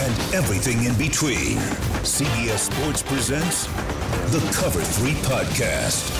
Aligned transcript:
and 0.00 0.34
everything 0.34 0.84
in 0.84 0.96
between, 0.96 1.58
CBS 2.02 2.72
Sports 2.72 3.02
presents 3.02 3.66
the 4.32 4.40
Cover 4.50 4.80
3 4.80 5.10
podcast. 5.28 6.16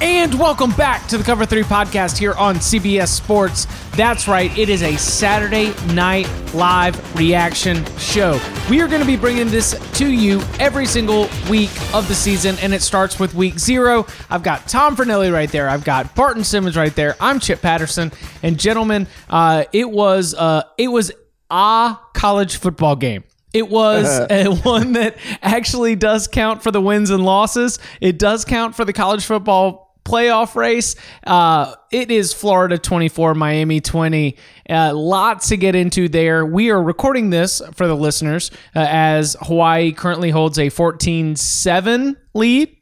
And 0.00 0.32
welcome 0.38 0.70
back 0.70 1.06
to 1.08 1.18
the 1.18 1.24
Cover 1.24 1.44
3 1.44 1.64
podcast 1.64 2.16
here 2.16 2.32
on 2.32 2.54
CBS 2.54 3.08
Sports. 3.08 3.66
That's 3.94 4.26
right, 4.26 4.56
it 4.56 4.70
is 4.70 4.82
a 4.82 4.96
Saturday 4.96 5.74
night 5.92 6.30
live 6.54 7.14
reaction 7.14 7.84
show. 7.98 8.40
We 8.70 8.80
are 8.80 8.88
going 8.88 9.02
to 9.02 9.06
be 9.06 9.16
bringing 9.16 9.48
this 9.48 9.78
to 9.98 10.10
you 10.10 10.40
every 10.58 10.86
single 10.86 11.28
week 11.50 11.70
of 11.92 12.08
the 12.08 12.14
season, 12.14 12.56
and 12.62 12.72
it 12.72 12.80
starts 12.80 13.20
with 13.20 13.34
week 13.34 13.58
zero. 13.58 14.06
I've 14.30 14.42
got 14.42 14.66
Tom 14.66 14.96
Fornelli 14.96 15.30
right 15.30 15.52
there, 15.52 15.68
I've 15.68 15.84
got 15.84 16.14
Barton 16.14 16.42
Simmons 16.42 16.74
right 16.74 16.94
there, 16.94 17.16
I'm 17.20 17.38
Chip 17.38 17.60
Patterson, 17.60 18.12
and 18.42 18.58
gentlemen, 18.58 19.08
uh, 19.28 19.64
it 19.74 19.90
was 19.90 20.32
uh, 20.32 20.62
it 20.78 20.88
was 20.88 21.12
a 21.50 21.96
college 22.14 22.56
football 22.56 22.96
game. 22.96 23.24
It 23.52 23.68
was 23.68 24.06
a 24.30 24.46
one 24.62 24.92
that 24.92 25.16
actually 25.42 25.96
does 25.96 26.28
count 26.28 26.62
for 26.62 26.70
the 26.70 26.80
wins 26.80 27.10
and 27.10 27.24
losses. 27.24 27.78
It 28.00 28.18
does 28.18 28.44
count 28.44 28.74
for 28.74 28.84
the 28.84 28.92
college 28.92 29.24
football 29.24 29.88
playoff 30.04 30.54
race. 30.54 30.96
Uh, 31.26 31.74
it 31.92 32.10
is 32.10 32.32
Florida 32.32 32.78
24, 32.78 33.34
Miami 33.34 33.80
20. 33.80 34.36
Uh, 34.68 34.94
lots 34.94 35.48
to 35.48 35.56
get 35.56 35.74
into 35.74 36.08
there. 36.08 36.44
We 36.44 36.70
are 36.70 36.82
recording 36.82 37.30
this 37.30 37.60
for 37.74 37.86
the 37.86 37.96
listeners 37.96 38.50
uh, 38.74 38.86
as 38.88 39.36
Hawaii 39.42 39.92
currently 39.92 40.30
holds 40.30 40.58
a 40.58 40.70
14 40.70 41.36
7 41.36 42.16
lead. 42.34 42.76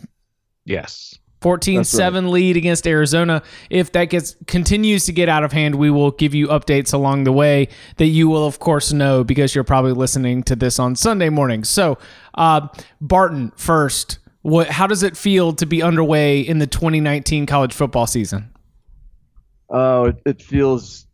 Yes. 0.64 1.18
14-7 1.46 2.30
lead 2.30 2.56
against 2.56 2.86
Arizona. 2.86 3.42
If 3.70 3.92
that 3.92 4.06
gets 4.06 4.36
continues 4.46 5.04
to 5.04 5.12
get 5.12 5.28
out 5.28 5.44
of 5.44 5.52
hand, 5.52 5.76
we 5.76 5.90
will 5.90 6.10
give 6.10 6.34
you 6.34 6.48
updates 6.48 6.92
along 6.92 7.24
the 7.24 7.32
way 7.32 7.68
that 7.98 8.06
you 8.06 8.28
will 8.28 8.46
of 8.46 8.58
course 8.58 8.92
know 8.92 9.22
because 9.22 9.54
you're 9.54 9.64
probably 9.64 9.92
listening 9.92 10.42
to 10.44 10.56
this 10.56 10.78
on 10.78 10.96
Sunday 10.96 11.28
morning. 11.28 11.62
So, 11.64 11.98
uh, 12.34 12.68
Barton 13.00 13.52
first. 13.56 14.18
What? 14.42 14.68
How 14.68 14.86
does 14.86 15.02
it 15.02 15.16
feel 15.16 15.52
to 15.54 15.66
be 15.66 15.82
underway 15.82 16.40
in 16.40 16.58
the 16.58 16.68
2019 16.68 17.46
college 17.46 17.74
football 17.74 18.06
season? 18.06 18.50
Oh, 19.68 20.04
it, 20.04 20.22
it 20.24 20.42
feels 20.42 21.06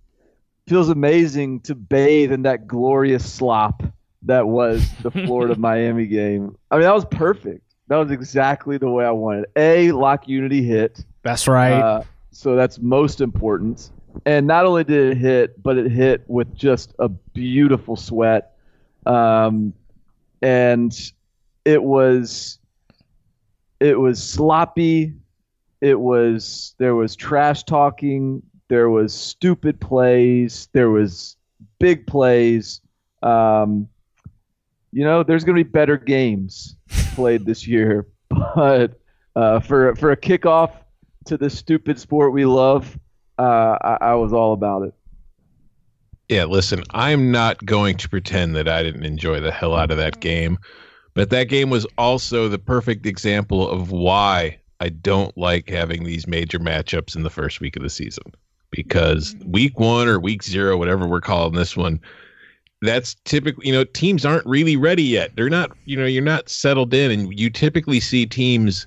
feels 0.67 0.89
amazing 0.91 1.61
to 1.61 1.75
bathe 1.75 2.33
in 2.33 2.43
that 2.43 2.67
glorious 2.67 3.31
slop 3.31 3.83
that 4.23 4.47
was 4.47 4.87
the 5.03 5.11
Florida 5.27 5.59
Miami 5.59 6.07
game. 6.07 6.57
I 6.71 6.77
mean, 6.77 6.85
that 6.85 6.95
was 6.95 7.05
perfect. 7.07 7.72
That 7.93 7.99
was 7.99 8.11
exactly 8.11 8.79
the 8.79 8.89
way 8.89 9.05
I 9.05 9.11
wanted. 9.11 9.45
A 9.55 9.93
lock 9.93 10.27
unity 10.27 10.63
hit. 10.63 11.05
That's 11.23 11.47
right. 11.47 11.75
Uh, 11.75 12.05
so 12.31 12.57
that's 12.57 12.79
most 12.79 13.21
important. 13.21 13.91
And 14.25 14.47
not 14.47 14.65
only 14.65 14.83
did 14.83 15.11
it 15.11 15.19
hit, 15.19 15.63
but 15.63 15.77
it 15.77 15.93
hit 15.93 16.25
with 16.27 16.55
just 16.55 16.95
a 16.99 17.11
beautiful 17.11 17.97
sweat. 17.97 18.57
Um, 19.05 19.75
and 20.41 20.99
it 21.67 21.83
was 21.83 22.61
it 23.79 24.01
was 24.01 24.27
sloppy. 24.27 25.13
It 25.83 26.01
was 26.01 26.75
there 26.79 26.95
was 26.95 27.15
trash 27.15 27.63
talking. 27.65 28.43
There 28.69 28.89
was 28.89 29.13
stupid 29.13 29.79
plays. 29.83 30.67
There 30.73 30.89
was 30.89 31.37
big 31.79 32.07
plays. 32.07 32.81
Um, 33.23 33.87
you 34.93 35.05
know, 35.05 35.23
there's 35.23 35.45
going 35.45 35.57
to 35.57 35.65
be 35.65 35.69
better 35.69 35.97
games 35.97 36.77
played 37.15 37.47
this 37.47 37.67
year, 37.67 38.07
but 38.29 39.01
uh, 39.35 39.61
for 39.61 39.97
for 39.97 40.13
a 40.13 40.17
kickoff 40.17 40.73
to 41.27 41.37
the 41.37 41.51
stupid 41.51 41.99
sport 41.99 42.33
we 42.33 42.45
love, 42.45 42.99
uh, 43.39 43.77
I, 43.81 43.99
I 44.01 44.15
was 44.15 44.33
all 44.33 44.53
about 44.53 44.83
it. 44.83 44.95
Yeah, 46.29 46.45
listen, 46.45 46.83
I'm 46.91 47.31
not 47.31 47.65
going 47.65 47.97
to 47.99 48.09
pretend 48.09 48.57
that 48.57 48.69
I 48.69 48.83
didn't 48.83 49.05
enjoy 49.05 49.41
the 49.41 49.51
hell 49.51 49.75
out 49.75 49.91
of 49.91 49.99
that 49.99 50.21
game, 50.21 50.59
but 51.15 51.31
that 51.31 51.45
game 51.45 51.69
was 51.69 51.87
also 51.99 52.49
the 52.49 52.59
perfect 52.59 53.07
example 53.07 53.69
of 53.69 53.91
why 53.91 54.59
I 54.81 54.89
don't 54.89 55.37
like 55.37 55.69
having 55.69 56.05
these 56.05 56.27
major 56.27 56.59
matchups 56.59 57.17
in 57.17 57.23
the 57.23 57.31
first 57.31 57.61
week 57.61 57.77
of 57.77 57.83
the 57.83 57.91
season. 57.91 58.25
Because 58.71 59.37
week 59.45 59.79
one 59.79 60.09
or 60.09 60.19
week 60.19 60.43
zero, 60.43 60.79
whatever 60.79 61.07
we're 61.07 61.21
calling 61.21 61.55
this 61.55 61.77
one, 61.77 62.01
that's 62.83 63.15
typically, 63.25 63.67
you 63.67 63.73
know, 63.73 63.85
teams 63.85 64.25
aren't 64.25 64.47
really 64.47 64.77
ready 64.77 65.03
yet. 65.03 65.35
They're 65.37 65.49
not, 65.49 65.71
you 65.85 65.97
know, 65.97 66.05
you're 66.05 66.23
not 66.23 66.49
settled 66.49 66.93
in, 66.93 67.11
and 67.11 67.39
you 67.39 67.49
typically 67.49 68.01
see 68.01 68.27
teams 68.27 68.87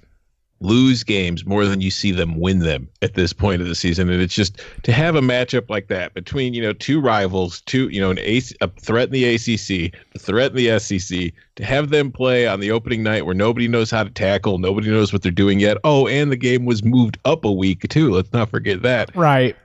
lose 0.61 1.03
games 1.03 1.45
more 1.45 1.65
than 1.65 1.81
you 1.81 1.91
see 1.91 2.11
them 2.11 2.39
win 2.39 2.59
them 2.59 2.87
at 3.01 3.13
this 3.13 3.33
point 3.33 3.61
of 3.61 3.67
the 3.67 3.75
season. 3.75 4.09
And 4.09 4.21
it's 4.21 4.33
just 4.33 4.61
to 4.83 4.91
have 4.91 5.15
a 5.15 5.21
matchup 5.21 5.69
like 5.69 5.87
that 5.87 6.13
between, 6.13 6.53
you 6.53 6.61
know, 6.61 6.73
two 6.73 7.01
rivals, 7.01 7.61
two, 7.61 7.89
you 7.89 7.99
know, 7.99 8.11
an 8.11 8.19
a 8.19 8.39
threat 8.79 9.09
in 9.09 9.13
the 9.13 9.35
ACC, 9.35 9.93
a 10.15 10.19
threat 10.19 10.51
in 10.51 10.57
the 10.57 10.79
SEC, 10.79 11.33
to 11.55 11.65
have 11.65 11.89
them 11.89 12.11
play 12.11 12.47
on 12.47 12.61
the 12.61 12.71
opening 12.71 13.03
night 13.03 13.25
where 13.25 13.35
nobody 13.35 13.67
knows 13.67 13.91
how 13.91 14.03
to 14.03 14.09
tackle, 14.09 14.57
nobody 14.57 14.89
knows 14.89 15.11
what 15.11 15.21
they're 15.21 15.31
doing 15.31 15.59
yet. 15.59 15.77
Oh, 15.83 16.07
and 16.07 16.31
the 16.31 16.37
game 16.37 16.65
was 16.65 16.83
moved 16.83 17.17
up 17.25 17.45
a 17.45 17.51
week 17.51 17.87
too. 17.89 18.11
Let's 18.11 18.31
not 18.31 18.49
forget 18.49 18.81
that. 18.81 19.15
Right. 19.15 19.55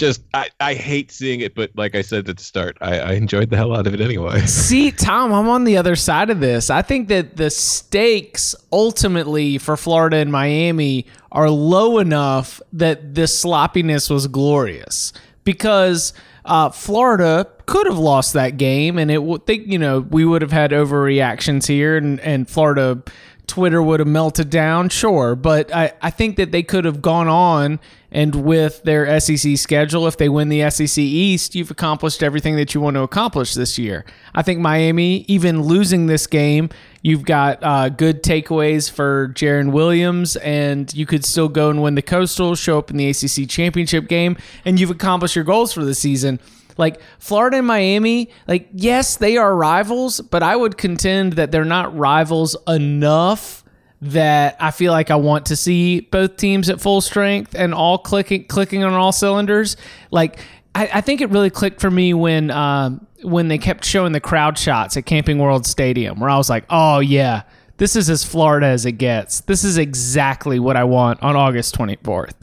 Just 0.00 0.22
I, 0.32 0.48
I 0.60 0.72
hate 0.72 1.12
seeing 1.12 1.40
it, 1.40 1.54
but 1.54 1.70
like 1.76 1.94
I 1.94 2.00
said 2.00 2.26
at 2.26 2.38
the 2.38 2.42
start, 2.42 2.78
I, 2.80 3.00
I 3.00 3.12
enjoyed 3.12 3.50
the 3.50 3.56
hell 3.58 3.76
out 3.76 3.86
of 3.86 3.92
it 3.92 4.00
anyway. 4.00 4.40
See, 4.46 4.90
Tom, 4.90 5.30
I'm 5.30 5.46
on 5.46 5.64
the 5.64 5.76
other 5.76 5.94
side 5.94 6.30
of 6.30 6.40
this. 6.40 6.70
I 6.70 6.80
think 6.80 7.08
that 7.08 7.36
the 7.36 7.50
stakes 7.50 8.54
ultimately 8.72 9.58
for 9.58 9.76
Florida 9.76 10.16
and 10.16 10.32
Miami 10.32 11.04
are 11.30 11.50
low 11.50 11.98
enough 11.98 12.62
that 12.72 13.14
this 13.14 13.38
sloppiness 13.38 14.08
was 14.08 14.26
glorious 14.26 15.12
because 15.44 16.14
uh, 16.46 16.70
Florida 16.70 17.46
could 17.66 17.86
have 17.86 17.98
lost 17.98 18.32
that 18.32 18.56
game, 18.56 18.96
and 18.96 19.10
it 19.10 19.22
would 19.22 19.44
think 19.44 19.66
you 19.66 19.78
know 19.78 20.00
we 20.00 20.24
would 20.24 20.40
have 20.40 20.50
had 20.50 20.70
overreactions 20.70 21.66
here, 21.66 21.98
and 21.98 22.18
and 22.20 22.48
Florida. 22.48 23.02
Twitter 23.50 23.82
would 23.82 24.00
have 24.00 24.08
melted 24.08 24.48
down, 24.48 24.88
sure, 24.88 25.34
but 25.34 25.74
I, 25.74 25.92
I 26.00 26.10
think 26.10 26.36
that 26.36 26.52
they 26.52 26.62
could 26.62 26.84
have 26.84 27.02
gone 27.02 27.28
on 27.28 27.80
and 28.12 28.44
with 28.44 28.82
their 28.82 29.20
SEC 29.20 29.56
schedule, 29.56 30.06
if 30.06 30.16
they 30.16 30.28
win 30.28 30.48
the 30.48 30.68
SEC 30.70 30.98
East, 30.98 31.54
you've 31.54 31.70
accomplished 31.70 32.22
everything 32.22 32.56
that 32.56 32.74
you 32.74 32.80
want 32.80 32.94
to 32.94 33.02
accomplish 33.02 33.54
this 33.54 33.78
year. 33.78 34.04
I 34.34 34.42
think 34.42 34.58
Miami, 34.58 35.24
even 35.28 35.62
losing 35.62 36.06
this 36.06 36.26
game, 36.26 36.70
you've 37.02 37.24
got 37.24 37.62
uh, 37.62 37.88
good 37.88 38.22
takeaways 38.22 38.90
for 38.90 39.28
Jarren 39.34 39.70
Williams, 39.70 40.36
and 40.36 40.92
you 40.92 41.06
could 41.06 41.24
still 41.24 41.48
go 41.48 41.70
and 41.70 41.82
win 41.82 41.94
the 41.94 42.02
Coastal, 42.02 42.56
show 42.56 42.78
up 42.78 42.90
in 42.90 42.96
the 42.96 43.08
ACC 43.08 43.48
championship 43.48 44.08
game, 44.08 44.36
and 44.64 44.80
you've 44.80 44.90
accomplished 44.90 45.36
your 45.36 45.44
goals 45.44 45.72
for 45.72 45.84
the 45.84 45.94
season. 45.94 46.40
Like 46.80 47.00
Florida 47.20 47.58
and 47.58 47.66
Miami, 47.66 48.30
like 48.48 48.68
yes, 48.72 49.16
they 49.16 49.36
are 49.36 49.54
rivals, 49.54 50.20
but 50.20 50.42
I 50.42 50.56
would 50.56 50.76
contend 50.76 51.34
that 51.34 51.52
they're 51.52 51.64
not 51.64 51.96
rivals 51.96 52.56
enough 52.66 53.62
that 54.02 54.56
I 54.58 54.70
feel 54.70 54.92
like 54.92 55.10
I 55.10 55.16
want 55.16 55.46
to 55.46 55.56
see 55.56 56.00
both 56.00 56.38
teams 56.38 56.70
at 56.70 56.80
full 56.80 57.02
strength 57.02 57.54
and 57.54 57.74
all 57.74 57.98
clicking 57.98 58.44
clicking 58.44 58.82
on 58.82 58.94
all 58.94 59.12
cylinders. 59.12 59.76
Like 60.10 60.40
I, 60.74 60.90
I 60.94 61.00
think 61.02 61.20
it 61.20 61.30
really 61.30 61.50
clicked 61.50 61.80
for 61.80 61.90
me 61.90 62.14
when 62.14 62.50
um, 62.50 63.06
when 63.22 63.48
they 63.48 63.58
kept 63.58 63.84
showing 63.84 64.12
the 64.12 64.20
crowd 64.20 64.56
shots 64.56 64.96
at 64.96 65.04
Camping 65.04 65.38
World 65.38 65.66
Stadium, 65.66 66.18
where 66.18 66.30
I 66.30 66.38
was 66.38 66.48
like, 66.48 66.64
oh 66.70 67.00
yeah, 67.00 67.42
this 67.76 67.94
is 67.94 68.08
as 68.08 68.24
Florida 68.24 68.66
as 68.66 68.86
it 68.86 68.92
gets. 68.92 69.40
This 69.42 69.64
is 69.64 69.76
exactly 69.76 70.58
what 70.58 70.76
I 70.76 70.84
want 70.84 71.22
on 71.22 71.36
August 71.36 71.74
twenty 71.74 71.96
fourth. 72.02 72.34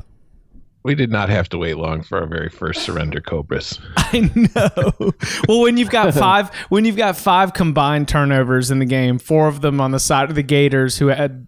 We 0.87 0.95
did 0.95 1.11
not 1.11 1.27
have 1.27 1.49
to 1.49 1.57
wait 1.57 1.75
long 1.75 2.01
for 2.01 2.17
our 2.17 2.25
very 2.25 2.47
first 2.47 2.83
surrender 2.83 3.19
Cobras. 3.19 3.77
I 3.97 4.31
know. 4.33 5.11
well, 5.45 5.59
when 5.59 5.75
you've 5.75 5.89
got 5.89 6.13
five, 6.13 6.49
when 6.69 6.85
you've 6.85 6.95
got 6.95 7.17
five 7.17 7.53
combined 7.53 8.07
turnovers 8.07 8.71
in 8.71 8.79
the 8.79 8.85
game, 8.85 9.19
four 9.19 9.49
of 9.49 9.59
them 9.59 9.81
on 9.81 9.91
the 9.91 9.99
side 9.99 10.29
of 10.29 10.35
the 10.35 10.43
Gators, 10.43 10.97
who 10.97 11.07
had 11.07 11.45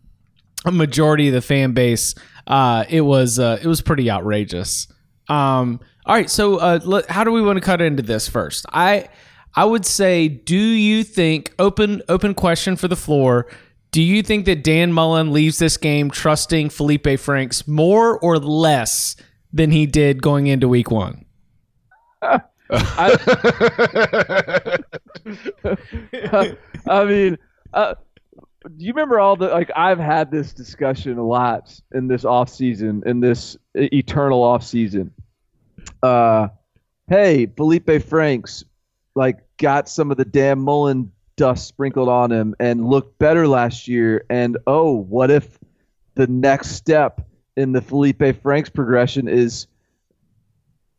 a 0.65 0.73
majority 0.73 1.29
of 1.29 1.33
the 1.33 1.41
fan 1.41 1.71
base, 1.71 2.15
uh, 2.47 2.83
it 2.89 2.99
was 2.99 3.39
uh, 3.39 3.59
it 3.61 3.65
was 3.65 3.79
pretty 3.81 4.11
outrageous. 4.11 4.89
Um, 5.29 5.79
all 6.05 6.15
right, 6.15 6.29
so 6.29 6.57
uh, 6.57 6.81
let, 6.83 7.09
how 7.09 7.23
do 7.23 7.31
we 7.31 7.41
want 7.41 7.55
to 7.55 7.61
cut 7.61 7.79
into 7.79 8.03
this 8.03 8.27
first? 8.27 8.65
I 8.73 9.07
I 9.55 9.63
would 9.63 9.85
say, 9.85 10.27
do 10.27 10.57
you 10.57 11.05
think 11.05 11.53
open 11.59 12.01
open 12.09 12.33
question 12.33 12.75
for 12.75 12.89
the 12.89 12.97
floor? 12.97 13.47
Do 13.91 14.01
you 14.01 14.21
think 14.21 14.43
that 14.47 14.65
Dan 14.65 14.91
Mullen 14.91 15.31
leaves 15.31 15.59
this 15.59 15.77
game 15.77 16.11
trusting 16.11 16.71
Felipe 16.71 17.17
Franks 17.17 17.69
more 17.69 18.19
or 18.19 18.37
less 18.37 19.15
than 19.51 19.71
he 19.71 19.85
did 19.85 20.21
going 20.21 20.47
into 20.47 20.67
Week 20.67 20.91
One? 20.91 21.25
I, 22.71 22.71
I 26.87 27.05
mean, 27.05 27.37
uh, 27.73 27.95
do 28.63 28.85
you 28.85 28.93
remember 28.93 29.19
all 29.19 29.35
the 29.35 29.47
like 29.47 29.71
I've 29.75 29.99
had 29.99 30.31
this 30.31 30.53
discussion 30.53 31.17
a 31.17 31.25
lot 31.25 31.79
in 31.93 32.07
this 32.07 32.25
off 32.25 32.49
season, 32.49 33.03
in 33.05 33.19
this 33.19 33.57
eternal 33.73 34.43
off 34.43 34.63
season. 34.63 35.13
Uh, 36.03 36.49
hey, 37.07 37.45
Felipe 37.45 38.03
Franks, 38.03 38.63
like 39.15 39.39
got 39.57 39.89
some 39.89 40.11
of 40.11 40.17
the 40.17 40.25
Dan 40.25 40.59
Mullen 40.59 41.11
dust 41.37 41.67
sprinkled 41.67 42.09
on 42.09 42.31
him 42.31 42.53
and 42.59 42.85
looked 42.85 43.17
better 43.17 43.47
last 43.47 43.87
year. 43.87 44.25
And 44.29 44.57
oh, 44.67 44.91
what 44.91 45.31
if 45.31 45.57
the 46.15 46.27
next 46.27 46.71
step 46.71 47.28
in 47.59 47.73
the 47.73 47.81
Felipe 47.81 48.41
Franks 48.41 48.69
progression 48.69 49.27
is 49.27 49.67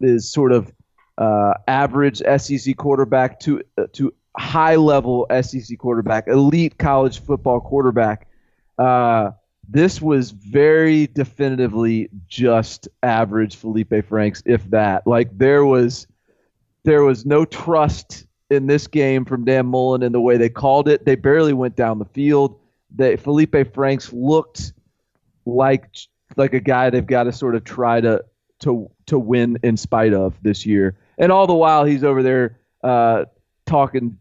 is 0.00 0.30
sort 0.30 0.52
of 0.52 0.72
uh, 1.16 1.54
average 1.66 2.22
SEC 2.38 2.76
quarterback 2.76 3.40
to 3.40 3.62
uh, 3.78 3.86
to 3.94 4.12
high 4.36 4.76
level 4.76 5.26
SEC 5.42 5.78
quarterback, 5.78 6.28
elite 6.28 6.78
college 6.78 7.20
football 7.20 7.60
quarterback. 7.60 8.28
Uh, 8.78 9.30
this 9.68 10.02
was 10.02 10.32
very 10.32 11.06
definitively 11.06 12.10
just 12.28 12.88
average 13.02 13.56
Felipe 13.56 14.04
Franks, 14.06 14.42
if 14.44 14.62
that. 14.70 15.06
Like 15.06 15.36
there 15.36 15.64
was 15.64 16.06
there 16.82 17.04
was 17.04 17.24
no 17.24 17.46
trust 17.46 18.26
in 18.50 18.66
this 18.66 18.86
game 18.86 19.24
from 19.24 19.46
Dan 19.46 19.66
Mullen 19.66 20.02
in 20.02 20.12
the 20.12 20.20
way 20.20 20.36
they 20.36 20.50
called 20.50 20.88
it. 20.88 21.06
They 21.06 21.14
barely 21.14 21.54
went 21.54 21.76
down 21.76 21.98
the 21.98 22.04
field. 22.04 22.60
They 22.94 23.16
Felipe 23.16 23.72
Franks 23.72 24.12
looked 24.12 24.74
like 25.46 25.88
like 26.36 26.54
a 26.54 26.60
guy 26.60 26.90
they've 26.90 27.06
got 27.06 27.24
to 27.24 27.32
sort 27.32 27.54
of 27.54 27.64
try 27.64 28.00
to 28.00 28.24
to 28.60 28.90
to 29.06 29.18
win 29.18 29.58
in 29.62 29.76
spite 29.76 30.12
of 30.12 30.34
this 30.42 30.66
year. 30.66 30.96
And 31.18 31.32
all 31.32 31.46
the 31.46 31.54
while 31.54 31.84
he's 31.84 32.04
over 32.04 32.22
there 32.22 32.58
uh, 32.82 33.24
talking 33.66 34.18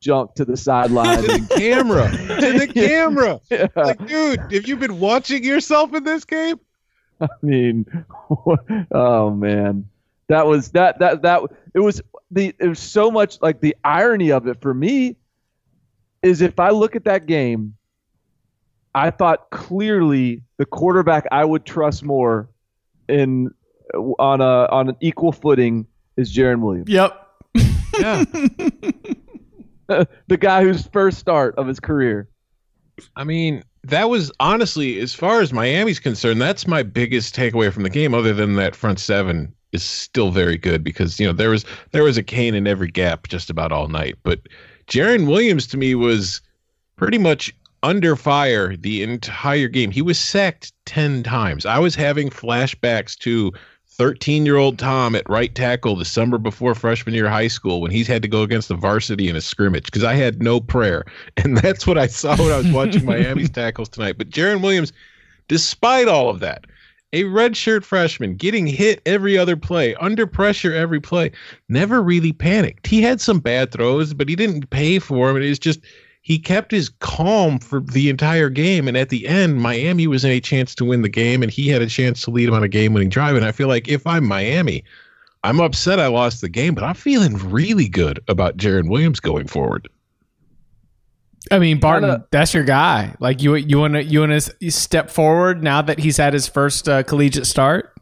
junk 0.00 0.34
to 0.34 0.44
the 0.44 0.56
sideline. 0.56 1.22
to 1.22 1.26
the 1.26 1.54
camera. 1.56 2.10
to 2.10 2.58
the 2.58 2.66
camera. 2.74 3.40
Yeah. 3.50 3.68
Like, 3.76 4.06
dude, 4.06 4.52
have 4.52 4.66
you 4.66 4.76
been 4.76 4.98
watching 4.98 5.44
yourself 5.44 5.94
in 5.94 6.04
this 6.04 6.24
game? 6.24 6.58
I 7.20 7.28
mean, 7.42 7.86
oh 8.92 9.30
man, 9.30 9.88
that 10.28 10.46
was 10.46 10.70
that 10.70 10.98
that 11.00 11.22
that 11.22 11.42
it 11.74 11.80
was 11.80 12.00
the 12.30 12.54
it 12.58 12.68
was 12.68 12.78
so 12.78 13.10
much 13.10 13.40
like 13.42 13.60
the 13.60 13.76
irony 13.84 14.32
of 14.32 14.46
it 14.46 14.60
for 14.60 14.72
me 14.72 15.16
is 16.22 16.40
if 16.40 16.58
I 16.58 16.70
look 16.70 16.96
at 16.96 17.04
that 17.04 17.26
game, 17.26 17.74
I 18.94 19.10
thought 19.10 19.50
clearly 19.50 20.42
the 20.56 20.66
quarterback 20.66 21.26
I 21.30 21.44
would 21.44 21.64
trust 21.64 22.02
more 22.02 22.48
in 23.08 23.52
on 23.94 24.40
a 24.40 24.66
on 24.70 24.88
an 24.88 24.96
equal 25.00 25.32
footing 25.32 25.86
is 26.16 26.34
Jarren 26.34 26.60
Williams. 26.60 26.88
Yep. 26.88 27.26
Yeah. 27.98 28.24
the 30.28 30.36
guy 30.38 30.62
whose 30.62 30.86
first 30.88 31.18
start 31.18 31.54
of 31.56 31.66
his 31.66 31.80
career. 31.80 32.28
I 33.16 33.24
mean, 33.24 33.64
that 33.84 34.10
was 34.10 34.30
honestly, 34.40 34.98
as 35.00 35.14
far 35.14 35.40
as 35.40 35.52
Miami's 35.52 35.98
concerned, 35.98 36.40
that's 36.40 36.66
my 36.66 36.82
biggest 36.82 37.34
takeaway 37.34 37.72
from 37.72 37.82
the 37.82 37.90
game. 37.90 38.14
Other 38.14 38.32
than 38.32 38.54
that, 38.56 38.76
front 38.76 39.00
seven 39.00 39.54
is 39.72 39.82
still 39.82 40.30
very 40.30 40.56
good 40.56 40.82
because 40.82 41.18
you 41.20 41.26
know 41.26 41.32
there 41.32 41.50
was 41.50 41.64
there 41.92 42.02
was 42.02 42.16
a 42.16 42.22
cane 42.22 42.54
in 42.54 42.66
every 42.66 42.90
gap 42.90 43.28
just 43.28 43.50
about 43.50 43.72
all 43.72 43.88
night. 43.88 44.16
But 44.22 44.40
Jarren 44.86 45.26
Williams 45.26 45.66
to 45.68 45.76
me 45.76 45.94
was 45.94 46.40
pretty 46.96 47.18
much 47.18 47.54
under 47.82 48.16
fire 48.16 48.76
the 48.76 49.02
entire 49.02 49.68
game. 49.68 49.90
He 49.90 50.02
was 50.02 50.18
sacked 50.18 50.72
ten 50.84 51.22
times. 51.22 51.66
I 51.66 51.78
was 51.78 51.94
having 51.94 52.30
flashbacks 52.30 53.16
to 53.18 53.52
13 54.00 54.46
year 54.46 54.56
old 54.56 54.78
Tom 54.78 55.14
at 55.14 55.28
right 55.28 55.54
tackle 55.54 55.94
the 55.94 56.06
summer 56.06 56.38
before 56.38 56.74
freshman 56.74 57.14
year 57.14 57.26
of 57.26 57.32
high 57.32 57.48
school 57.48 57.82
when 57.82 57.90
he's 57.90 58.06
had 58.06 58.22
to 58.22 58.28
go 58.28 58.42
against 58.42 58.68
the 58.68 58.74
varsity 58.74 59.28
in 59.28 59.36
a 59.36 59.42
scrimmage 59.42 59.84
because 59.84 60.04
I 60.04 60.14
had 60.14 60.42
no 60.42 60.58
prayer. 60.58 61.04
And 61.36 61.58
that's 61.58 61.86
what 61.86 61.98
I 61.98 62.06
saw 62.06 62.34
when 62.36 62.50
I 62.50 62.56
was 62.56 62.72
watching 62.72 63.04
Miami's 63.04 63.50
tackles 63.60 63.90
tonight. 63.90 64.16
But 64.16 64.30
Jarren 64.30 64.62
Williams, 64.62 64.94
despite 65.48 66.08
all 66.08 66.30
of 66.30 66.40
that, 66.40 66.66
a 67.12 67.24
redshirt 67.24 67.84
freshman 67.84 68.36
getting 68.36 68.66
hit 68.66 69.02
every 69.04 69.36
other 69.36 69.56
play, 69.56 69.94
under 69.96 70.26
pressure 70.26 70.72
every 70.72 71.00
play, 71.00 71.32
never 71.68 72.02
really 72.02 72.32
panicked. 72.32 72.86
He 72.86 73.02
had 73.02 73.20
some 73.20 73.40
bad 73.40 73.70
throws, 73.72 74.14
but 74.14 74.28
he 74.28 74.36
didn't 74.36 74.70
pay 74.70 74.98
for 74.98 75.28
them. 75.28 75.42
It 75.42 75.48
was 75.48 75.58
just 75.58 75.80
he 76.22 76.38
kept 76.38 76.70
his 76.70 76.88
calm 76.88 77.58
for 77.58 77.80
the 77.80 78.10
entire 78.10 78.50
game. 78.50 78.86
And 78.86 78.96
at 78.96 79.08
the 79.08 79.26
end, 79.26 79.60
Miami 79.60 80.06
was 80.06 80.24
in 80.24 80.30
a 80.30 80.40
chance 80.40 80.74
to 80.76 80.84
win 80.84 81.02
the 81.02 81.08
game, 81.08 81.42
and 81.42 81.50
he 81.50 81.68
had 81.68 81.82
a 81.82 81.86
chance 81.86 82.22
to 82.22 82.30
lead 82.30 82.46
them 82.46 82.54
on 82.54 82.62
a 82.62 82.68
game 82.68 82.92
winning 82.92 83.08
drive. 83.08 83.36
And 83.36 83.44
I 83.44 83.52
feel 83.52 83.68
like 83.68 83.88
if 83.88 84.06
I'm 84.06 84.26
Miami, 84.26 84.84
I'm 85.42 85.60
upset 85.60 85.98
I 85.98 86.08
lost 86.08 86.42
the 86.42 86.48
game, 86.48 86.74
but 86.74 86.84
I'm 86.84 86.94
feeling 86.94 87.36
really 87.50 87.88
good 87.88 88.20
about 88.28 88.58
Jarren 88.58 88.90
Williams 88.90 89.20
going 89.20 89.46
forward. 89.46 89.88
I 91.50 91.58
mean, 91.58 91.80
Barton, 91.80 92.10
Kinda, 92.10 92.26
that's 92.30 92.52
your 92.52 92.64
guy. 92.64 93.16
Like 93.18 93.42
you, 93.42 93.54
you 93.54 93.78
want 93.78 93.94
to 93.94 94.04
you 94.04 94.20
want 94.20 94.32
to 94.32 94.70
step 94.70 95.08
forward 95.08 95.62
now 95.62 95.80
that 95.80 95.98
he's 95.98 96.18
had 96.18 96.34
his 96.34 96.46
first 96.46 96.86
uh, 96.86 97.02
collegiate 97.02 97.46
start. 97.46 97.94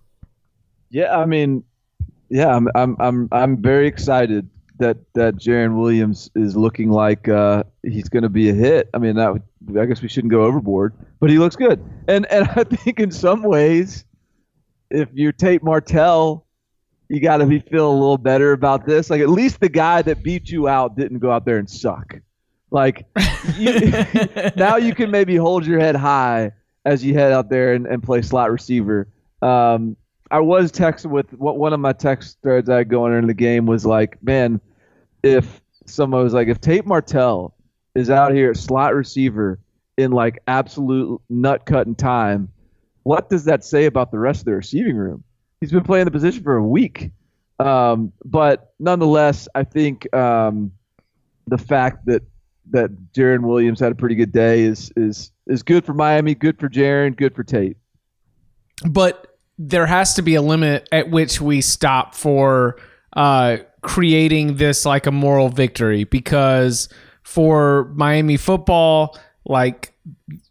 Yeah, 0.91 1.17
I 1.17 1.25
mean, 1.25 1.63
yeah, 2.31 2.49
I'm 2.49 2.67
I'm 2.75 2.97
I'm 2.99 3.29
I'm 3.31 3.63
very 3.63 3.87
excited 3.87 4.51
that 4.79 4.99
that 5.15 5.37
Jarren 5.37 5.79
Williams 5.79 6.31
is 6.35 6.57
looking 6.57 6.91
like 6.91 7.29
uh, 7.29 7.65
he's 7.83 8.09
going 8.09 8.23
to 8.23 8.29
be 8.29 8.49
a 8.51 8.55
hit. 8.55 8.89
I 8.95 8.99
mean, 8.99 9.17
that 9.17 9.33
would, 9.33 9.43
I 9.79 9.87
guess 9.87 10.03
we 10.03 10.09
shouldn't 10.09 10.31
go 10.31 10.45
overboard, 10.45 10.95
but 11.21 11.31
he 11.31 11.39
looks 11.39 11.57
good. 11.57 11.83
And 12.07 12.27
and 12.27 12.49
I 12.57 12.65
think 12.65 13.01
in 13.01 13.11
some 13.11 13.43
ways, 13.43 14.05
if 14.91 15.09
you're 15.13 15.33
Tate 15.33 15.63
Martell, 15.63 16.47
you 17.09 17.21
got 17.21 17.39
to 17.39 17.47
be 17.47 17.61
feeling 17.61 17.97
a 17.97 18.01
little 18.01 18.19
better 18.19 18.53
about 18.53 18.87
this. 18.87 19.11
Like 19.11 19.21
at 19.21 19.31
least 19.31 19.61
the 19.61 19.69
guy 19.69 20.03
that 20.03 20.23
beat 20.23 20.51
you 20.51 20.69
out 20.69 20.97
didn't 20.97 21.19
go 21.19 21.31
out 21.31 21.45
there 21.45 21.59
and 21.59 21.69
suck. 21.69 22.21
Like 22.71 23.07
you, 23.57 23.81
now 24.57 24.77
you 24.77 24.95
can 24.95 25.11
maybe 25.11 25.37
hold 25.37 25.67
your 25.67 25.81
head 25.81 25.97
high 25.97 26.53
as 26.85 27.05
you 27.05 27.15
head 27.15 27.33
out 27.33 27.51
there 27.51 27.75
and, 27.75 27.87
and 27.87 28.03
play 28.03 28.23
slot 28.23 28.51
receiver. 28.51 29.09
Um, 29.43 29.97
I 30.31 30.41
was 30.41 30.71
texting 30.71 31.11
with 31.11 31.33
one 31.33 31.73
of 31.73 31.81
my 31.81 31.93
text 31.93 32.39
threads 32.43 32.69
I 32.69 32.79
had 32.79 32.89
going 32.91 33.15
into 33.15 33.27
the 33.29 33.35
game 33.35 33.65
was 33.65 33.87
like, 33.87 34.23
man, 34.23 34.61
if 35.23 35.61
someone 35.87 36.23
was 36.23 36.35
like, 36.35 36.49
if 36.49 36.61
Tate 36.61 36.87
Martell 36.87 37.55
is 37.95 38.11
out 38.11 38.33
here 38.33 38.55
slot 38.55 38.95
receiver 38.95 39.59
in 39.97 40.13
like 40.13 40.39
absolute 40.47 41.21
nut 41.29 41.67
cutting 41.67 41.95
time, 41.95 42.49
what 43.03 43.31
does 43.31 43.45
that 43.45 43.65
say 43.65 43.87
about 43.87 44.11
the 44.11 44.19
rest 44.19 44.41
of 44.41 44.45
the 44.47 44.53
receiving 44.53 44.97
room? 44.97 45.25
He's 45.61 45.73
been 45.73 45.85
playing 45.85 46.05
the 46.05 46.11
position 46.11 46.43
for 46.43 46.57
a 46.57 46.63
week. 46.63 47.11
Um, 47.59 48.13
but 48.25 48.73
nonetheless, 48.79 49.49
I 49.55 49.65
think 49.65 50.15
um, 50.15 50.73
the 51.47 51.59
fact 51.59 52.07
that 52.07 52.23
that 52.71 52.91
Jarren 53.13 53.41
Williams 53.41 53.81
had 53.81 53.93
a 53.93 53.95
pretty 53.95 54.15
good 54.15 54.33
day 54.33 54.61
is 54.61 54.93
is 54.97 55.33
is 55.47 55.63
good 55.63 55.85
for 55.85 55.95
Miami, 55.95 56.35
good 56.35 56.61
for 56.61 56.69
Jarren, 56.69 57.17
good 57.17 57.35
for 57.35 57.43
Tate. 57.43 57.77
But 58.89 59.39
there 59.59 59.87
has 59.87 60.15
to 60.15 60.23
be 60.23 60.37
a 60.37 60.43
limit 60.43 60.89
at 60.93 61.11
which 61.11 61.41
we 61.41 61.61
stop 61.61 62.15
for 62.15 62.77
uh, 63.19 63.57
creating 63.83 64.59
this 64.59 64.87
like 64.87 65.07
a 65.07 65.11
moral 65.11 65.49
victory 65.49 66.05
because 66.05 66.89
for 67.25 67.93
Miami 67.97 68.37
football, 68.37 69.19
like 69.45 69.93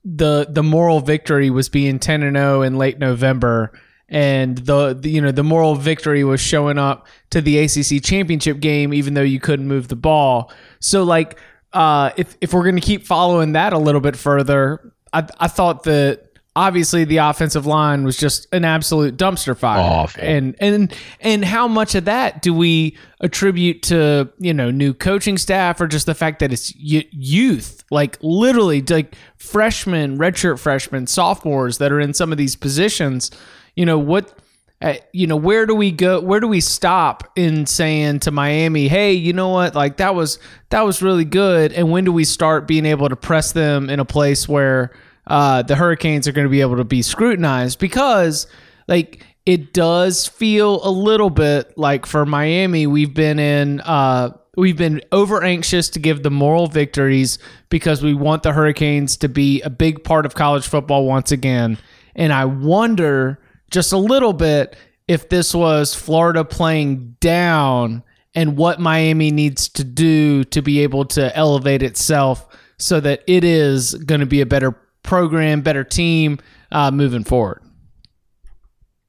the 0.04 0.46
the 0.50 0.64
moral 0.64 1.00
victory 1.00 1.50
was 1.50 1.70
being 1.70 1.98
10 1.98 2.24
and 2.24 2.36
0 2.36 2.64
in 2.64 2.78
late 2.78 3.00
November 3.00 3.72
and 4.10 4.58
the, 4.58 4.94
the, 4.94 5.10
you 5.10 5.22
know 5.22 5.32
the 5.32 5.46
moral 5.46 5.76
victory 5.76 6.26
was 6.26 6.42
showing 6.42 6.78
up 6.78 7.08
to 7.30 7.40
the 7.40 7.58
ACC 7.58 8.04
championship 8.04 8.60
game 8.60 8.94
even 8.94 9.14
though 9.14 9.22
you 9.22 9.40
couldn't 9.40 9.68
move 9.68 9.88
the 9.88 9.96
ball. 9.96 10.52
So 10.82 11.04
like 11.04 11.40
uh, 11.72 12.12
if 12.18 12.36
if 12.42 12.52
we're 12.52 12.64
going 12.64 12.76
to 12.76 12.82
keep 12.82 13.06
following 13.06 13.54
that 13.54 13.72
a 13.72 13.78
little 13.78 14.02
bit 14.02 14.18
further, 14.18 14.92
I, 15.14 15.26
I 15.40 15.48
thought 15.48 15.84
that 15.84 16.27
obviously 16.58 17.06
the 17.06 17.18
offensive 17.18 17.68
line 17.68 18.04
was 18.04 18.18
just 18.18 18.48
an 18.52 18.66
absolute 18.66 19.16
dumpster 19.16 19.56
fire. 19.56 19.80
Awful. 19.80 20.24
And 20.24 20.56
and 20.60 20.94
and 21.22 21.46
how 21.46 21.68
much 21.68 21.94
of 21.94 22.06
that 22.06 22.42
do 22.42 22.52
we 22.52 22.98
attribute 23.22 23.84
to 23.84 24.30
you 24.40 24.54
know 24.54 24.72
new 24.72 24.94
coaching 24.94 25.38
staff 25.38 25.80
or 25.80 25.88
just 25.88 26.08
the 26.08 26.16
fact 26.16 26.40
that 26.40 26.52
it's 26.52 26.76
youth, 26.76 27.84
like 27.92 28.18
literally 28.24 28.82
like 28.82 29.16
freshmen, 29.38 30.18
redshirt 30.18 30.58
freshmen, 30.58 31.06
sophomores 31.06 31.78
that 31.78 31.92
are 31.92 32.00
in 32.00 32.14
some 32.14 32.32
of 32.32 32.40
these 32.40 32.56
positions. 32.56 33.30
You 33.76 33.86
know 33.86 34.00
what? 34.00 34.34
Uh, 34.80 34.94
you 35.12 35.26
know 35.26 35.36
where 35.36 35.66
do 35.66 35.74
we 35.74 35.90
go 35.90 36.20
where 36.22 36.40
do 36.40 36.48
we 36.48 36.62
stop 36.62 37.32
in 37.36 37.66
saying 37.66 38.20
to 38.20 38.30
miami 38.30 38.88
hey 38.88 39.12
you 39.12 39.34
know 39.34 39.50
what 39.50 39.74
like 39.74 39.98
that 39.98 40.14
was 40.14 40.38
that 40.70 40.82
was 40.82 41.02
really 41.02 41.26
good 41.26 41.74
and 41.74 41.90
when 41.90 42.04
do 42.06 42.12
we 42.12 42.24
start 42.24 42.68
being 42.68 42.86
able 42.86 43.10
to 43.10 43.16
press 43.16 43.54
them 43.54 43.90
in 43.90 44.00
a 44.00 44.06
place 44.06 44.48
where 44.48 44.94
uh, 45.28 45.62
the 45.62 45.76
hurricanes 45.76 46.28
are 46.28 46.32
going 46.32 46.46
to 46.46 46.52
be 46.52 46.62
able 46.62 46.78
to 46.78 46.84
be 46.84 47.02
scrutinized 47.02 47.80
because 47.80 48.48
like 48.88 49.26
it 49.46 49.74
does 49.74 50.28
feel 50.28 50.86
a 50.86 50.90
little 50.90 51.30
bit 51.30 51.78
like 51.78 52.06
for 52.06 52.26
miami 52.26 52.88
we've 52.88 53.14
been 53.14 53.40
in 53.40 53.80
uh, 53.82 54.30
we've 54.58 54.76
been 54.76 55.02
over 55.12 55.44
anxious 55.44 55.90
to 55.90 56.00
give 56.00 56.24
the 56.24 56.32
moral 56.32 56.68
victories 56.68 57.40
because 57.70 58.02
we 58.02 58.14
want 58.14 58.44
the 58.44 58.52
hurricanes 58.52 59.16
to 59.18 59.30
be 59.30 59.62
a 59.62 59.70
big 59.70 60.04
part 60.04 60.26
of 60.26 60.36
college 60.36 60.68
football 60.68 61.06
once 61.06 61.32
again. 61.32 61.78
And 62.16 62.34
i 62.34 62.44
wonder 62.44 63.40
just 63.72 63.94
a 63.94 63.98
little 63.98 64.34
bit 64.34 64.76
if 65.08 65.30
this 65.30 65.54
was 65.54 65.94
Florida 65.94 66.44
playing 66.44 67.16
down 67.20 68.04
and 68.36 68.58
what 68.58 68.80
Miami 68.80 69.32
needs 69.32 69.70
to 69.70 69.84
do 69.84 70.44
to 70.46 70.62
be 70.62 70.82
able 70.82 71.06
to 71.06 71.36
elevate 71.36 71.82
itself 71.82 72.48
so 72.78 73.00
that 73.00 73.24
it 73.26 73.44
is 73.44 73.94
going 73.94 74.20
to 74.20 74.28
be 74.28 74.42
a 74.42 74.46
better 74.46 74.78
program, 75.08 75.62
better 75.62 75.84
team 75.84 76.38
uh, 76.72 76.92
moving 76.92 77.24
forward. 77.24 77.64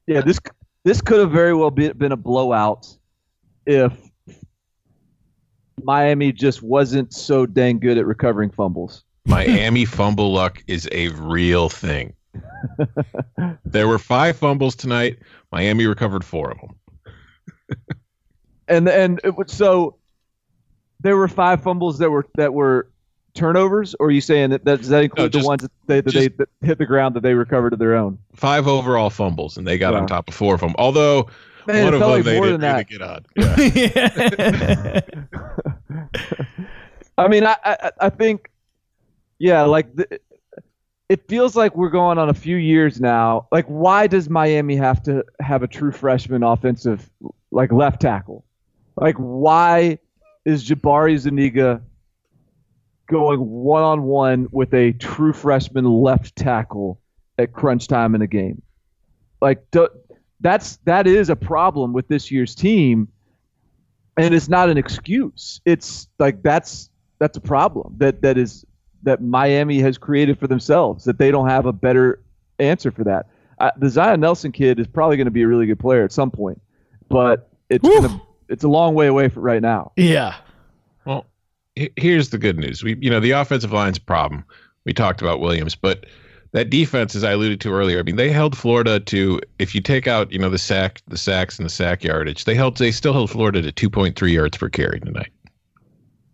Yeah, 0.07 0.21
this 0.21 0.39
this 0.83 1.01
could 1.01 1.19
have 1.19 1.31
very 1.31 1.53
well 1.53 1.69
be, 1.69 1.89
been 1.89 2.11
a 2.11 2.17
blowout 2.17 2.87
if 3.67 3.93
Miami 5.83 6.31
just 6.31 6.63
wasn't 6.63 7.13
so 7.13 7.45
dang 7.45 7.77
good 7.77 7.99
at 7.99 8.07
recovering 8.07 8.49
fumbles. 8.49 9.03
Miami 9.25 9.85
fumble 9.97 10.33
luck 10.33 10.63
is 10.67 10.89
a 10.91 11.09
real 11.09 11.69
thing. 11.69 12.13
there 13.65 13.87
were 13.87 13.99
five 13.99 14.37
fumbles 14.37 14.75
tonight. 14.75 15.19
Miami 15.51 15.85
recovered 15.85 16.23
four 16.23 16.51
of 16.51 16.57
them. 16.59 17.77
and 18.67 18.89
and 18.89 19.21
it 19.23 19.35
was, 19.35 19.51
so 19.51 19.97
there 21.01 21.17
were 21.17 21.27
five 21.27 21.61
fumbles 21.61 21.99
that 21.99 22.09
were 22.09 22.25
that 22.35 22.53
were 22.53 22.89
turnovers, 23.33 23.95
or 23.99 24.07
are 24.07 24.11
you 24.11 24.21
saying 24.21 24.51
that, 24.51 24.63
that 24.65 24.77
does 24.79 24.89
that 24.89 25.03
include 25.03 25.31
just- 25.33 25.43
the 25.43 25.47
ones 25.47 25.61
that 25.63 25.71
they, 25.87 26.01
that 26.01 26.13
they 26.13 26.25
just- 26.27 26.37
that 26.37 26.49
hit 26.61 26.77
the 26.77 26.85
ground 26.85 27.15
that 27.15 27.23
they 27.23 27.33
recovered 27.33 27.73
of 27.73 27.79
their 27.79 27.95
own? 27.95 28.17
Five 28.35 28.67
overall 28.67 29.09
fumbles, 29.09 29.57
and 29.57 29.65
they 29.67 29.77
got 29.77 29.93
on 29.93 30.07
top 30.07 30.27
of 30.27 30.33
four 30.33 30.55
of 30.55 30.61
them. 30.61 30.73
Although 30.77 31.27
Man, 31.67 31.85
one 31.85 31.93
of 31.93 31.99
them 31.99 32.09
like 32.09 32.23
they 32.23 32.37
more 32.37 32.45
didn't 32.47 32.61
than 32.61 32.73
really 32.73 32.83
that. 32.83 32.89
get 32.89 33.01
on. 33.01 33.25
Yeah. 35.89 35.99
I 37.17 37.27
mean, 37.27 37.45
I, 37.45 37.55
I 37.65 37.91
I 37.99 38.09
think, 38.09 38.49
yeah, 39.39 39.63
like 39.63 39.93
the, 39.95 40.19
it 41.09 41.27
feels 41.27 41.55
like 41.55 41.75
we're 41.75 41.89
going 41.89 42.17
on 42.17 42.29
a 42.29 42.33
few 42.33 42.55
years 42.55 43.01
now. 43.01 43.47
Like, 43.51 43.65
why 43.65 44.07
does 44.07 44.29
Miami 44.29 44.75
have 44.77 45.01
to 45.03 45.23
have 45.41 45.63
a 45.63 45.67
true 45.67 45.91
freshman 45.91 46.43
offensive, 46.43 47.09
like 47.51 47.71
left 47.71 48.01
tackle? 48.01 48.45
Like, 48.95 49.15
why 49.17 49.99
is 50.45 50.67
Jabari 50.67 51.17
Zuniga 51.17 51.81
going 53.09 53.39
one 53.39 53.83
on 53.83 54.03
one 54.03 54.47
with 54.51 54.73
a 54.73 54.93
true 54.93 55.33
freshman 55.33 55.85
left 55.85 56.35
tackle 56.35 56.99
at 57.37 57.53
crunch 57.53 57.87
time 57.87 58.15
in 58.15 58.21
a 58.21 58.27
game? 58.27 58.61
Like, 59.41 59.65
that's 60.41 60.77
that 60.85 61.07
is 61.07 61.29
a 61.29 61.35
problem 61.35 61.91
with 61.93 62.07
this 62.07 62.31
year's 62.31 62.55
team 62.55 63.09
and 64.19 64.33
it's 64.33 64.49
not 64.49 64.69
an 64.69 64.77
excuse. 64.77 65.61
It's 65.65 66.07
like 66.19 66.43
that's 66.43 66.89
that's 67.19 67.37
a 67.37 67.41
problem 67.41 67.95
that 67.97 68.21
that 68.21 68.37
is 68.37 68.65
that 69.03 69.21
Miami 69.21 69.79
has 69.79 69.97
created 69.97 70.37
for 70.37 70.47
themselves 70.47 71.05
that 71.05 71.17
they 71.17 71.31
don't 71.31 71.47
have 71.47 71.65
a 71.65 71.73
better 71.73 72.21
answer 72.59 72.91
for 72.91 73.03
that. 73.05 73.27
Uh, 73.59 73.71
the 73.77 73.89
Zion 73.89 74.19
Nelson 74.19 74.51
kid 74.51 74.79
is 74.79 74.87
probably 74.87 75.17
going 75.17 75.25
to 75.25 75.31
be 75.31 75.41
a 75.41 75.47
really 75.47 75.65
good 75.65 75.79
player 75.79 76.03
at 76.03 76.11
some 76.11 76.31
point, 76.31 76.61
but 77.07 77.49
it's 77.69 77.87
gonna, 77.87 78.21
it's 78.49 78.63
a 78.63 78.67
long 78.67 78.93
way 78.93 79.07
away 79.07 79.29
from 79.29 79.43
right 79.43 79.61
now. 79.61 79.91
yeah. 79.95 80.35
Well, 81.05 81.25
here's 81.75 82.29
the 82.29 82.37
good 82.37 82.57
news. 82.57 82.83
We, 82.83 82.97
you 82.99 83.09
know, 83.09 83.19
the 83.19 83.31
offensive 83.31 83.71
line's 83.71 83.97
a 83.97 84.01
problem. 84.01 84.43
We 84.85 84.93
talked 84.93 85.21
about 85.21 85.39
Williams, 85.39 85.75
but 85.75 86.05
that 86.51 86.69
defense, 86.69 87.15
as 87.15 87.23
I 87.23 87.31
alluded 87.31 87.61
to 87.61 87.73
earlier, 87.73 87.99
I 87.99 88.03
mean, 88.03 88.15
they 88.15 88.31
held 88.31 88.57
Florida 88.57 88.99
to. 88.99 89.39
If 89.59 89.75
you 89.75 89.81
take 89.81 90.07
out, 90.07 90.31
you 90.31 90.39
know, 90.39 90.49
the 90.49 90.57
sack, 90.57 91.01
the 91.07 91.17
sacks, 91.17 91.59
and 91.59 91.65
the 91.65 91.69
sack 91.69 92.03
yardage, 92.03 92.45
they 92.45 92.55
held. 92.55 92.77
They 92.77 92.91
still 92.91 93.13
held 93.13 93.29
Florida 93.29 93.61
to 93.71 93.89
2.3 93.89 94.31
yards 94.31 94.57
per 94.57 94.69
carry 94.69 94.99
tonight. 94.99 95.31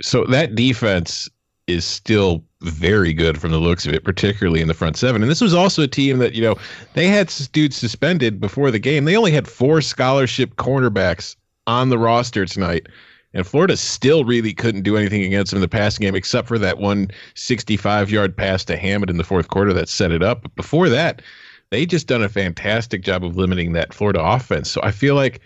So 0.02 0.26
that 0.26 0.56
defense 0.56 1.30
is 1.68 1.84
still 1.84 2.44
very 2.62 3.12
good 3.12 3.40
from 3.40 3.52
the 3.52 3.58
looks 3.58 3.86
of 3.86 3.94
it, 3.94 4.04
particularly 4.04 4.62
in 4.62 4.68
the 4.68 4.74
front 4.74 4.98
seven. 4.98 5.22
And 5.22 5.32
this 5.32 5.42
was 5.42 5.54
also 5.54 5.84
a 5.84 5.88
team 5.88 6.20
that, 6.20 6.34
you 6.34 6.42
know, 6.42 6.56
they 6.94 7.08
had 7.08 7.32
dudes 7.52 7.76
suspended 7.76 8.40
before 8.40 8.72
the 8.72 8.80
game. 8.80 9.06
They 9.06 9.18
only 9.18 9.32
had 9.32 9.48
four 9.48 9.82
scholarship 9.82 10.56
cornerbacks 10.56 11.36
on 11.68 11.90
the 11.90 11.98
roster 11.98 12.46
tonight. 12.46 12.88
And 13.36 13.46
Florida 13.46 13.76
still 13.78 14.24
really 14.24 14.54
couldn't 14.54 14.84
do 14.84 14.98
anything 14.98 15.24
against 15.24 15.52
them 15.52 15.58
in 15.58 15.62
the 15.62 15.68
passing 15.68 16.04
game, 16.04 16.16
except 16.16 16.48
for 16.48 16.58
that 16.58 16.80
one 16.80 17.10
65 17.36 18.10
yard 18.10 18.36
pass 18.36 18.64
to 18.66 18.78
Hammond 18.78 19.10
in 19.10 19.18
the 19.18 19.24
fourth 19.24 19.50
quarter 19.50 19.74
that 19.74 19.90
set 19.90 20.12
it 20.12 20.24
up. 20.24 20.42
But 20.42 20.56
before 20.56 20.90
that, 20.90 21.22
they 21.70 21.86
just 21.86 22.08
done 22.08 22.24
a 22.24 22.30
fantastic 22.30 23.04
job 23.04 23.24
of 23.24 23.36
limiting 23.36 23.74
that 23.74 23.94
Florida 23.94 24.24
offense. 24.24 24.72
So 24.72 24.80
I 24.84 24.92
feel 24.92 25.16
like 25.16 25.42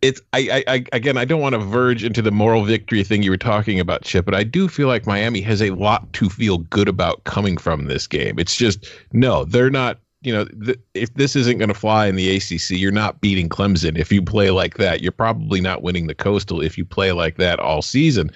it's 0.00 0.20
I, 0.32 0.64
I, 0.66 0.74
I 0.74 0.84
again 0.92 1.16
I 1.16 1.24
don't 1.24 1.40
want 1.40 1.54
to 1.54 1.58
verge 1.58 2.04
into 2.04 2.22
the 2.22 2.30
moral 2.30 2.64
victory 2.64 3.04
thing 3.04 3.22
you 3.22 3.30
were 3.30 3.36
talking 3.36 3.80
about, 3.80 4.02
Chip, 4.02 4.24
but 4.24 4.34
I 4.34 4.44
do 4.44 4.68
feel 4.68 4.88
like 4.88 5.06
Miami 5.06 5.40
has 5.42 5.62
a 5.62 5.70
lot 5.70 6.10
to 6.14 6.28
feel 6.30 6.58
good 6.58 6.88
about 6.88 7.24
coming 7.24 7.56
from 7.58 7.86
this 7.86 8.06
game. 8.06 8.38
It's 8.38 8.56
just 8.56 8.90
no, 9.12 9.44
they're 9.44 9.70
not. 9.70 9.98
You 10.24 10.32
know, 10.32 10.44
th- 10.44 10.80
if 10.94 11.12
this 11.14 11.36
isn't 11.36 11.58
going 11.58 11.68
to 11.68 11.74
fly 11.74 12.06
in 12.06 12.16
the 12.16 12.36
ACC, 12.36 12.70
you're 12.70 12.90
not 12.90 13.20
beating 13.20 13.48
Clemson 13.48 13.98
if 13.98 14.10
you 14.10 14.22
play 14.22 14.50
like 14.50 14.78
that. 14.78 15.02
You're 15.02 15.12
probably 15.12 15.60
not 15.60 15.82
winning 15.82 16.06
the 16.06 16.14
Coastal 16.14 16.60
if 16.60 16.78
you 16.78 16.84
play 16.84 17.12
like 17.12 17.36
that 17.36 17.58
all 17.58 17.82
season. 17.82 18.30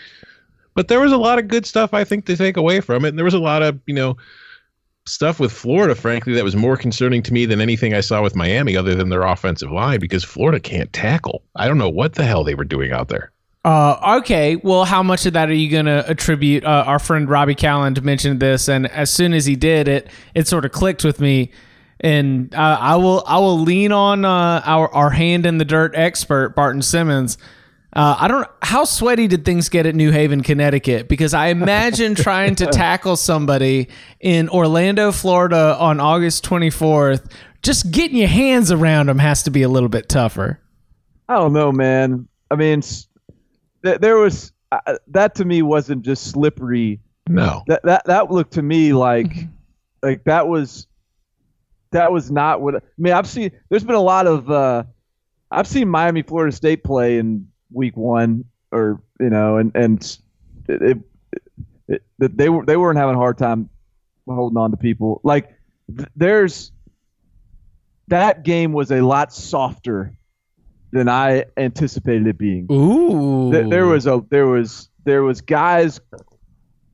But 0.74 0.88
there 0.88 1.00
was 1.00 1.12
a 1.12 1.16
lot 1.16 1.38
of 1.38 1.48
good 1.48 1.66
stuff 1.66 1.92
I 1.94 2.04
think 2.04 2.26
to 2.26 2.36
take 2.36 2.56
away 2.56 2.80
from 2.80 3.04
it, 3.04 3.08
and 3.08 3.18
there 3.18 3.24
was 3.24 3.34
a 3.34 3.38
lot 3.38 3.62
of 3.62 3.80
you 3.86 3.94
know 3.94 4.16
stuff 5.08 5.40
with 5.40 5.52
Florida, 5.52 5.94
frankly, 5.94 6.34
that 6.34 6.44
was 6.44 6.54
more 6.54 6.76
concerning 6.76 7.22
to 7.22 7.32
me 7.32 7.46
than 7.46 7.60
anything 7.60 7.94
I 7.94 8.00
saw 8.00 8.22
with 8.22 8.36
Miami, 8.36 8.76
other 8.76 8.94
than 8.94 9.08
their 9.08 9.22
offensive 9.22 9.72
line, 9.72 10.00
because 10.00 10.22
Florida 10.22 10.60
can't 10.60 10.92
tackle. 10.92 11.42
I 11.56 11.66
don't 11.66 11.78
know 11.78 11.88
what 11.88 12.14
the 12.14 12.24
hell 12.24 12.44
they 12.44 12.54
were 12.54 12.64
doing 12.64 12.92
out 12.92 13.08
there. 13.08 13.32
Uh, 13.64 14.18
okay. 14.18 14.56
Well, 14.56 14.84
how 14.84 15.02
much 15.02 15.26
of 15.26 15.32
that 15.32 15.48
are 15.48 15.54
you 15.54 15.70
going 15.70 15.86
to 15.86 16.08
attribute? 16.08 16.64
Uh, 16.64 16.84
our 16.86 16.98
friend 16.98 17.28
Robby 17.28 17.54
Kalland 17.54 18.02
mentioned 18.02 18.40
this, 18.40 18.68
and 18.68 18.86
as 18.88 19.10
soon 19.10 19.34
as 19.34 19.46
he 19.46 19.56
did, 19.56 19.88
it 19.88 20.08
it 20.34 20.46
sort 20.46 20.64
of 20.64 20.72
clicked 20.72 21.04
with 21.04 21.20
me. 21.20 21.50
And 22.00 22.54
uh, 22.54 22.78
I 22.80 22.96
will 22.96 23.24
I 23.26 23.38
will 23.38 23.58
lean 23.58 23.92
on 23.92 24.24
uh, 24.24 24.62
our 24.64 24.92
our 24.94 25.10
hand 25.10 25.46
in 25.46 25.58
the 25.58 25.64
dirt 25.64 25.92
expert 25.94 26.54
Barton 26.54 26.82
Simmons. 26.82 27.38
Uh, 27.92 28.16
I 28.18 28.28
don't. 28.28 28.46
How 28.62 28.84
sweaty 28.84 29.26
did 29.26 29.44
things 29.44 29.68
get 29.68 29.86
at 29.86 29.94
New 29.94 30.12
Haven, 30.12 30.42
Connecticut? 30.42 31.08
Because 31.08 31.34
I 31.34 31.48
imagine 31.48 32.14
trying 32.16 32.54
to 32.56 32.66
tackle 32.66 33.16
somebody 33.16 33.88
in 34.20 34.48
Orlando, 34.50 35.10
Florida, 35.10 35.76
on 35.78 35.98
August 35.98 36.44
twenty 36.44 36.70
fourth. 36.70 37.28
Just 37.62 37.90
getting 37.90 38.16
your 38.16 38.28
hands 38.28 38.70
around 38.70 39.06
them 39.06 39.18
has 39.18 39.42
to 39.44 39.50
be 39.50 39.62
a 39.62 39.68
little 39.68 39.88
bit 39.88 40.08
tougher. 40.08 40.60
I 41.28 41.34
don't 41.34 41.52
know, 41.52 41.72
man. 41.72 42.28
I 42.50 42.56
mean, 42.56 42.82
th- 42.82 44.00
there 44.00 44.16
was 44.16 44.52
uh, 44.70 44.96
that 45.08 45.34
to 45.36 45.44
me 45.44 45.62
wasn't 45.62 46.02
just 46.02 46.30
slippery. 46.30 47.00
No. 47.28 47.64
That 47.66 47.82
that 47.84 48.04
that 48.04 48.30
looked 48.30 48.52
to 48.54 48.62
me 48.62 48.92
like 48.92 49.46
like 50.02 50.24
that 50.24 50.46
was 50.46 50.86
that 51.90 52.12
was 52.12 52.30
not 52.30 52.60
what 52.60 52.76
I 52.76 52.80
mean. 52.98 53.12
I've 53.12 53.26
seen. 53.26 53.50
There's 53.68 53.84
been 53.84 53.94
a 53.94 54.00
lot 54.00 54.26
of. 54.26 54.50
Uh, 54.50 54.84
I've 55.50 55.66
seen 55.66 55.88
Miami, 55.88 56.22
Florida 56.22 56.54
State 56.54 56.84
play 56.84 57.18
in 57.18 57.48
week 57.72 57.96
one, 57.96 58.44
or 58.70 59.02
you 59.20 59.30
know, 59.30 59.56
and 59.56 59.74
and 59.74 60.18
it, 60.68 60.98
it, 61.88 62.02
it, 62.18 62.36
they 62.36 62.48
were 62.48 62.64
they 62.64 62.76
weren't 62.76 62.98
having 62.98 63.14
a 63.14 63.18
hard 63.18 63.38
time 63.38 63.70
holding 64.26 64.58
on 64.58 64.70
to 64.70 64.76
people. 64.76 65.20
Like 65.24 65.54
th- 65.96 66.08
there's 66.16 66.72
that 68.08 68.42
game 68.42 68.72
was 68.72 68.90
a 68.90 69.00
lot 69.00 69.32
softer 69.32 70.14
than 70.90 71.08
I 71.08 71.44
anticipated 71.56 72.26
it 72.26 72.38
being. 72.38 72.66
Ooh, 72.70 73.52
Th- 73.52 73.68
there 73.68 73.86
was 73.86 74.06
a 74.06 74.24
there 74.30 74.46
was 74.46 74.88
there 75.04 75.22
was 75.22 75.40
guys 75.40 76.00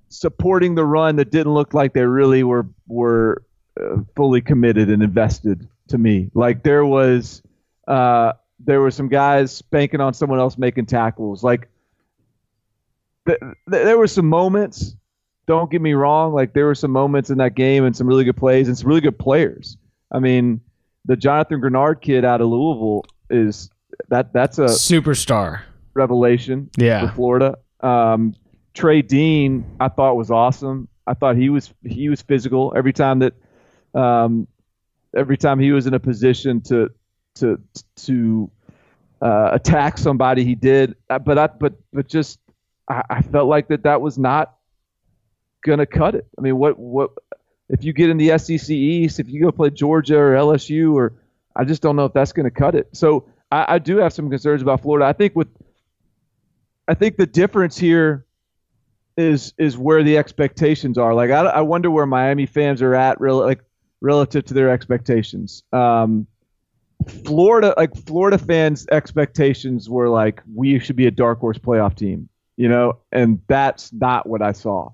supporting 0.08 0.76
the 0.76 0.84
run 0.84 1.16
that 1.16 1.30
didn't 1.30 1.52
look 1.52 1.74
like 1.74 1.92
they 1.92 2.04
really 2.04 2.44
were 2.44 2.68
were 2.86 3.42
uh, 3.80 3.96
fully 4.16 4.40
committed 4.40 4.88
and 4.90 5.02
invested 5.02 5.68
to 5.88 5.98
me. 5.98 6.30
Like 6.34 6.62
there 6.62 6.84
was 6.84 7.42
uh, 7.88 8.32
there 8.60 8.80
were 8.80 8.90
some 8.90 9.08
guys 9.08 9.60
banking 9.62 10.00
on 10.00 10.14
someone 10.14 10.38
else 10.38 10.56
making 10.58 10.86
tackles. 10.86 11.42
Like 11.42 11.68
th- 13.26 13.38
th- 13.40 13.54
there 13.68 13.98
were 13.98 14.06
some 14.06 14.28
moments 14.28 14.96
don't 15.46 15.70
get 15.70 15.82
me 15.82 15.92
wrong. 15.92 16.32
Like 16.32 16.54
there 16.54 16.66
were 16.66 16.74
some 16.74 16.90
moments 16.90 17.30
in 17.30 17.38
that 17.38 17.54
game 17.54 17.84
and 17.84 17.94
some 17.94 18.06
really 18.06 18.24
good 18.24 18.36
plays 18.36 18.68
and 18.68 18.76
some 18.78 18.88
really 18.88 19.00
good 19.02 19.18
players. 19.18 19.76
I 20.10 20.18
mean, 20.18 20.60
the 21.04 21.16
Jonathan 21.16 21.60
Greenard 21.60 22.00
kid 22.00 22.24
out 22.24 22.40
of 22.40 22.48
Louisville 22.48 23.04
is 23.28 23.68
that 24.08 24.32
that's 24.32 24.58
a 24.58 24.64
superstar 24.66 25.60
revelation 25.94 26.70
Yeah. 26.78 27.08
for 27.08 27.14
Florida. 27.14 27.58
Um, 27.80 28.34
Trey 28.72 29.02
Dean, 29.02 29.64
I 29.80 29.88
thought 29.88 30.16
was 30.16 30.30
awesome. 30.30 30.88
I 31.06 31.12
thought 31.14 31.36
he 31.36 31.50
was 31.50 31.72
he 31.84 32.08
was 32.08 32.22
physical 32.22 32.72
every 32.74 32.92
time 32.94 33.18
that 33.18 33.34
um, 33.94 34.46
every 35.16 35.36
time 35.36 35.58
he 35.58 35.72
was 35.72 35.86
in 35.86 35.94
a 35.94 36.00
position 36.00 36.60
to 36.62 36.90
to 37.36 37.60
to 37.96 38.50
uh, 39.20 39.50
attack 39.52 39.98
somebody, 39.98 40.44
he 40.44 40.54
did. 40.54 40.96
Uh, 41.08 41.18
But 41.18 41.38
I 41.38 41.46
but 41.46 41.74
but 41.92 42.08
just 42.08 42.38
I, 42.88 43.02
I 43.10 43.22
felt 43.22 43.48
like 43.48 43.68
that 43.68 43.84
that 43.84 44.00
was 44.00 44.18
not 44.18 44.54
gonna 45.64 45.86
cut 45.86 46.14
it. 46.14 46.26
I 46.38 46.42
mean, 46.42 46.56
what 46.58 46.78
what 46.78 47.10
if 47.68 47.84
you 47.84 47.92
get 47.92 48.10
in 48.10 48.16
the 48.18 48.36
SEC 48.38 48.70
East, 48.70 49.20
if 49.20 49.28
you 49.28 49.42
go 49.42 49.50
play 49.50 49.70
Georgia 49.70 50.18
or 50.18 50.34
LSU 50.34 50.94
or 50.94 51.14
I 51.56 51.64
just 51.64 51.82
don't 51.82 51.96
know 51.96 52.04
if 52.04 52.12
that's 52.12 52.32
to 52.32 52.50
cut 52.50 52.74
it. 52.74 52.88
So 52.92 53.26
I, 53.50 53.74
I 53.74 53.78
do 53.78 53.98
have 53.98 54.12
some 54.12 54.28
concerns 54.28 54.62
about 54.62 54.82
Florida. 54.82 55.06
I 55.06 55.12
think 55.12 55.34
with 55.36 55.48
I 56.86 56.94
think 56.94 57.16
the 57.16 57.26
difference 57.26 57.78
here 57.78 58.26
is 59.16 59.54
is 59.56 59.78
where 59.78 60.02
the 60.02 60.18
expectations 60.18 60.98
are. 60.98 61.14
Like 61.14 61.30
I, 61.30 61.44
I 61.44 61.60
wonder 61.62 61.90
where 61.90 62.06
Miami 62.06 62.46
fans 62.46 62.82
are 62.82 62.94
at, 62.94 63.20
Really, 63.20 63.44
like 63.46 63.64
relative 64.04 64.44
to 64.44 64.54
their 64.54 64.70
expectations. 64.70 65.64
Um, 65.72 66.26
Florida, 67.24 67.74
like 67.76 67.96
Florida 68.06 68.38
fans' 68.38 68.86
expectations 68.92 69.88
were 69.88 70.08
like 70.08 70.42
we 70.54 70.78
should 70.78 70.96
be 70.96 71.06
a 71.06 71.10
dark 71.10 71.40
horse 71.40 71.58
playoff 71.58 71.96
team, 71.96 72.28
you 72.56 72.68
know, 72.68 72.98
and 73.10 73.40
that's 73.48 73.92
not 73.92 74.28
what 74.28 74.42
I 74.42 74.52
saw. 74.52 74.90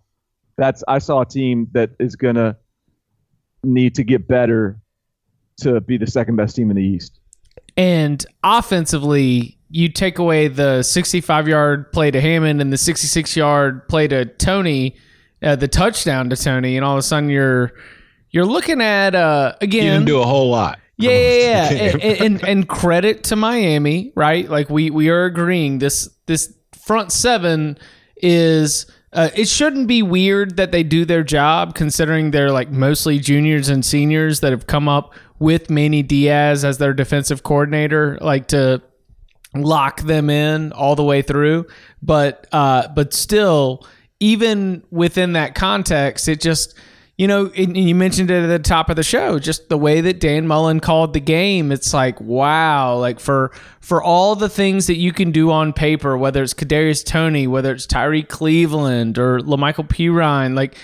That's 0.57 0.83
I 0.89 0.99
saw 0.99 1.23
a 1.23 1.27
team 1.27 1.69
that 1.73 1.91
is 1.99 2.17
gonna 2.17 2.57
need 3.63 3.95
to 3.97 4.05
get 4.05 4.27
better 4.27 4.81
to 5.59 5.81
be 5.81 5.99
the 5.99 6.07
second 6.07 6.37
best 6.37 6.57
team 6.57 6.71
in 6.71 6.77
the 6.77 6.83
East. 6.83 7.19
And 7.77 8.25
offensively, 8.43 9.59
you 9.71 9.89
take 9.89 10.19
away 10.19 10.49
the 10.49 10.83
65 10.83 11.49
yard 11.49 11.93
play 11.93 12.11
to 12.11 12.21
Hammond 12.21 12.61
and 12.61 12.73
the 12.73 12.79
66 12.79 13.37
yard 13.37 13.89
play 13.89 14.09
to 14.09 14.25
Toney, 14.25 14.97
uh, 15.43 15.57
the 15.57 15.69
touchdown 15.69 16.31
to 16.31 16.37
Toney, 16.37 16.77
and 16.77 16.85
all 16.85 16.95
of 16.95 16.99
a 16.99 17.03
sudden 17.03 17.29
you're 17.29 17.73
you're 18.31 18.47
looking 18.47 18.81
at 18.81 19.15
uh, 19.15 19.55
again. 19.61 19.93
didn't 19.93 20.07
do 20.07 20.21
a 20.21 20.27
whole 20.27 20.51
lot. 20.51 20.79
Yeah, 20.97 21.11
yeah, 21.11 21.71
yeah. 21.71 21.91
and, 22.03 22.21
and 22.21 22.45
and 22.45 22.69
credit 22.69 23.25
to 23.25 23.37
Miami, 23.37 24.13
right? 24.15 24.49
Like 24.49 24.71
we 24.71 24.91
we 24.91 25.09
are 25.09 25.25
agreeing 25.25 25.79
this 25.79 26.09
this 26.27 26.55
front 26.73 27.13
seven 27.13 27.79
is 28.17 28.87
uh, 29.13 29.31
it 29.35 29.49
shouldn't 29.49 29.89
be 29.89 30.03
weird 30.03 30.57
that 30.57 30.73
they 30.73 30.83
do 30.83 31.05
their 31.05 31.25
job 31.25 31.75
considering 31.75 32.31
they're 32.31 32.53
like 32.53 32.71
mostly 32.71 33.19
juniors 33.19 33.69
and 33.69 33.85
seniors 33.85 34.41
that 34.41 34.53
have 34.53 34.67
come 34.67 34.89
up 34.89 35.15
with 35.39 35.71
Manny 35.71 36.03
Diaz 36.03 36.65
as 36.65 36.79
their 36.79 36.93
defensive 36.93 37.43
coordinator, 37.43 38.19
like 38.21 38.49
to 38.49 38.81
lock 39.55 40.03
them 40.03 40.31
in 40.31 40.73
all 40.73 40.95
the 40.95 41.03
way 41.03 41.23
through. 41.23 41.67
But 42.03 42.47
uh, 42.53 42.89
but 42.89 43.13
still, 43.13 43.87
even 44.21 44.85
within 44.91 45.33
that 45.33 45.55
context, 45.55 46.29
it 46.29 46.41
just 46.41 46.75
you 47.21 47.27
know, 47.27 47.53
and 47.55 47.77
you 47.77 47.95
mentioned 47.95 48.31
it 48.31 48.45
at 48.45 48.47
the 48.47 48.59
top 48.59 48.89
of 48.89 48.97
the 48.97 49.03
show, 49.03 49.39
just 49.39 49.69
the 49.69 49.77
way 49.77 50.01
that 50.01 50.21
Dan 50.21 50.47
Mullen 50.47 50.81
called 50.81 51.13
the 51.13 51.21
game. 51.21 51.71
It's 51.71 51.93
like, 51.93 52.19
wow, 52.19 52.97
like 52.97 53.21
for 53.21 53.51
for 53.83 54.03
all 54.03 54.35
the 54.35 54.49
things 54.49 54.87
that 54.87 54.97
you 54.97 55.13
can 55.13 55.31
do 55.31 55.51
on 55.51 55.75
paper, 55.75 56.17
whether 56.17 56.43
it's 56.43 56.55
Kadarius 56.55 57.05
Toney, 57.05 57.47
whether 57.47 57.75
it's 57.75 57.85
Tyrie 57.85 58.23
Cleveland 58.23 59.19
or 59.19 59.41
Lamical 59.41 59.87
Perine, 59.87 60.55
like 60.55 60.79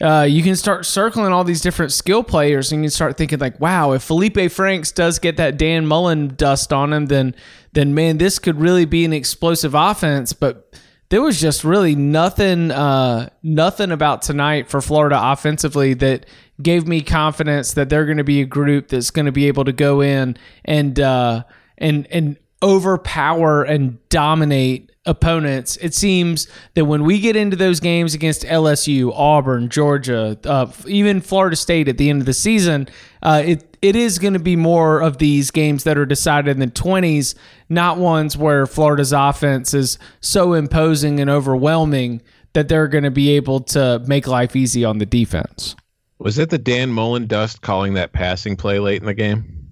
uh, 0.00 0.26
you 0.28 0.42
can 0.42 0.56
start 0.56 0.84
circling 0.84 1.32
all 1.32 1.44
these 1.44 1.60
different 1.60 1.92
skill 1.92 2.24
players 2.24 2.72
and 2.72 2.82
you 2.82 2.90
start 2.90 3.16
thinking 3.16 3.38
like, 3.38 3.60
wow, 3.60 3.92
if 3.92 4.02
Felipe 4.02 4.50
Franks 4.50 4.90
does 4.90 5.20
get 5.20 5.36
that 5.36 5.58
Dan 5.58 5.86
Mullen 5.86 6.34
dust 6.34 6.72
on 6.72 6.92
him, 6.92 7.06
then 7.06 7.36
then 7.74 7.94
man, 7.94 8.18
this 8.18 8.40
could 8.40 8.60
really 8.60 8.84
be 8.84 9.04
an 9.04 9.12
explosive 9.12 9.76
offense. 9.76 10.32
But 10.32 10.74
there 11.10 11.22
was 11.22 11.40
just 11.40 11.64
really 11.64 11.94
nothing 11.94 12.70
uh, 12.70 13.30
nothing 13.42 13.90
about 13.90 14.22
tonight 14.22 14.68
for 14.68 14.80
Florida 14.80 15.18
offensively 15.20 15.94
that 15.94 16.26
gave 16.60 16.86
me 16.86 17.00
confidence 17.02 17.74
that 17.74 17.88
they're 17.88 18.04
going 18.04 18.18
to 18.18 18.24
be 18.24 18.40
a 18.42 18.46
group 18.46 18.88
that's 18.88 19.10
going 19.10 19.26
to 19.26 19.32
be 19.32 19.46
able 19.46 19.64
to 19.64 19.72
go 19.72 20.00
in 20.00 20.36
and 20.64 21.00
uh, 21.00 21.44
and 21.78 22.06
and 22.08 22.36
overpower 22.62 23.62
and 23.62 23.98
dominate 24.08 24.87
opponents. 25.06 25.76
It 25.78 25.94
seems 25.94 26.48
that 26.74 26.84
when 26.84 27.04
we 27.04 27.18
get 27.20 27.36
into 27.36 27.56
those 27.56 27.80
games 27.80 28.14
against 28.14 28.42
LSU, 28.42 29.12
Auburn, 29.14 29.68
Georgia, 29.68 30.38
uh, 30.44 30.70
even 30.86 31.20
Florida 31.20 31.56
State 31.56 31.88
at 31.88 31.98
the 31.98 32.10
end 32.10 32.22
of 32.22 32.26
the 32.26 32.34
season, 32.34 32.88
uh, 33.22 33.42
it 33.44 33.64
it 33.80 33.94
is 33.94 34.18
going 34.18 34.32
to 34.32 34.40
be 34.40 34.56
more 34.56 35.00
of 35.00 35.18
these 35.18 35.50
games 35.50 35.84
that 35.84 35.96
are 35.96 36.06
decided 36.06 36.50
in 36.50 36.60
the 36.60 36.66
twenties, 36.66 37.34
not 37.68 37.98
ones 37.98 38.36
where 38.36 38.66
Florida's 38.66 39.12
offense 39.12 39.72
is 39.74 39.98
so 40.20 40.52
imposing 40.52 41.20
and 41.20 41.30
overwhelming 41.30 42.20
that 42.52 42.68
they're 42.68 42.88
going 42.88 43.04
to 43.04 43.10
be 43.10 43.30
able 43.30 43.60
to 43.60 44.02
make 44.06 44.26
life 44.26 44.56
easy 44.56 44.84
on 44.84 44.98
the 44.98 45.06
defense. 45.06 45.76
Was 46.18 46.38
it 46.38 46.50
the 46.50 46.58
Dan 46.58 46.90
Mullen 46.90 47.26
dust 47.26 47.62
calling 47.62 47.94
that 47.94 48.12
passing 48.12 48.56
play 48.56 48.80
late 48.80 49.00
in 49.00 49.06
the 49.06 49.14
game? 49.14 49.68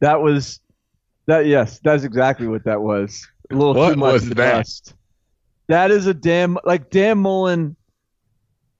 That 0.00 0.20
was 0.20 0.60
that. 1.26 1.46
Yes, 1.46 1.80
that's 1.84 2.04
exactly 2.04 2.46
what 2.46 2.64
that 2.64 2.80
was. 2.80 3.26
A 3.50 3.54
little 3.54 3.74
What 3.74 3.90
too 3.90 3.96
much 3.96 4.12
was 4.14 4.28
that? 4.30 4.34
dust. 4.36 4.94
That 5.68 5.90
is 5.90 6.06
a 6.06 6.14
damn 6.14 6.58
like 6.64 6.90
Dan 6.90 7.18
Mullen 7.18 7.76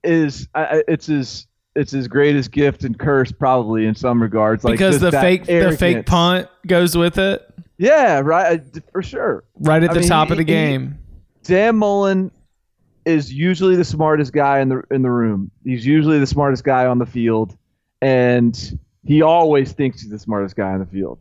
is. 0.02 0.48
I 0.54 0.64
I- 0.78 0.82
it's 0.88 1.06
his. 1.06 1.46
It's 1.76 1.90
his 1.90 2.06
greatest 2.06 2.52
gift 2.52 2.84
and 2.84 2.96
curse, 2.96 3.32
probably 3.32 3.86
in 3.86 3.96
some 3.96 4.22
regards. 4.22 4.62
Like 4.62 4.74
because 4.74 5.00
the 5.00 5.10
that 5.10 5.20
fake 5.20 5.44
the 5.46 5.76
fake 5.76 6.06
punt 6.06 6.46
goes 6.68 6.96
with 6.96 7.18
it 7.18 7.44
Yeah, 7.78 8.20
right. 8.20 8.62
For 8.92 9.02
sure. 9.02 9.42
right 9.58 9.82
at 9.82 9.90
I 9.90 9.94
the 9.94 10.00
mean, 10.00 10.08
top 10.08 10.28
he- 10.28 10.32
of 10.34 10.38
the 10.38 10.42
he- 10.42 10.46
game. 10.46 10.98
Dan 11.42 11.76
Mullen 11.76 12.30
is 13.04 13.32
usually 13.32 13.74
the 13.74 13.84
smartest 13.84 14.32
guy 14.32 14.60
in 14.60 14.68
the 14.68 14.82
in 14.92 15.02
the 15.02 15.10
room. 15.10 15.50
He's 15.64 15.84
usually 15.84 16.20
the 16.20 16.28
smartest 16.28 16.62
guy 16.62 16.86
on 16.86 16.98
the 16.98 17.06
field, 17.06 17.56
and 18.00 18.78
he 19.04 19.22
always 19.22 19.72
thinks 19.72 20.00
he's 20.02 20.10
the 20.12 20.18
smartest 20.20 20.54
guy 20.54 20.72
on 20.74 20.78
the 20.78 20.86
field. 20.86 21.18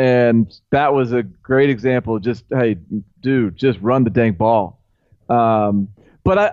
And 0.00 0.50
that 0.70 0.94
was 0.94 1.12
a 1.12 1.22
great 1.22 1.68
example. 1.68 2.16
of 2.16 2.22
Just 2.22 2.44
hey, 2.48 2.78
dude, 3.20 3.54
just 3.54 3.78
run 3.82 4.02
the 4.02 4.08
dang 4.08 4.32
ball. 4.32 4.80
Um, 5.28 5.88
but 6.24 6.38
I, 6.38 6.52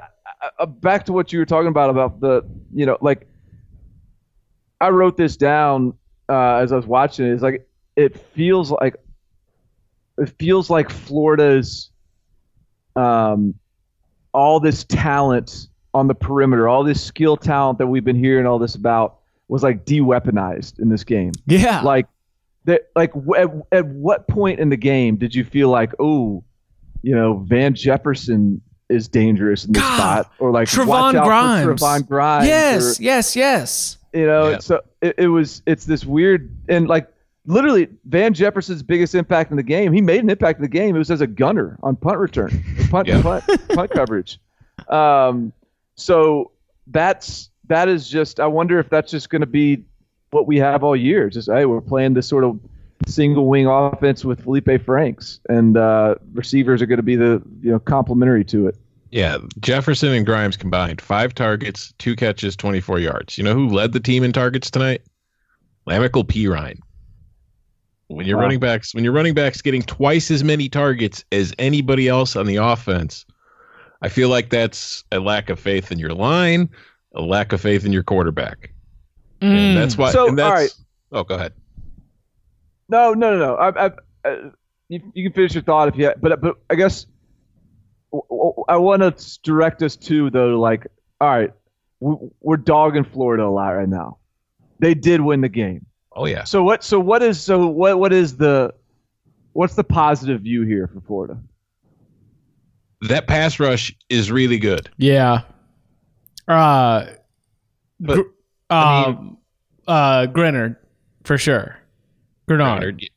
I 0.60 0.66
back 0.66 1.06
to 1.06 1.14
what 1.14 1.32
you 1.32 1.40
were 1.40 1.46
talking 1.46 1.70
about 1.70 1.90
about 1.90 2.20
the 2.20 2.46
you 2.74 2.86
know 2.86 2.98
like 3.00 3.26
I 4.82 4.90
wrote 4.90 5.16
this 5.16 5.38
down 5.38 5.94
uh, 6.28 6.56
as 6.56 6.74
I 6.74 6.76
was 6.76 6.86
watching 6.86 7.26
it. 7.26 7.32
It's 7.32 7.42
like 7.42 7.66
it 7.96 8.20
feels 8.20 8.70
like 8.70 8.98
it 10.18 10.30
feels 10.38 10.70
like 10.70 10.90
Florida's 10.90 11.90
um, 12.98 13.56
all 14.34 14.60
this 14.60 14.84
talent 14.84 15.70
on 15.94 16.08
the 16.08 16.16
perimeter, 16.16 16.68
all 16.68 16.84
this 16.84 17.02
skill 17.02 17.38
talent 17.38 17.80
that 17.80 17.88
we've 17.88 18.04
been 18.04 18.22
hearing 18.22 18.46
all 18.46 18.60
this 18.60 18.76
about 18.76 19.20
was 19.48 19.64
like 19.64 19.86
de-weaponized 19.86 20.80
in 20.80 20.90
this 20.90 21.06
game. 21.06 21.32
Yeah. 21.46 21.80
Like 21.80 22.08
that, 22.68 22.84
like 22.96 23.12
at, 23.38 23.50
at 23.72 23.86
what 23.88 24.28
point 24.28 24.60
in 24.60 24.70
the 24.70 24.78
game 24.78 25.18
did 25.18 25.34
you 25.36 25.44
feel 25.44 25.70
like, 25.70 25.94
oh, 26.00 26.44
you 27.02 27.16
know, 27.16 27.44
Van 27.48 27.74
Jefferson 27.74 28.62
is 28.90 29.08
dangerous 29.10 29.66
in 29.66 29.74
this 29.74 29.82
God, 29.84 29.98
spot, 30.26 30.32
or 30.40 30.52
like 30.52 30.68
Trevon 30.70 30.88
watch 30.88 31.16
out 31.16 31.26
Grimes. 31.26 31.66
for 31.66 31.74
Trevon 31.76 32.08
Grimes, 32.08 32.48
yes, 32.48 33.00
or- 33.00 33.04
yes, 33.04 33.36
yes. 33.36 33.98
you 34.14 34.26
know, 34.26 34.52
Yeah. 34.52 34.60
so 34.60 34.82
it, 35.02 35.16
it 35.18 35.28
was 35.28 35.62
it's 35.66 35.86
this 35.86 36.06
weird 36.06 36.56
and 36.70 36.88
like 36.88 37.12
literally 37.46 37.88
Van 38.06 38.34
Jefferson's 38.34 38.84
biggest 38.84 39.14
impact 39.16 39.52
in 39.52 39.58
the 39.58 39.64
game. 39.64 39.92
He 39.94 40.02
made 40.02 40.22
an 40.24 40.30
impact 40.30 40.60
in 40.60 40.64
the 40.64 40.70
game. 40.70 40.96
It 40.96 41.00
was 41.00 41.12
as 41.12 41.22
a 41.22 41.28
gunner 41.28 41.78
on 41.84 41.96
punt 41.98 42.18
return, 42.20 42.64
punt 42.90 43.08
Yeah. 43.08 43.22
punt, 43.22 43.44
punt 43.70 43.92
coverage. 43.92 44.40
Um, 44.90 45.52
so 45.96 46.52
that's 46.88 47.50
that 47.68 47.90
is 47.90 48.08
just. 48.10 48.40
I 48.40 48.48
wonder 48.48 48.80
if 48.80 48.90
that's 48.90 49.12
just 49.12 49.30
going 49.30 49.42
to 49.42 49.46
be 49.48 49.84
what 50.32 50.48
we 50.48 50.58
have 50.58 50.84
all 50.84 50.96
year. 50.96 51.30
Just 51.30 51.50
hey, 51.52 51.66
we're 51.66 51.82
playing 51.82 52.14
this 52.14 52.28
sort 52.28 52.44
of 52.44 52.60
single 53.06 53.48
wing 53.48 53.68
offense 53.68 54.26
with 54.26 54.44
Felipe 54.44 54.82
Franks, 54.84 55.40
and 55.50 55.78
uh, 55.78 56.16
receivers 56.34 56.82
are 56.82 56.86
going 56.86 56.98
to 56.98 57.04
be 57.04 57.16
the 57.16 57.42
you 57.62 57.72
know 57.72 57.80
complementary 57.80 58.44
to 58.46 58.68
it. 58.68 58.76
Yeah, 59.12 59.38
Jefferson 59.60 60.10
and 60.14 60.26
Grimes 60.26 60.58
combined 60.58 61.00
five 61.00 61.34
targets, 61.34 61.94
two 61.98 62.16
catches, 62.16 62.58
24 62.58 63.00
yards. 63.00 63.38
You 63.38 63.44
know 63.44 63.54
who 63.54 63.70
led 63.70 63.94
the 63.94 64.02
team 64.02 64.24
in 64.24 64.34
targets 64.34 64.70
tonight? 64.70 65.02
Lamical 65.88 66.26
Perine. 66.26 66.80
When 68.10 68.26
your 68.26 68.38
Wow. 68.38 68.44
running 68.44 68.60
backs, 68.60 68.94
when 68.94 69.04
your 69.04 69.14
running 69.14 69.34
backs 69.34 69.62
getting 69.62 69.82
twice 69.82 70.30
as 70.32 70.44
many 70.44 70.68
targets 70.70 71.24
as 71.32 71.54
anybody 71.58 72.08
else 72.10 72.36
on 72.36 72.46
the 72.46 72.58
offense, 72.58 73.26
I 74.02 74.10
feel 74.10 74.30
like 74.30 74.50
that's 74.50 75.04
a 75.12 75.20
lack 75.20 75.50
of 75.50 75.60
faith 75.60 75.92
in 75.92 76.00
your 76.00 76.14
line, 76.14 76.70
a 77.16 77.22
lack 77.22 77.54
of 77.54 77.62
faith 77.62 77.86
in 77.86 77.94
your 77.94 78.04
quarterback, 78.04 78.74
Mm. 79.42 79.48
and 79.56 79.78
that's 79.78 79.98
why. 79.98 80.12
So, 80.12 80.28
and 80.30 80.38
that's, 80.38 80.46
all 80.48 80.54
right. 80.54 80.76
Oh, 81.12 81.24
go 81.24 81.36
ahead. 81.36 81.54
No, 82.90 83.14
no, 83.14 83.38
no, 83.38 83.40
no. 83.40 83.56
I, 83.56 83.86
I, 83.88 83.92
uh, 84.28 84.36
you, 84.90 85.02
you 85.14 85.24
can 85.26 85.34
finish 85.34 85.54
your 85.54 85.64
thought 85.64 85.90
if 85.90 85.98
you. 85.98 86.12
But 86.22 86.42
but 86.42 86.56
I 86.70 86.76
guess 86.76 87.06
I 88.70 88.78
want 88.78 89.02
to 89.02 89.40
direct 89.44 89.84
us 89.84 89.96
to 89.98 90.30
though, 90.30 90.60
like 90.60 90.88
all 91.20 91.28
right, 91.30 91.52
we- 92.00 92.30
we're 92.42 92.58
dogging 92.58 93.04
Florida 93.04 93.44
a 93.44 93.50
lot 93.50 93.70
right 93.72 93.90
now. 93.90 94.18
They 94.80 94.94
did 94.94 95.22
win 95.22 95.42
the 95.42 95.50
game. 95.50 95.86
Oh 96.14 96.26
yeah. 96.26 96.44
So 96.46 96.64
what? 96.64 96.84
So 96.84 97.00
what 97.00 97.22
is? 97.22 97.40
So 97.42 97.68
what? 97.68 98.00
What 98.00 98.14
is 98.14 98.38
the? 98.38 98.74
What's 99.54 99.76
the 99.76 99.84
positive 99.84 100.42
view 100.42 100.64
here 100.64 100.88
for 100.94 101.02
Florida? 101.02 101.40
That 103.02 103.28
pass 103.28 103.60
rush 103.60 103.94
is 104.10 104.32
really 104.32 104.58
good. 104.60 104.90
Yeah. 104.98 105.42
Uh, 106.48 107.08
But, 108.00 108.20
gr- 108.70 108.76
I 108.76 109.04
um, 109.04 109.38
uh, 109.88 110.28
Greenard, 110.28 110.76
for 111.24 111.38
sure. 111.38 111.78
Greenard. 112.50 113.08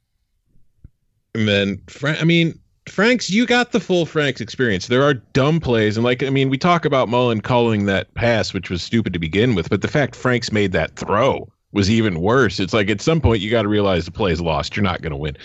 And 1.34 1.48
then, 1.48 1.80
Fra- 1.88 2.18
I 2.18 2.24
mean, 2.24 2.58
Franks, 2.88 3.30
you 3.30 3.46
got 3.46 3.72
the 3.72 3.80
full 3.80 4.06
Franks 4.06 4.40
experience. 4.40 4.88
There 4.88 5.02
are 5.02 5.14
dumb 5.14 5.60
plays, 5.60 5.96
and 5.96 6.04
like, 6.04 6.22
I 6.22 6.30
mean, 6.30 6.50
we 6.50 6.58
talk 6.58 6.84
about 6.84 7.08
Mullen 7.08 7.40
calling 7.40 7.86
that 7.86 8.12
pass, 8.14 8.52
which 8.52 8.70
was 8.70 8.82
stupid 8.82 9.12
to 9.12 9.18
begin 9.18 9.54
with, 9.54 9.70
but 9.70 9.82
the 9.82 9.88
fact 9.88 10.16
Franks 10.16 10.50
made 10.50 10.72
that 10.72 10.96
throw 10.96 11.48
was 11.72 11.90
even 11.90 12.20
worse. 12.20 12.58
It's 12.58 12.72
like 12.72 12.90
at 12.90 13.00
some 13.00 13.20
point 13.20 13.40
you 13.40 13.50
got 13.50 13.62
to 13.62 13.68
realize 13.68 14.04
the 14.04 14.10
play 14.10 14.32
is 14.32 14.40
lost. 14.40 14.76
You're 14.76 14.82
not 14.82 15.02
going 15.02 15.12
to 15.12 15.16
win. 15.16 15.36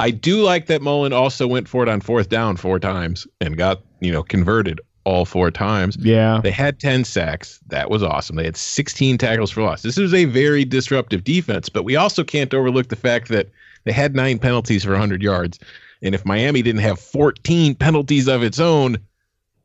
I 0.00 0.10
do 0.10 0.42
like 0.42 0.66
that 0.66 0.82
Mullen 0.82 1.12
also 1.12 1.46
went 1.46 1.68
for 1.68 1.82
it 1.84 1.88
on 1.88 2.00
fourth 2.00 2.28
down 2.28 2.56
four 2.56 2.80
times 2.80 3.26
and 3.40 3.56
got 3.56 3.82
you 4.00 4.10
know 4.10 4.22
converted 4.24 4.80
all 5.04 5.24
four 5.24 5.50
times. 5.50 5.96
Yeah. 6.00 6.40
They 6.42 6.50
had 6.50 6.80
10 6.80 7.04
sacks. 7.04 7.60
That 7.68 7.90
was 7.90 8.02
awesome. 8.02 8.36
They 8.36 8.44
had 8.44 8.56
16 8.56 9.18
tackles 9.18 9.50
for 9.50 9.62
loss. 9.62 9.82
This 9.82 9.98
is 9.98 10.14
a 10.14 10.24
very 10.24 10.64
disruptive 10.64 11.24
defense, 11.24 11.68
but 11.68 11.84
we 11.84 11.96
also 11.96 12.24
can't 12.24 12.52
overlook 12.52 12.88
the 12.88 12.96
fact 12.96 13.28
that 13.28 13.50
they 13.84 13.92
had 13.92 14.14
nine 14.14 14.38
penalties 14.38 14.84
for 14.84 14.90
100 14.90 15.22
yards. 15.22 15.58
And 16.02 16.14
if 16.14 16.24
Miami 16.24 16.62
didn't 16.62 16.82
have 16.82 16.98
14 16.98 17.74
penalties 17.74 18.28
of 18.28 18.42
its 18.42 18.58
own, 18.58 18.98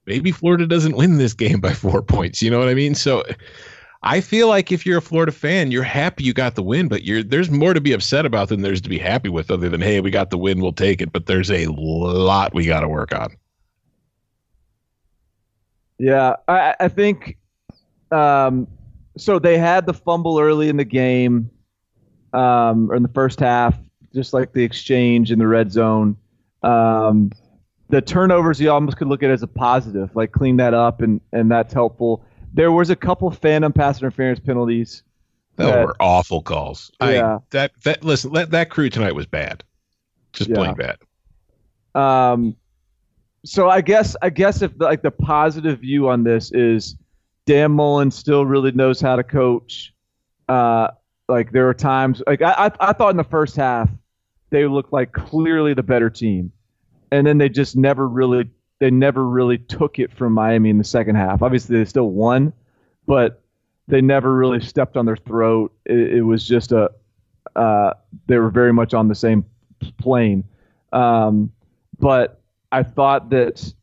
maybe 0.06 0.32
Florida 0.32 0.67
doesn't 0.67 0.97
win 0.97 1.17
this 1.17 1.34
game 1.34 1.60
by 1.62 1.73
four 1.73 2.02
points. 2.02 2.41
You 2.41 2.52
know 2.52 2.60
what 2.60 2.69
I 2.69 2.73
mean? 2.73 2.95
So 2.95 3.23
I 4.04 4.21
feel 4.21 4.47
like 4.47 4.71
if 4.71 4.86
you're 4.86 4.99
a 4.99 5.02
Florida 5.02 5.32
fan, 5.32 5.71
you're 5.71 5.84
happy 5.84 6.23
you 6.23 6.34
got 6.34 6.56
the 6.56 6.63
win, 6.63 6.88
but 6.88 7.04
you're 7.04 7.23
there's 7.23 7.52
more 7.52 7.73
to 7.73 7.82
be 7.82 7.91
upset 7.91 8.25
about 8.25 8.49
than 8.49 8.62
there's 8.62 8.82
to 8.82 8.89
be 8.89 8.97
happy 8.97 9.30
with, 9.30 9.52
other 9.52 9.69
than 9.69 9.82
hey, 9.82 9.99
we 9.99 10.12
got 10.12 10.30
the 10.30 10.38
win, 10.38 10.62
we'll 10.62 10.71
take 10.71 11.02
it. 11.02 11.12
But 11.12 11.25
there's 11.25 11.52
a 11.52 11.67
lot 11.67 12.54
we 12.54 12.65
got 12.65 12.82
to 12.82 12.88
work 12.88 13.13
on. 13.13 13.36
Yeah, 16.00 16.36
I, 16.48 16.76
I 16.80 16.88
think. 16.88 17.38
Um, 18.12 18.68
so 19.18 19.38
they 19.38 19.58
had 19.58 19.86
the 19.86 19.94
fumble 19.94 20.40
early 20.40 20.70
in 20.70 20.78
the 20.78 20.86
game, 20.86 21.52
um, 22.34 22.90
or 22.90 22.96
in 22.96 23.04
the 23.04 23.10
first 23.10 23.40
half, 23.40 23.78
just 24.14 24.34
like 24.34 24.54
the 24.54 24.64
exchange 24.64 25.32
in 25.32 25.40
the 25.40 25.48
red 25.48 25.72
zone. 25.72 26.16
Um, 26.64 27.32
the 27.90 28.02
turnovers 28.02 28.60
you 28.62 28.72
almost 28.72 28.98
could 28.98 29.08
look 29.08 29.24
at 29.24 29.30
as 29.30 29.44
a 29.44 29.48
positive, 29.48 30.16
like 30.16 30.32
clean 30.32 30.58
that 30.58 30.74
up, 30.74 31.02
and 31.02 31.20
and 31.34 31.52
that's 31.52 31.74
helpful. 31.74 32.24
There 32.54 32.72
was 32.72 32.90
a 32.90 32.96
couple 32.96 33.30
phantom 33.32 33.74
pass 33.74 34.00
interference 34.00 34.40
penalties. 34.40 35.04
That 35.58 35.66
that- 35.72 35.86
were 35.86 35.96
awful 36.00 36.42
calls. 36.42 36.92
Yeah. 37.02 37.36
I, 37.36 37.40
that 37.50 37.72
that 37.84 38.04
listen, 38.04 38.32
that, 38.34 38.52
that 38.52 38.70
crew 38.70 38.90
tonight 38.90 39.14
was 39.16 39.26
bad. 39.26 39.64
Just 40.34 40.50
Yeah. 40.50 40.56
plain 40.56 40.76
bad. 40.76 40.98
Um, 41.96 42.56
so 43.45 43.69
I 43.69 43.82
guess 43.82 44.15
I 44.21 44.30
guess 44.30 44.62
if 44.62 44.71
like 44.80 45.02
the 45.02 45.12
positive 45.12 45.80
view 45.80 46.10
on 46.10 46.23
this 46.23 46.52
is 46.52 46.95
Dan 47.45 47.71
Mullen 47.71 48.12
still 48.12 48.45
really 48.45 48.71
knows 48.71 49.02
how 49.02 49.15
to 49.15 49.23
coach. 49.23 49.93
Uh, 50.47 50.89
like 51.28 51.52
there 51.52 51.69
are 51.69 51.73
times 51.73 52.21
like 52.28 52.41
I, 52.41 52.52
I 52.52 52.89
I 52.89 52.93
thought 52.93 53.12
in 53.12 53.17
the 53.17 53.23
first 53.23 53.56
half 53.56 53.89
they 54.49 54.65
looked 54.65 54.91
like 54.91 55.12
clearly 55.13 55.73
the 55.73 55.84
better 55.84 56.10
team, 56.10 56.52
and 57.12 57.25
then 57.25 57.38
they 57.38 57.49
just 57.49 57.75
never 57.75 58.08
really 58.08 58.49
they 58.80 58.91
never 58.91 59.25
really 59.28 59.58
took 59.58 59.99
it 59.99 60.12
from 60.12 60.34
Miami 60.34 60.69
in 60.69 60.78
the 60.78 60.84
second 60.84 61.15
half. 61.15 61.41
Obviously 61.41 61.78
they 61.78 61.86
still 61.86 62.10
won, 62.10 62.54
but 63.06 63.41
they 63.88 64.02
never 64.02 64.36
really 64.36 64.62
stepped 64.62 64.97
on 64.97 65.06
their 65.06 65.17
throat. 65.17 65.73
It, 65.86 66.17
it 66.17 66.21
was 66.21 66.47
just 66.47 66.71
a 66.71 66.91
uh, 67.56 67.93
they 68.28 68.38
were 68.38 68.49
very 68.49 68.73
much 68.73 68.93
on 68.93 69.08
the 69.08 69.15
same 69.15 69.45
plane. 69.97 70.43
Um, 70.91 71.52
but 71.99 72.38
I 72.72 72.84
thought 72.84 73.30
that, 73.32 73.74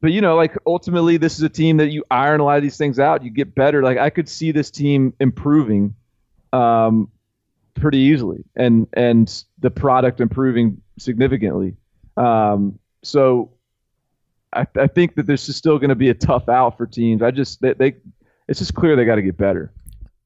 but 0.00 0.12
you 0.12 0.20
know, 0.20 0.36
like 0.36 0.56
ultimately, 0.66 1.16
this 1.16 1.36
is 1.36 1.42
a 1.42 1.48
team 1.48 1.76
that 1.78 1.90
you 1.90 2.04
iron 2.10 2.40
a 2.40 2.44
lot 2.44 2.56
of 2.56 2.62
these 2.62 2.76
things 2.76 2.98
out, 2.98 3.24
you 3.24 3.30
get 3.30 3.54
better. 3.54 3.82
Like 3.82 3.98
I 3.98 4.10
could 4.10 4.28
see 4.28 4.52
this 4.52 4.70
team 4.70 5.12
improving, 5.20 5.94
um, 6.52 7.10
pretty 7.74 7.98
easily, 7.98 8.44
and 8.54 8.86
and 8.92 9.44
the 9.58 9.70
product 9.70 10.20
improving 10.20 10.80
significantly. 10.98 11.76
Um, 12.16 12.78
so 13.02 13.50
I, 14.52 14.66
I 14.76 14.86
think 14.86 15.14
that 15.16 15.26
this 15.26 15.48
is 15.48 15.56
still 15.56 15.78
going 15.78 15.90
to 15.90 15.96
be 15.96 16.08
a 16.08 16.14
tough 16.14 16.48
out 16.48 16.76
for 16.76 16.86
teams. 16.86 17.22
I 17.22 17.30
just 17.30 17.60
they, 17.60 17.74
they 17.74 17.96
it's 18.48 18.58
just 18.58 18.74
clear 18.74 18.96
they 18.96 19.04
got 19.04 19.16
to 19.16 19.22
get 19.22 19.36
better. 19.36 19.72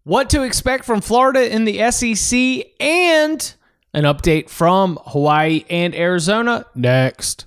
What 0.04 0.30
to 0.30 0.42
expect 0.42 0.84
from 0.84 1.00
Florida 1.00 1.52
in 1.52 1.64
the 1.64 1.90
SEC 1.90 2.72
and 2.80 3.54
an 3.92 4.04
update 4.04 4.48
from 4.48 4.98
Hawaii 5.06 5.64
and 5.68 5.94
Arizona 5.94 6.66
next. 6.74 7.46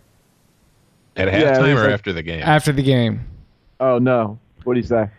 At 1.15 1.27
halftime 1.27 1.73
was 1.73 1.81
or 1.81 1.85
like- 1.85 1.93
after 1.93 2.13
the 2.13 2.23
game? 2.23 2.41
after 2.43 2.71
the 2.71 2.83
game? 2.83 3.21
Oh 3.79 3.97
no, 3.97 4.39
what 4.63 4.75
do 4.75 4.79
you 4.79 4.85
say? 4.85 5.09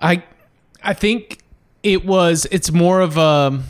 I 0.00 0.22
I 0.82 0.94
think 0.94 1.40
it 1.82 2.04
was 2.04 2.46
it's 2.50 2.72
more 2.72 3.00
of 3.00 3.16
a 3.16 3.60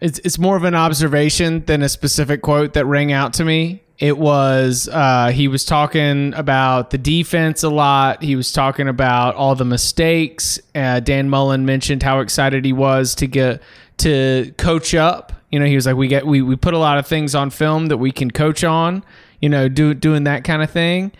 it's 0.00 0.18
it's 0.20 0.38
more 0.38 0.56
of 0.56 0.64
an 0.64 0.74
observation 0.74 1.64
than 1.66 1.82
a 1.82 1.88
specific 1.88 2.42
quote 2.42 2.72
that 2.72 2.86
rang 2.86 3.12
out 3.12 3.34
to 3.34 3.44
me. 3.44 3.82
It 3.98 4.18
was 4.18 4.88
uh, 4.90 5.28
he 5.28 5.46
was 5.46 5.64
talking 5.64 6.34
about 6.34 6.90
the 6.90 6.98
defense 6.98 7.62
a 7.62 7.68
lot. 7.68 8.20
He 8.22 8.34
was 8.34 8.50
talking 8.50 8.88
about 8.88 9.36
all 9.36 9.54
the 9.54 9.64
mistakes. 9.64 10.58
Uh, 10.74 10.98
Dan 10.98 11.30
Mullen 11.30 11.64
mentioned 11.66 12.02
how 12.02 12.18
excited 12.18 12.64
he 12.64 12.72
was 12.72 13.14
to 13.16 13.28
get 13.28 13.62
to 13.98 14.52
coach 14.58 14.94
up. 14.94 15.32
You 15.52 15.60
know, 15.60 15.66
he 15.66 15.76
was 15.76 15.86
like, 15.86 15.94
we 15.94 16.08
get 16.08 16.26
we 16.26 16.42
we 16.42 16.56
put 16.56 16.74
a 16.74 16.78
lot 16.78 16.98
of 16.98 17.06
things 17.06 17.34
on 17.36 17.50
film 17.50 17.86
that 17.86 17.98
we 17.98 18.10
can 18.10 18.30
coach 18.32 18.64
on. 18.64 19.04
You 19.42 19.50
know, 19.50 19.68
do 19.68 19.92
doing 19.92 20.24
that 20.24 20.44
kind 20.44 20.62
of 20.62 20.70
thing. 20.70 21.12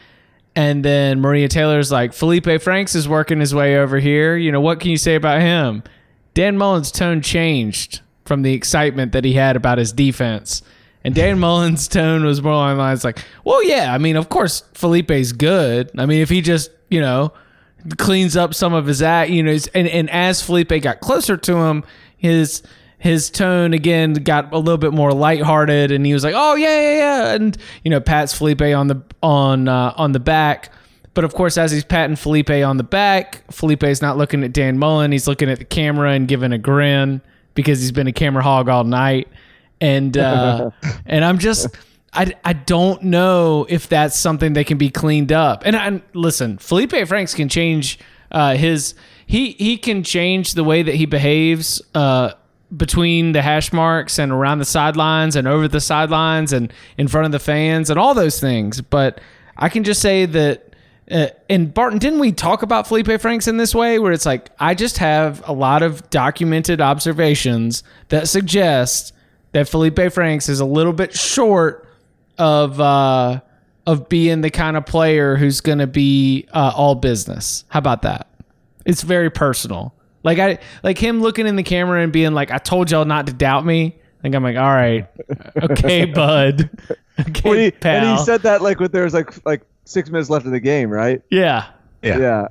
And 0.55 0.85
then 0.85 1.21
Maria 1.21 1.49
Taylor's 1.49 1.91
like, 1.91 2.13
Felipe 2.13 2.63
Franks 2.63 2.95
is 2.95 3.09
working 3.09 3.41
his 3.41 3.55
way 3.55 3.77
over 3.79 3.99
here. 3.99 4.37
You 4.37 4.53
know, 4.53 4.61
what 4.61 4.81
can 4.81 4.91
you 4.91 4.97
say 4.97 5.15
about 5.15 5.41
him? 5.41 5.83
Dan 6.35 6.57
Mullen's 6.57 6.91
tone 6.91 7.21
changed 7.21 8.01
from 8.25 8.43
the 8.43 8.53
excitement 8.55 9.13
that 9.13 9.25
he 9.25 9.35
had 9.35 9.57
about 9.57 9.79
his 9.79 9.93
defense. 9.93 10.63
And 11.05 11.15
Dan 11.15 11.39
Mullen's 11.41 11.89
tone 11.89 12.25
was 12.25 12.43
more 12.43 12.53
along 12.53 12.77
the 12.77 12.83
lines 12.83 13.05
like, 13.05 13.19
well, 13.45 13.65
yeah, 13.65 13.93
I 13.93 13.99
mean, 13.99 14.17
of 14.17 14.29
course, 14.29 14.63
Felipe's 14.75 15.33
good. 15.33 15.91
I 15.99 16.07
mean, 16.07 16.21
if 16.21 16.29
he 16.29 16.41
just, 16.41 16.71
you 16.91 17.01
know, 17.01 17.33
cleans 17.97 18.37
up 18.37 18.55
some 18.55 18.75
of 18.75 18.87
his 18.87 19.03
act, 19.03 19.31
you 19.31 19.43
know, 19.43 19.57
and, 19.75 19.89
and 19.89 20.11
as 20.11 20.43
Felipe 20.43 20.73
got 20.83 21.01
closer 21.01 21.37
to 21.37 21.57
him, 21.57 21.85
his 22.17 22.63
his 23.03 23.31
tone 23.31 23.75
again 23.75 24.13
got 24.15 24.53
a 24.53 24.59
little 24.59 24.79
bit 24.79 24.93
more 24.93 25.13
lighthearted, 25.13 25.91
and 25.91 26.07
he 26.07 26.15
was 26.15 26.23
like, 26.23 26.35
"Oh 26.37 26.55
yeah, 26.55 26.81
yeah, 26.81 26.97
yeah," 26.99 27.35
and 27.35 27.59
you 27.83 27.91
know, 27.91 28.01
pats 28.01 28.33
Felipe 28.33 28.63
on 28.63 28.87
the 28.87 29.03
on 29.21 29.67
uh, 29.67 29.93
on 29.97 30.13
the 30.13 30.21
back. 30.21 30.71
But 31.13 31.25
of 31.25 31.35
course, 31.35 31.59
as 31.59 31.73
he's 31.73 31.83
patting 31.83 32.15
Felipe 32.15 32.51
on 32.51 32.77
the 32.77 32.85
back, 32.85 33.43
Felipe's 33.51 34.01
not 34.03 34.19
looking 34.19 34.45
at 34.45 34.53
Dan 34.53 34.79
Mullen. 34.79 35.11
He's 35.11 35.27
looking 35.27 35.51
at 35.51 35.59
the 35.59 35.65
camera 35.65 36.13
and 36.13 36.29
giving 36.29 36.53
a 36.53 36.59
grin 36.59 37.21
because 37.55 37.81
he's 37.81 37.91
been 37.91 38.07
a 38.07 38.13
camera 38.13 38.45
hog 38.45 38.69
all 38.69 38.85
night. 38.85 39.27
and 39.81 40.17
uh, 40.17 40.71
and 41.07 41.25
I'm 41.25 41.39
just. 41.39 41.67
I, 42.15 42.35
I 42.45 42.53
don't 42.53 43.05
know 43.05 43.65
if 43.71 43.89
that's 43.89 44.19
something 44.19 44.53
that 44.53 44.67
can 44.67 44.77
be 44.77 44.91
cleaned 44.91 45.33
up. 45.33 45.63
And 45.65 45.75
I, 45.75 46.03
listen, 46.13 46.59
Felipe 46.59 46.93
Franks 47.09 47.35
can 47.35 47.49
change 47.49 47.99
uh, 48.31 48.55
his 48.55 48.95
he 49.27 49.53
he 49.53 49.79
can 49.79 50.05
change 50.05 50.53
the 50.53 50.63
way 50.63 50.83
that 50.83 50.95
he 50.95 51.07
behaves 51.07 51.81
uh, 51.95 52.33
between 52.77 53.33
the 53.33 53.43
hash 53.43 53.73
marks 53.73 54.19
and 54.19 54.33
around 54.33 54.59
the 54.59 54.65
sidelines 54.65 55.37
and 55.37 55.47
over 55.47 55.69
the 55.69 55.81
sidelines 55.81 56.53
and 56.53 56.73
in 56.97 57.09
front 57.09 57.27
of 57.27 57.33
the 57.33 57.39
fans 57.39 57.91
and 57.91 57.99
all 57.99 58.15
those 58.15 58.41
things. 58.41 58.81
But 58.81 59.21
I 59.57 59.69
can 59.69 59.85
just 59.85 60.01
say 60.01 60.27
that. 60.27 60.69
Uh, 61.11 61.27
and 61.51 61.75
Barton, 61.75 61.99
didn't 61.99 62.21
we 62.21 62.31
talk 62.33 62.63
about 62.63 62.87
Felipe 62.87 63.21
Franks 63.21 63.49
in 63.49 63.57
this 63.57 63.75
way, 63.75 63.99
where 63.99 64.13
it's 64.13 64.25
like 64.25 64.51
I 64.59 64.75
just 64.75 64.99
have 64.99 65.47
a 65.47 65.53
lot 65.53 65.83
of 65.83 66.09
documented 66.11 66.81
observations 66.81 67.83
that 68.09 68.29
suggest 68.29 69.13
that 69.51 69.69
Felipe 69.69 70.13
Franks 70.13 70.49
is 70.49 70.61
a 70.61 70.65
little 70.65 70.93
bit 70.93 71.13
short 71.13 71.87
of 72.39 72.81
uh, 72.81 73.41
of 73.87 74.09
being 74.09 74.41
the 74.41 74.51
kind 74.51 74.77
of 74.77 74.87
player 74.87 75.37
who's 75.37 75.61
going 75.61 75.79
to 75.79 75.87
be 75.87 76.47
uh, 76.53 76.73
all 76.75 76.95
business. 76.95 77.65
How 77.69 77.79
about 77.79 78.03
that? 78.03 78.29
It's 78.87 79.03
very 79.03 79.31
personal. 79.31 79.95
Like 80.25 80.39
I 80.39 80.59
like 80.83 80.99
him 80.99 81.21
looking 81.21 81.47
in 81.47 81.57
the 81.57 81.63
camera 81.63 82.03
and 82.03 82.13
being 82.13 82.33
like, 82.33 82.51
"I 82.51 82.59
told 82.59 82.91
y'all 82.91 83.05
not 83.05 83.27
to 83.27 83.33
doubt 83.33 83.65
me." 83.67 83.97
Like 84.23 84.35
I'm 84.35 84.43
like, 84.43 84.57
"All 84.57 84.63
right, 84.71 85.09
okay, 85.63 86.05
bud." 86.15 86.71
Okay, 87.21 87.49
When 87.51 87.59
he- 87.59 87.71
pal. 87.73 87.97
and 88.07 88.19
he 88.19 88.25
said 88.25 88.43
that 88.43 88.63
like 88.63 88.79
with 88.81 88.93
there 88.93 89.05
was 89.05 89.15
like 89.15 89.45
like 89.45 89.63
six 89.85 90.11
minutes 90.11 90.31
left 90.31 90.47
in 90.47 90.53
the 90.53 90.61
game, 90.61 90.91
right? 90.91 91.21
"Yeah, 91.31 91.67
Yeah. 92.03 92.47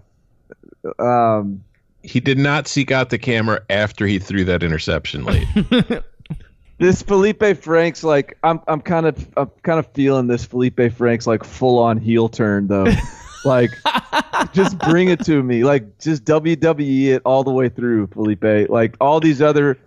Yeah. 0.86 0.92
Um, 1.00 1.64
He 2.04 2.20
did 2.20 2.38
not 2.38 2.68
seek 2.68 2.92
out 2.92 3.10
the 3.10 3.18
camera 3.18 3.62
after 3.70 4.06
he 4.08 4.20
threw 4.20 4.44
that 4.46 4.64
interception 4.64 5.24
late. 5.24 5.48
this 6.80 7.02
Felipe 7.04 7.44
Franks, 7.62 8.04
like 8.04 8.38
I'm, 8.44 8.60
I'm 8.68 8.82
kind 8.82 9.06
of, 9.06 9.28
I'm 9.38 9.52
kind 9.64 9.78
of 9.80 9.86
feeling 9.94 10.28
this 10.28 10.44
Felipe 10.46 10.80
Franks 10.94 11.28
like 11.28 11.44
full 11.44 11.78
on 11.80 11.98
heel 11.98 12.28
turn 12.30 12.68
though. 12.68 12.88
like, 13.46 13.72
just 14.54 14.78
bring 14.80 15.10
it 15.10 15.24
to 15.26 15.42
me. 15.42 15.64
Like, 15.64 16.00
just 16.00 16.26
WWE 16.26 17.08
it 17.08 17.22
all 17.26 17.44
the 17.44 17.52
way 17.52 17.70
through, 17.70 18.08
Felipe. 18.08 18.70
Like 18.70 18.96
all 19.00 19.20
these 19.20 19.42
other, 19.42 19.78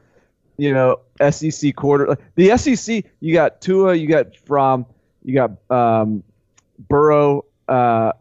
you 0.56 0.72
know, 0.72 1.00
SEC 1.30 1.74
quarter. 1.76 2.08
like, 2.08 2.20
The 2.34 2.56
SEC, 2.56 3.04
you 3.20 3.34
got 3.34 3.60
Tua, 3.60 3.94
you 3.94 4.08
got 4.08 4.36
Fromm, 4.36 4.86
you 5.24 5.34
got 5.34 5.52
um, 5.70 6.22
Burrow. 6.88 7.44
Uh, 7.68 8.12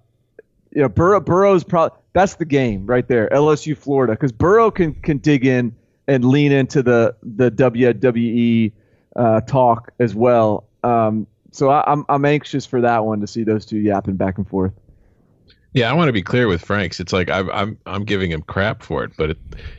you 0.71 0.81
know, 0.81 0.89
Burrow, 0.89 1.19
Burrow's 1.19 1.63
probably 1.63 1.97
that's 2.13 2.35
the 2.35 2.45
game 2.45 2.85
right 2.85 3.07
there. 3.07 3.27
LSU, 3.29 3.77
Florida, 3.77 4.13
because 4.13 4.31
Burrow 4.31 4.71
can 4.71 4.93
can 4.95 5.17
dig 5.17 5.45
in 5.45 5.75
and 6.07 6.25
lean 6.25 6.51
into 6.51 6.81
the 6.81 7.15
the 7.23 7.51
WWE 7.51 8.71
uh, 9.15 9.41
talk 9.41 9.91
as 9.99 10.15
well. 10.15 10.65
Um, 10.83 11.27
so 11.51 11.69
I, 11.69 11.83
I'm 11.91 12.05
I'm 12.09 12.25
anxious 12.25 12.65
for 12.65 12.81
that 12.81 13.05
one 13.05 13.21
to 13.21 13.27
see 13.27 13.43
those 13.43 13.65
two 13.65 13.77
yapping 13.77 14.15
back 14.15 14.37
and 14.37 14.47
forth. 14.47 14.73
Yeah, 15.73 15.89
I 15.89 15.93
want 15.93 16.07
to 16.07 16.13
be 16.13 16.21
clear 16.21 16.47
with 16.47 16.63
Franks. 16.63 16.99
It's 16.99 17.11
like 17.11 17.29
I'm 17.29 17.49
I'm 17.49 17.77
I'm 17.87 18.03
giving 18.03 18.31
him 18.31 18.43
crap 18.43 18.83
for 18.83 19.03
it, 19.03 19.11
but 19.17 19.35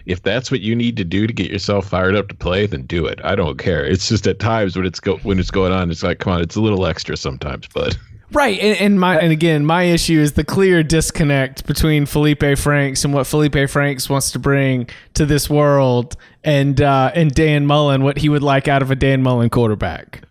if, 0.07 0.23
that's 0.23 0.51
what 0.51 0.61
you 0.61 0.75
need 0.75 0.97
to 0.97 1.05
do 1.05 1.27
to 1.27 1.33
get 1.33 1.51
yourself 1.51 1.87
fired 1.87 2.17
up 2.17 2.29
to 2.29 2.35
play, 2.35 2.67
then 2.67 2.83
do 2.83 3.07
it. 3.07 3.21
I 3.23 3.37
don't 3.37 3.59
care. 3.59 3.85
It's 3.85 4.09
just 4.09 4.27
at 4.27 4.41
times 4.41 4.77
when 4.77 4.87
it's 4.87 4.99
go 4.99 5.19
when 5.19 5.39
it's 5.39 5.53
going 5.53 5.73
on, 5.73 5.91
it's 5.93 6.03
like 6.03 6.19
come 6.19 6.33
on, 6.33 6.41
it's 6.41 6.57
a 6.57 6.61
little 6.61 6.85
extra 6.85 7.17
sometimes, 7.17 7.69
but 7.73 7.97
right." 8.33 8.59
And, 8.59 8.77
and 8.79 9.01
my 9.01 9.21
and 9.21 9.31
again, 9.31 9.65
my 9.65 9.85
issue 9.85 10.19
is 10.19 10.33
the 10.33 10.45
clear 10.45 10.83
disconnect 10.83 11.65
between 11.65 12.07
Felipe 12.07 12.59
Franks 12.59 13.05
and 13.05 13.15
what 13.15 13.29
Felipe 13.29 13.71
Franks 13.71 14.11
wants 14.11 14.33
to 14.33 14.41
bring 14.41 14.89
to 15.15 15.25
this 15.25 15.49
world, 15.49 16.17
and 16.43 16.81
uh, 16.81 17.13
and 17.15 17.33
Dan 17.33 17.67
Mullen, 17.67 18.03
what 18.03 18.19
he 18.19 18.29
would 18.29 18.43
like 18.43 18.67
out 18.67 18.83
of 18.83 18.91
a 18.91 18.97
Dan 18.97 19.23
Mullen 19.23 19.49
quarterback. 19.49 20.23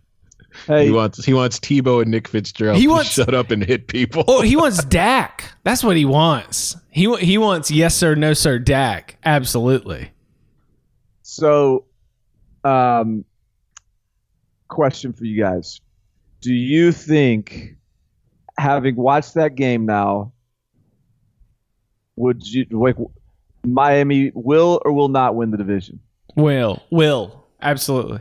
Hey, 0.67 0.85
he 0.85 0.91
wants 0.91 1.23
he 1.25 1.33
wants 1.33 1.59
Tebow 1.59 2.01
and 2.01 2.09
Nick 2.11 2.27
Fitzgerald 2.27 2.77
He 2.77 2.83
to 2.85 2.89
wants- 2.91 3.09
shut 3.11 3.33
up 3.33 3.51
and 3.51 3.63
hit 3.63 3.87
people. 3.87 4.23
Oh, 4.27 4.41
he 4.41 4.55
wants 4.55 4.83
Dak. 4.85 5.51
That's 5.63 5.83
what 5.83 5.97
he 5.97 6.05
wants. 6.05 6.75
He 6.89 7.13
he 7.17 7.37
wants 7.37 7.69
yes 7.71 7.95
sir, 7.95 8.15
no 8.15 8.33
sir, 8.33 8.59
Dak. 8.59 9.17
Absolutely. 9.25 10.11
So, 11.21 11.85
um, 12.63 13.25
question 14.67 15.11
for 15.13 15.25
you 15.25 15.41
guys: 15.41 15.81
Do 16.41 16.53
you 16.53 16.91
think, 16.91 17.75
having 18.57 18.95
watched 18.95 19.33
that 19.33 19.55
game 19.55 19.85
now, 19.85 20.31
would 22.15 22.45
you 22.47 22.65
like 22.71 22.95
Miami 23.65 24.31
will 24.35 24.81
or 24.85 24.91
will 24.93 25.09
not 25.09 25.35
win 25.35 25.51
the 25.51 25.57
division? 25.57 25.99
Will 26.35 26.81
will 26.91 27.45
absolutely. 27.61 28.19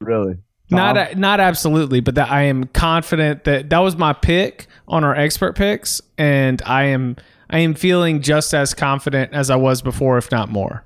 Really? 0.00 0.36
Not 0.70 0.96
a, 0.96 1.14
not 1.14 1.40
absolutely, 1.40 2.00
but 2.00 2.14
that 2.14 2.30
I 2.30 2.42
am 2.42 2.64
confident 2.68 3.44
that 3.44 3.70
that 3.70 3.78
was 3.78 3.96
my 3.96 4.12
pick 4.12 4.66
on 4.88 5.04
our 5.04 5.14
expert 5.14 5.56
picks, 5.56 6.00
and 6.16 6.62
I 6.64 6.84
am 6.84 7.16
I 7.50 7.58
am 7.58 7.74
feeling 7.74 8.22
just 8.22 8.54
as 8.54 8.74
confident 8.74 9.32
as 9.32 9.50
I 9.50 9.56
was 9.56 9.82
before, 9.82 10.18
if 10.18 10.30
not 10.32 10.48
more. 10.48 10.84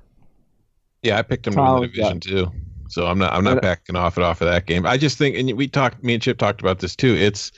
Yeah, 1.01 1.17
I 1.17 1.21
picked 1.21 1.47
him 1.47 1.53
to 1.53 1.61
win 1.61 1.81
the 1.81 1.87
division 1.87 2.19
too. 2.19 2.51
So 2.89 3.05
I'm 3.05 3.17
not 3.17 3.33
I'm 3.33 3.43
not 3.43 3.57
uh, 3.57 3.61
backing 3.61 3.95
off 3.95 4.17
it 4.17 4.23
off 4.23 4.41
of 4.41 4.47
that 4.47 4.65
game. 4.65 4.85
I 4.85 4.97
just 4.97 5.17
think 5.17 5.37
and 5.37 5.51
we 5.57 5.67
talked 5.67 6.03
me 6.03 6.13
and 6.15 6.21
Chip 6.21 6.37
talked 6.37 6.59
about 6.59 6.79
this 6.79 6.95
too. 6.95 7.15
It's 7.15 7.51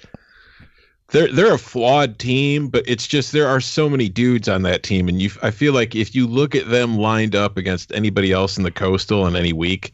they're 1.08 1.32
they're 1.32 1.54
a 1.54 1.60
flawed 1.60 2.20
team, 2.20 2.68
but 2.68 2.84
it's 2.88 3.08
just 3.08 3.32
there 3.32 3.48
are 3.48 3.62
so 3.62 3.90
many 3.90 4.10
dudes 4.10 4.48
on 4.48 4.62
that 4.64 4.84
team 4.84 5.08
and 5.08 5.22
you 5.22 5.32
I 5.42 5.52
feel 5.52 5.74
like 5.74 5.96
if 5.96 6.14
you 6.14 6.28
look 6.28 6.54
at 6.54 6.70
them 6.70 6.98
lined 6.98 7.36
up 7.36 7.58
against 7.58 7.92
anybody 7.94 8.32
else 8.32 8.58
in 8.58 8.64
the 8.64 8.72
coastal 8.72 9.26
in 9.26 9.36
any 9.36 9.54
week, 9.54 9.94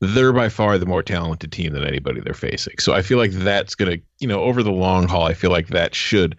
they're 0.00 0.32
by 0.32 0.48
far 0.48 0.78
the 0.78 0.86
more 0.86 1.02
talented 1.02 1.52
team 1.52 1.72
than 1.72 1.84
anybody 1.84 2.20
they're 2.20 2.34
facing. 2.34 2.78
So 2.78 2.92
I 2.92 3.02
feel 3.02 3.18
like 3.18 3.32
that's 3.32 3.74
going 3.74 3.98
to, 3.98 4.04
you 4.20 4.28
know, 4.28 4.42
over 4.42 4.62
the 4.62 4.70
long 4.70 5.08
haul, 5.08 5.24
I 5.26 5.34
feel 5.34 5.50
like 5.50 5.68
that 5.68 5.94
should 5.94 6.36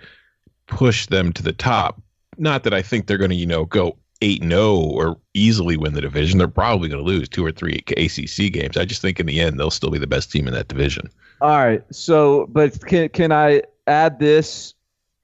push 0.68 1.08
them 1.08 1.34
to 1.34 1.44
the 1.44 1.52
top. 1.52 2.02
Not 2.38 2.64
that 2.64 2.74
I 2.74 2.82
think 2.82 3.08
they're 3.08 3.18
going 3.18 3.32
to, 3.32 3.36
you 3.36 3.46
know, 3.46 3.66
go 3.66 3.98
8 4.22 4.44
0 4.44 4.76
or 4.76 5.18
easily 5.34 5.78
win 5.78 5.94
the 5.94 6.02
division. 6.02 6.38
They're 6.38 6.48
probably 6.48 6.90
going 6.90 7.04
to 7.04 7.10
lose 7.10 7.28
two 7.28 7.46
or 7.46 7.52
three 7.52 7.84
ACC 7.98 8.52
games. 8.52 8.78
I 8.78 8.86
just 8.86 9.02
think 9.02 9.20
in 9.20 9.26
the 9.26 9.40
end, 9.40 9.60
they'll 9.60 9.72
still 9.72 9.92
be 9.92 10.00
the 10.00 10.08
best 10.08 10.32
team 10.32 10.48
in 10.48 10.54
that 10.54 10.68
division. 10.68 11.10
All 11.42 11.50
right. 11.50 11.84
So, 11.92 12.48
but 12.48 12.86
can 12.86 13.10
can 13.10 13.32
I 13.32 13.64
add 13.88 14.20
this 14.20 14.74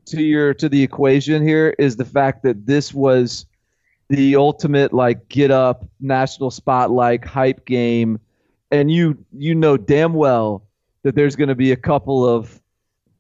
to 0.08 0.22
your 0.22 0.54
to 0.56 0.70
the 0.70 0.82
equation 0.82 1.46
here? 1.46 1.76
Is 1.78 1.98
the 1.98 2.06
fact 2.06 2.44
that 2.44 2.66
this 2.66 2.94
was 2.94 3.46
the 4.10 4.36
ultimate 4.36 4.94
like 4.94 5.28
get 5.30 5.52
up 5.52 5.86
national 6.00 6.52
spotlight 6.52 7.26
hype 7.26 7.66
game, 7.66 8.20
and 8.76 8.92
you 8.92 9.18
you 9.32 9.56
know 9.56 9.78
damn 9.78 10.14
well 10.14 10.64
that 11.04 11.16
there's 11.16 11.36
going 11.36 11.50
to 11.50 11.56
be 11.56 11.72
a 11.72 11.78
couple 11.78 12.28
of 12.28 12.62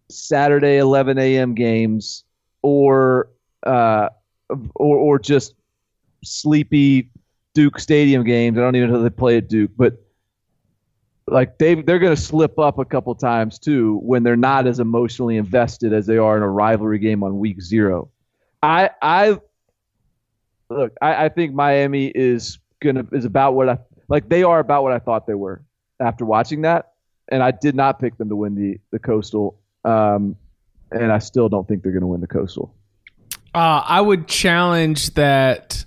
Saturday 0.10 0.78
11 0.78 1.18
a.m. 1.18 1.56
games 1.56 2.24
or 2.62 3.30
uh 3.66 4.10
or 4.76 4.98
or 4.98 5.20
just 5.20 5.56
sleepy 6.24 7.10
Duke 7.54 7.80
Stadium 7.80 8.24
games. 8.24 8.58
I 8.58 8.62
don't 8.62 8.76
even 8.76 8.92
know 8.92 9.02
they 9.02 9.10
play 9.10 9.38
at 9.38 9.48
Duke, 9.48 9.72
but 9.78 9.98
like 11.28 11.58
they 11.58 11.76
they're 11.76 12.00
going 12.00 12.16
to 12.16 12.22
slip 12.22 12.60
up 12.60 12.78
a 12.78 12.86
couple 12.86 13.16
times 13.16 13.58
too 13.58 14.00
when 14.04 14.24
they're 14.24 14.36
not 14.36 14.68
as 14.68 14.80
emotionally 14.80 15.38
invested 15.38 15.94
as 15.94 16.06
they 16.06 16.18
are 16.18 16.38
in 16.38 16.44
a 16.44 16.50
rivalry 16.50 17.00
game 17.00 17.24
on 17.24 17.40
week 17.40 17.62
zero. 17.62 18.10
I 18.62 18.90
I 19.02 19.40
look 20.70 20.94
I, 21.02 21.26
I 21.26 21.30
think 21.30 21.54
Miami 21.54 22.08
is 22.08 22.60
gonna 22.82 23.06
is 23.12 23.26
about 23.26 23.54
what 23.54 23.70
I 23.70 23.78
like 24.08 24.30
they 24.30 24.44
are 24.44 24.60
about 24.60 24.84
what 24.84 24.94
I 24.94 25.00
thought 25.00 25.28
they 25.28 25.34
were 25.34 25.64
after 26.00 26.26
watching 26.26 26.62
that, 26.62 26.94
and 27.30 27.42
I 27.42 27.52
did 27.52 27.76
not 27.76 28.00
pick 28.00 28.18
them 28.18 28.30
to 28.30 28.36
win 28.36 28.56
the 28.56 28.80
the 28.92 29.00
coastal, 29.00 29.60
um, 29.84 30.36
and 30.92 31.12
I 31.12 31.20
still 31.20 31.50
don't 31.50 31.68
think 31.68 31.84
they're 31.84 31.92
going 31.92 32.02
to 32.02 32.08
win 32.08 32.22
the 32.22 32.28
coastal. 32.28 32.76
Uh, 33.54 33.82
I 33.86 34.02
would 34.02 34.28
challenge 34.28 35.14
that 35.14 35.86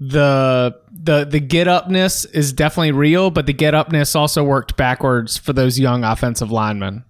the 0.00 0.76
the 0.92 1.24
the 1.24 1.40
get 1.40 1.66
upness 1.66 2.24
is 2.24 2.52
definitely 2.52 2.92
real, 2.92 3.30
but 3.30 3.46
the 3.46 3.52
get 3.52 3.74
upness 3.74 4.14
also 4.14 4.44
worked 4.44 4.76
backwards 4.76 5.36
for 5.36 5.52
those 5.52 5.78
young 5.78 6.04
offensive 6.04 6.52
linemen. 6.52 7.04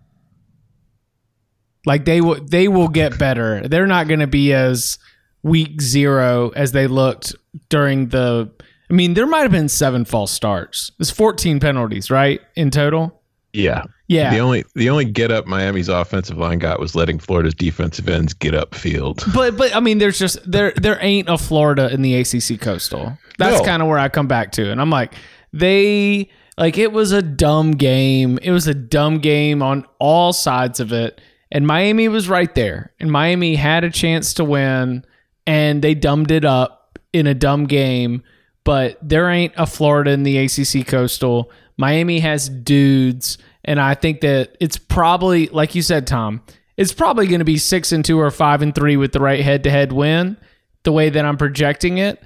Like 1.85 2.05
they 2.05 2.21
will 2.21 2.43
they 2.45 2.69
will 2.69 2.89
get 2.89 3.19
better. 3.19 3.67
They're 3.67 3.87
not 3.87 4.09
going 4.09 4.21
to 4.21 4.27
be 4.27 4.53
as 4.53 4.99
week 5.43 5.81
zero 5.81 6.51
as 6.51 6.73
they 6.73 6.87
looked 6.87 7.35
during 7.69 8.09
the. 8.09 8.51
I 8.90 8.94
mean, 8.94 9.14
there 9.14 9.27
might 9.27 9.42
have 9.42 9.53
been 9.53 9.68
seven 9.68 10.05
false 10.05 10.31
starts. 10.31 10.90
There's 10.98 11.11
14 11.11 11.61
penalties, 11.61 12.11
right, 12.11 12.40
in 12.57 12.70
total. 12.70 13.20
Yeah. 13.53 13.85
Yeah, 14.11 14.31
The 14.31 14.38
only 14.38 14.64
the 14.74 14.88
only 14.88 15.05
get 15.05 15.31
up 15.31 15.46
Miami's 15.46 15.90
offensive 15.90 16.38
line 16.38 16.59
got 16.59 16.81
was 16.81 16.94
letting 16.94 17.18
Florida's 17.18 17.53
defensive 17.55 18.09
ends 18.09 18.33
get 18.33 18.55
up 18.55 18.74
field. 18.74 19.22
But 19.35 19.59
but 19.59 19.74
I 19.77 19.81
mean, 19.81 19.98
there's 19.98 20.18
just 20.18 20.38
there 20.51 20.72
there 20.77 20.96
ain't 21.03 21.29
a 21.29 21.37
Florida 21.37 21.92
in 21.92 22.01
the 22.01 22.14
ACC 22.14 22.59
coastal. 22.59 23.18
That's 23.37 23.59
No. 23.59 23.64
kind 23.66 23.83
of 23.83 23.88
where 23.88 23.98
I 23.98 24.09
come 24.09 24.27
back 24.27 24.53
to, 24.53 24.70
and 24.70 24.81
I'm 24.81 24.88
like, 24.88 25.12
they 25.53 26.31
like 26.57 26.79
it 26.79 26.92
was 26.92 27.12
a 27.12 27.20
dumb 27.22 27.72
game. 27.72 28.38
It 28.42 28.51
was 28.51 28.66
a 28.66 28.74
dumb 28.74 29.18
game 29.18 29.62
on 29.62 29.85
all 29.98 30.33
sides 30.33 30.81
of 30.81 30.90
it, 30.92 31.20
and 31.53 31.66
Miami 31.66 32.09
was 32.09 32.31
right 32.31 32.55
there, 32.55 32.92
and 33.01 33.11
Miami 33.12 33.57
had 33.57 33.85
a 33.85 33.90
chance 33.90 34.33
to 34.35 34.44
win, 34.44 35.05
and 35.46 35.83
they 35.83 35.94
dumbed 35.94 36.31
it 36.31 36.44
up 36.46 36.98
in 37.12 37.27
a 37.27 37.35
dumb 37.35 37.66
game. 37.66 38.22
But 38.64 38.99
there 39.03 39.31
ain't 39.31 39.55
a 39.57 39.66
Florida 39.66 40.11
in 40.11 40.25
the 40.25 40.38
ACC 40.38 40.87
coastal. 40.87 41.51
Miami 41.77 42.21
has 42.21 42.49
dudes, 42.49 43.38
and 43.64 43.81
I 43.81 43.94
think 43.94 44.21
that 44.21 44.57
it's 44.61 44.77
probably 44.77 45.47
like 45.47 45.75
you 45.75 45.83
said, 45.83 46.07
Tom. 46.07 46.42
It's 46.77 46.92
probably 46.92 47.27
going 47.27 47.40
to 47.40 47.44
be 47.44 47.59
six 47.59 47.90
and 47.90 48.05
two 48.05 48.21
or 48.21 48.31
five 48.31 48.62
and 48.62 48.73
three 48.73 48.97
with 48.97 49.12
the 49.12 49.21
right 49.21 49.40
head-to-head 49.40 49.90
win. 49.90 50.37
The 50.85 50.92
way 50.92 51.11
that 51.11 51.25
I'm 51.25 51.37
projecting 51.37 51.99
it, 51.99 52.23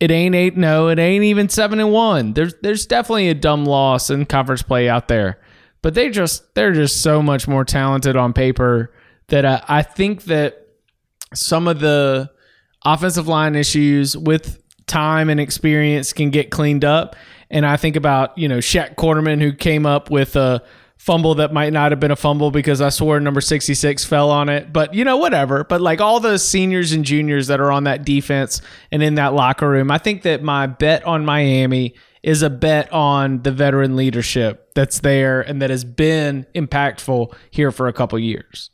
it 0.00 0.10
ain't 0.10 0.34
eight 0.34 0.56
no, 0.56 0.88
it 0.88 0.98
ain't 0.98 1.22
even 1.22 1.48
seven 1.48 1.78
and 1.78 1.92
one. 1.92 2.32
There's 2.32 2.54
there's 2.62 2.86
definitely 2.86 3.28
a 3.28 3.34
dumb 3.34 3.64
loss 3.64 4.10
in 4.10 4.26
conference 4.26 4.62
play 4.62 4.88
out 4.88 5.06
there, 5.08 5.38
but 5.80 5.94
they 5.94 6.10
just 6.10 6.54
they're 6.54 6.72
just 6.72 7.02
so 7.02 7.22
much 7.22 7.46
more 7.46 7.64
talented 7.64 8.16
on 8.16 8.32
paper 8.32 8.92
that 9.28 9.44
I, 9.44 9.62
I 9.68 9.82
think 9.82 10.24
that 10.24 10.66
some 11.32 11.68
of 11.68 11.80
the 11.80 12.30
offensive 12.84 13.28
line 13.28 13.54
issues 13.54 14.16
with 14.16 14.61
time 14.86 15.28
and 15.28 15.40
experience 15.40 16.12
can 16.12 16.30
get 16.30 16.50
cleaned 16.50 16.84
up. 16.84 17.16
And 17.50 17.66
I 17.66 17.76
think 17.76 17.96
about, 17.96 18.36
you 18.38 18.48
know, 18.48 18.58
Shaq 18.58 18.96
Quarterman 18.96 19.40
who 19.40 19.52
came 19.52 19.86
up 19.86 20.10
with 20.10 20.36
a 20.36 20.62
fumble 20.96 21.34
that 21.34 21.52
might 21.52 21.72
not 21.72 21.90
have 21.90 21.98
been 21.98 22.12
a 22.12 22.16
fumble 22.16 22.52
because 22.52 22.80
I 22.80 22.88
swore 22.88 23.18
number 23.18 23.40
66 23.40 24.04
fell 24.04 24.30
on 24.30 24.48
it. 24.48 24.72
But, 24.72 24.94
you 24.94 25.04
know, 25.04 25.16
whatever. 25.16 25.64
But 25.64 25.80
like 25.80 26.00
all 26.00 26.20
the 26.20 26.38
seniors 26.38 26.92
and 26.92 27.04
juniors 27.04 27.48
that 27.48 27.60
are 27.60 27.72
on 27.72 27.84
that 27.84 28.04
defense 28.04 28.62
and 28.92 29.02
in 29.02 29.16
that 29.16 29.34
locker 29.34 29.68
room, 29.68 29.90
I 29.90 29.98
think 29.98 30.22
that 30.22 30.42
my 30.42 30.66
bet 30.66 31.04
on 31.04 31.24
Miami 31.24 31.94
is 32.22 32.42
a 32.42 32.50
bet 32.50 32.92
on 32.92 33.42
the 33.42 33.50
veteran 33.50 33.96
leadership 33.96 34.72
that's 34.74 35.00
there 35.00 35.40
and 35.40 35.60
that 35.60 35.70
has 35.70 35.84
been 35.84 36.46
impactful 36.54 37.34
here 37.50 37.72
for 37.72 37.88
a 37.88 37.92
couple 37.92 38.18
years. 38.18 38.70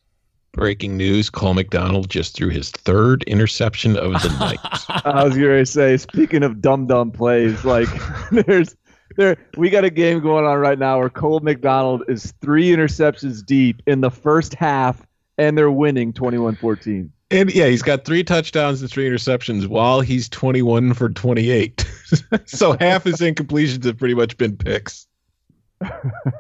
Breaking 0.58 0.96
news: 0.96 1.30
Cole 1.30 1.54
McDonald 1.54 2.10
just 2.10 2.34
threw 2.34 2.48
his 2.48 2.72
third 2.72 3.22
interception 3.24 3.96
of 3.96 4.12
the 4.14 4.28
night. 4.40 4.58
I 5.04 5.22
was 5.22 5.36
going 5.36 5.58
to 5.58 5.64
say, 5.64 5.96
speaking 5.96 6.42
of 6.42 6.60
dumb 6.60 6.88
dumb 6.88 7.12
plays, 7.12 7.64
like 7.64 7.88
there's 8.32 8.74
there 9.16 9.36
we 9.56 9.70
got 9.70 9.84
a 9.84 9.90
game 9.90 10.20
going 10.20 10.44
on 10.44 10.58
right 10.58 10.76
now 10.76 10.98
where 10.98 11.10
Cole 11.10 11.38
McDonald 11.38 12.02
is 12.08 12.32
three 12.40 12.70
interceptions 12.70 13.46
deep 13.46 13.82
in 13.86 14.00
the 14.00 14.10
first 14.10 14.54
half, 14.54 15.06
and 15.38 15.56
they're 15.56 15.70
winning 15.70 16.12
21-14. 16.12 17.08
And 17.30 17.54
yeah, 17.54 17.66
he's 17.66 17.82
got 17.82 18.04
three 18.04 18.24
touchdowns 18.24 18.80
and 18.80 18.90
three 18.90 19.08
interceptions 19.08 19.68
while 19.68 20.00
he's 20.00 20.28
21 20.28 20.94
for 20.94 21.08
28. 21.08 21.86
so 22.46 22.76
half 22.80 23.04
his 23.04 23.20
incompletions 23.20 23.84
have 23.84 23.96
pretty 23.96 24.14
much 24.14 24.36
been 24.36 24.56
picks. 24.56 25.06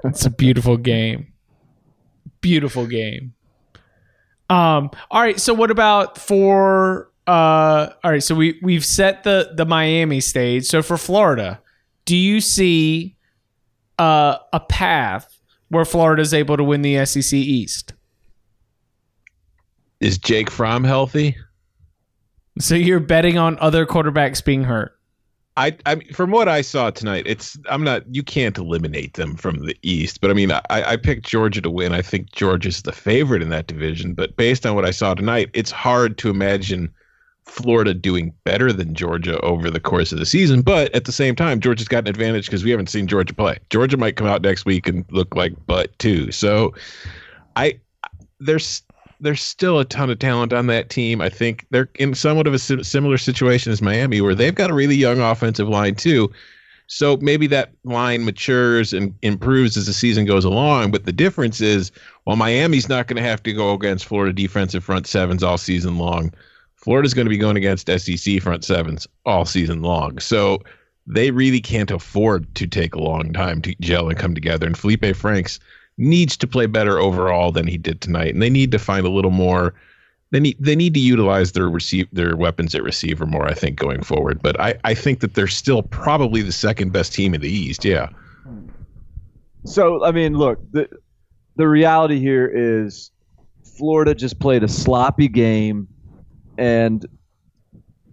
It's 0.02 0.26
a 0.26 0.30
beautiful 0.30 0.76
game. 0.76 1.32
Beautiful 2.40 2.86
game. 2.86 3.34
Um 4.50 4.90
all 5.10 5.20
right, 5.20 5.38
so 5.40 5.52
what 5.54 5.70
about 5.70 6.18
for 6.18 7.10
uh 7.26 7.90
all 8.02 8.10
right, 8.10 8.22
so 8.22 8.34
we 8.34 8.58
we've 8.62 8.84
set 8.84 9.24
the 9.24 9.52
the 9.54 9.66
Miami 9.66 10.20
stage. 10.20 10.64
So 10.66 10.82
for 10.82 10.96
Florida, 10.96 11.60
do 12.04 12.16
you 12.16 12.40
see 12.40 13.16
uh 13.98 14.38
a 14.52 14.60
path 14.60 15.38
where 15.68 15.84
Florida 15.84 16.22
is 16.22 16.32
able 16.32 16.56
to 16.56 16.64
win 16.64 16.82
the 16.82 17.04
SEC 17.04 17.34
East? 17.34 17.92
Is 20.00 20.16
Jake 20.16 20.50
Fromm 20.50 20.84
healthy? 20.84 21.36
So 22.58 22.74
you're 22.74 23.00
betting 23.00 23.38
on 23.38 23.58
other 23.58 23.86
quarterbacks 23.86 24.44
being 24.44 24.64
hurt. 24.64 24.97
I, 25.58 25.76
I 25.86 25.96
from 26.12 26.30
what 26.30 26.48
I 26.48 26.60
saw 26.60 26.90
tonight, 26.90 27.24
it's 27.26 27.58
I'm 27.68 27.82
not 27.82 28.02
you 28.14 28.22
can't 28.22 28.56
eliminate 28.56 29.14
them 29.14 29.34
from 29.34 29.66
the 29.66 29.76
East, 29.82 30.20
but 30.20 30.30
I 30.30 30.34
mean 30.34 30.52
I, 30.52 30.62
I 30.70 30.96
picked 30.96 31.26
Georgia 31.26 31.60
to 31.60 31.70
win. 31.70 31.92
I 31.92 32.00
think 32.00 32.30
Georgia's 32.30 32.82
the 32.82 32.92
favorite 32.92 33.42
in 33.42 33.48
that 33.48 33.66
division, 33.66 34.14
but 34.14 34.36
based 34.36 34.64
on 34.64 34.76
what 34.76 34.84
I 34.84 34.92
saw 34.92 35.14
tonight, 35.14 35.50
it's 35.54 35.72
hard 35.72 36.16
to 36.18 36.30
imagine 36.30 36.88
Florida 37.44 37.92
doing 37.92 38.32
better 38.44 38.72
than 38.72 38.94
Georgia 38.94 39.40
over 39.40 39.68
the 39.68 39.80
course 39.80 40.12
of 40.12 40.18
the 40.18 40.26
season. 40.26 40.62
But 40.62 40.94
at 40.94 41.06
the 41.06 41.12
same 41.12 41.34
time, 41.34 41.58
Georgia's 41.58 41.88
got 41.88 42.04
an 42.04 42.08
advantage 42.08 42.46
because 42.46 42.62
we 42.62 42.70
haven't 42.70 42.88
seen 42.88 43.08
Georgia 43.08 43.34
play. 43.34 43.58
Georgia 43.70 43.96
might 43.96 44.14
come 44.14 44.28
out 44.28 44.42
next 44.42 44.64
week 44.64 44.86
and 44.86 45.04
look 45.10 45.34
like 45.34 45.54
butt 45.66 45.98
too. 45.98 46.30
So 46.30 46.72
I 47.56 47.80
there's 48.38 48.82
there's 49.20 49.42
still 49.42 49.78
a 49.78 49.84
ton 49.84 50.10
of 50.10 50.18
talent 50.18 50.52
on 50.52 50.66
that 50.68 50.90
team. 50.90 51.20
I 51.20 51.28
think 51.28 51.66
they're 51.70 51.88
in 51.96 52.14
somewhat 52.14 52.46
of 52.46 52.54
a 52.54 52.58
similar 52.58 53.18
situation 53.18 53.72
as 53.72 53.82
Miami, 53.82 54.20
where 54.20 54.34
they've 54.34 54.54
got 54.54 54.70
a 54.70 54.74
really 54.74 54.96
young 54.96 55.20
offensive 55.20 55.68
line 55.68 55.94
too. 55.94 56.30
So 56.86 57.18
maybe 57.18 57.46
that 57.48 57.72
line 57.84 58.24
matures 58.24 58.94
and 58.94 59.14
improves 59.20 59.76
as 59.76 59.86
the 59.86 59.92
season 59.92 60.24
goes 60.24 60.44
along. 60.44 60.90
But 60.90 61.04
the 61.04 61.12
difference 61.12 61.60
is, 61.60 61.92
while 62.24 62.36
Miami's 62.36 62.88
not 62.88 63.06
going 63.06 63.22
to 63.22 63.28
have 63.28 63.42
to 63.42 63.52
go 63.52 63.74
against 63.74 64.06
Florida 64.06 64.32
defensive 64.32 64.84
front 64.84 65.06
sevens 65.06 65.42
all 65.42 65.58
season 65.58 65.98
long, 65.98 66.32
Florida's 66.76 67.12
going 67.12 67.26
to 67.26 67.30
be 67.30 67.36
going 67.36 67.56
against 67.56 67.88
SEC 67.88 68.40
front 68.40 68.64
sevens 68.64 69.06
all 69.26 69.44
season 69.44 69.82
long. 69.82 70.18
So 70.18 70.62
they 71.06 71.30
really 71.30 71.60
can't 71.60 71.90
afford 71.90 72.54
to 72.54 72.66
take 72.66 72.94
a 72.94 73.00
long 73.00 73.32
time 73.32 73.60
to 73.62 73.74
gel 73.80 74.08
and 74.08 74.18
come 74.18 74.34
together. 74.34 74.66
And 74.66 74.78
Felipe 74.78 75.14
Franks 75.14 75.58
needs 75.98 76.36
to 76.36 76.46
play 76.46 76.66
better 76.66 76.98
overall 76.98 77.52
than 77.52 77.66
he 77.66 77.76
did 77.76 78.00
tonight, 78.00 78.32
and 78.32 78.42
they 78.42 78.50
need 78.50 78.70
to 78.72 78.78
find 78.78 79.04
a 79.04 79.10
little 79.10 79.30
more. 79.30 79.74
They 80.30 80.40
need 80.40 80.56
they 80.60 80.76
need 80.76 80.94
to 80.94 81.00
utilize 81.00 81.52
their 81.52 81.68
receive 81.68 82.08
their 82.12 82.36
weapons 82.36 82.74
at 82.74 82.82
receiver 82.82 83.26
more. 83.26 83.46
I 83.46 83.54
think 83.54 83.78
going 83.78 84.02
forward, 84.02 84.40
but 84.42 84.58
I 84.60 84.78
I 84.84 84.94
think 84.94 85.20
that 85.20 85.34
they're 85.34 85.46
still 85.46 85.82
probably 85.82 86.42
the 86.42 86.52
second 86.52 86.92
best 86.92 87.12
team 87.12 87.34
in 87.34 87.40
the 87.40 87.50
East. 87.50 87.84
Yeah. 87.84 88.08
So 89.64 90.04
I 90.04 90.12
mean, 90.12 90.34
look 90.34 90.60
the 90.72 90.88
the 91.56 91.66
reality 91.66 92.20
here 92.20 92.46
is 92.46 93.10
Florida 93.76 94.14
just 94.14 94.38
played 94.38 94.62
a 94.62 94.68
sloppy 94.68 95.28
game 95.28 95.88
and 96.56 97.06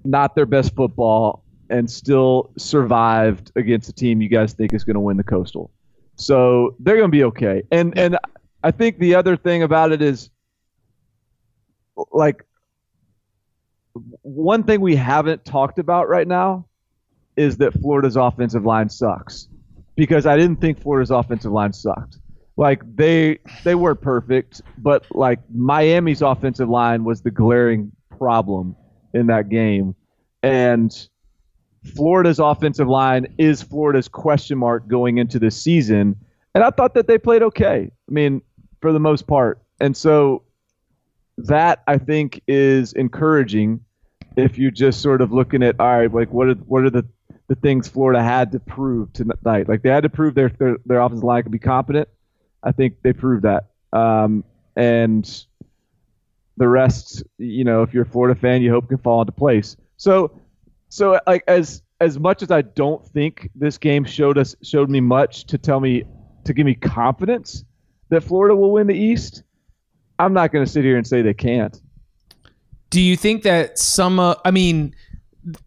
not 0.04 0.36
their 0.36 0.46
best 0.46 0.76
football 0.76 1.44
and 1.70 1.90
still 1.90 2.52
survived 2.58 3.52
against 3.56 3.90
a 3.90 3.94
team 3.94 4.22
you 4.22 4.30
guys 4.30 4.54
think 4.54 4.74
is 4.74 4.84
going 4.84 4.94
to 4.94 5.00
win 5.00 5.18
the 5.18 5.24
coastal. 5.24 5.72
So 6.16 6.76
they're 6.80 6.98
going 6.98 7.12
to 7.12 7.16
be 7.16 7.24
okay. 7.26 7.64
And 7.72 7.98
and 7.98 8.18
I 8.64 8.72
think 8.72 9.00
the 9.00 9.16
other 9.16 9.38
thing 9.38 9.64
about 9.64 9.92
it 9.92 10.02
is 10.02 10.30
like 12.12 12.46
one 14.22 14.64
thing 14.64 14.82
we 14.82 14.96
haven't 14.96 15.46
talked 15.46 15.80
about 15.80 16.10
right 16.10 16.28
now 16.28 16.68
is 17.38 17.58
that 17.58 17.74
Florida's 17.82 18.16
offensive 18.16 18.66
line 18.66 18.90
sucks. 18.90 19.48
Because 19.96 20.26
I 20.26 20.36
didn't 20.36 20.60
think 20.60 20.82
Florida's 20.82 21.12
offensive 21.12 21.52
line 21.52 21.72
sucked. 21.72 22.18
Like 22.58 22.82
they 22.96 23.40
they 23.64 23.76
weren't 23.76 24.02
perfect, 24.02 24.62
but 24.78 25.06
like 25.12 25.40
Miami's 25.54 26.22
offensive 26.22 26.70
line 26.70 27.04
was 27.04 27.22
the 27.22 27.32
glaring 27.32 27.92
problem 28.18 28.76
in 29.14 29.28
that 29.28 29.50
game. 29.50 29.96
And 30.42 30.92
Florida's 31.94 32.40
offensive 32.40 32.88
line 32.88 33.28
is 33.38 33.62
Florida's 33.62 34.08
question 34.08 34.58
mark 34.58 34.88
going 34.88 35.18
into 35.18 35.40
this 35.40 35.62
season. 35.62 36.16
And 36.54 36.64
I 36.64 36.70
thought 36.72 36.94
that 36.96 37.08
they 37.08 37.18
played 37.18 37.44
okay. 37.44 37.92
I 37.92 38.12
mean, 38.12 38.42
for 38.82 38.92
the 38.92 39.00
most 39.00 39.28
part. 39.28 39.62
And 39.80 39.96
so 39.96 40.44
that 41.38 41.84
I 41.88 41.98
think 41.98 42.42
is 42.48 42.94
encouraging 42.94 43.82
if 44.38 44.58
you're 44.58 44.72
just 44.72 45.02
sort 45.02 45.22
of 45.22 45.32
looking 45.32 45.64
at 45.64 45.80
all 45.80 46.00
right, 46.00 46.14
like 46.14 46.32
what 46.32 46.48
are 46.48 46.54
what 46.56 46.84
are 46.84 46.90
the 46.90 47.06
the 47.48 47.56
things 47.56 47.88
Florida 47.88 48.24
had 48.24 48.52
to 48.54 48.60
prove 48.60 49.14
tonight? 49.14 49.68
Like 49.68 49.82
they 49.82 49.90
had 49.90 50.04
to 50.04 50.10
prove 50.10 50.36
their 50.36 50.50
their, 50.50 50.78
their 50.86 51.00
offensive 51.00 51.24
line 51.24 51.44
could 51.44 51.52
be 51.52 51.60
competent. 51.60 52.10
I 52.64 52.72
think 52.72 52.96
they 53.04 53.14
proved 53.14 53.44
that. 53.44 53.68
Um, 53.94 54.44
and 54.76 55.46
the 56.58 56.68
rest, 56.68 57.24
you 57.38 57.64
know, 57.64 57.84
if 57.84 57.94
you're 57.94 58.04
a 58.04 58.10
Florida 58.10 58.40
fan, 58.40 58.62
you 58.62 58.72
hope 58.72 58.90
can 58.90 58.98
fall 58.98 59.22
into 59.22 59.32
place. 59.32 59.78
So 59.98 60.32
so 60.96 61.20
like 61.28 61.44
as 61.48 61.82
as 62.00 62.18
much 62.18 62.42
as 62.42 62.52
I 62.52 62.62
don't 62.62 63.06
think 63.06 63.50
this 63.54 63.78
game 63.78 64.06
showed 64.06 64.38
us 64.38 64.56
showed 64.64 64.90
me 64.90 65.02
much 65.02 65.46
to 65.48 65.58
tell 65.58 65.82
me 65.82 66.06
to 66.46 66.54
give 66.54 66.66
me 66.66 66.74
confidence 66.76 67.66
that 68.10 68.24
Florida 68.24 68.56
will 68.56 68.72
win 68.72 68.88
the 68.88 68.96
East, 68.96 69.44
I'm 70.20 70.32
not 70.32 70.54
going 70.54 70.64
to 70.64 70.72
sit 70.72 70.86
here 70.86 70.96
and 70.96 71.06
say 71.06 71.22
they 71.22 71.34
can't. 71.34 71.82
Do 72.92 73.02
you 73.02 73.18
think 73.18 73.44
that 73.44 73.78
some? 73.78 74.20
Uh, 74.20 74.36
I 74.46 74.52
mean, 74.52 74.96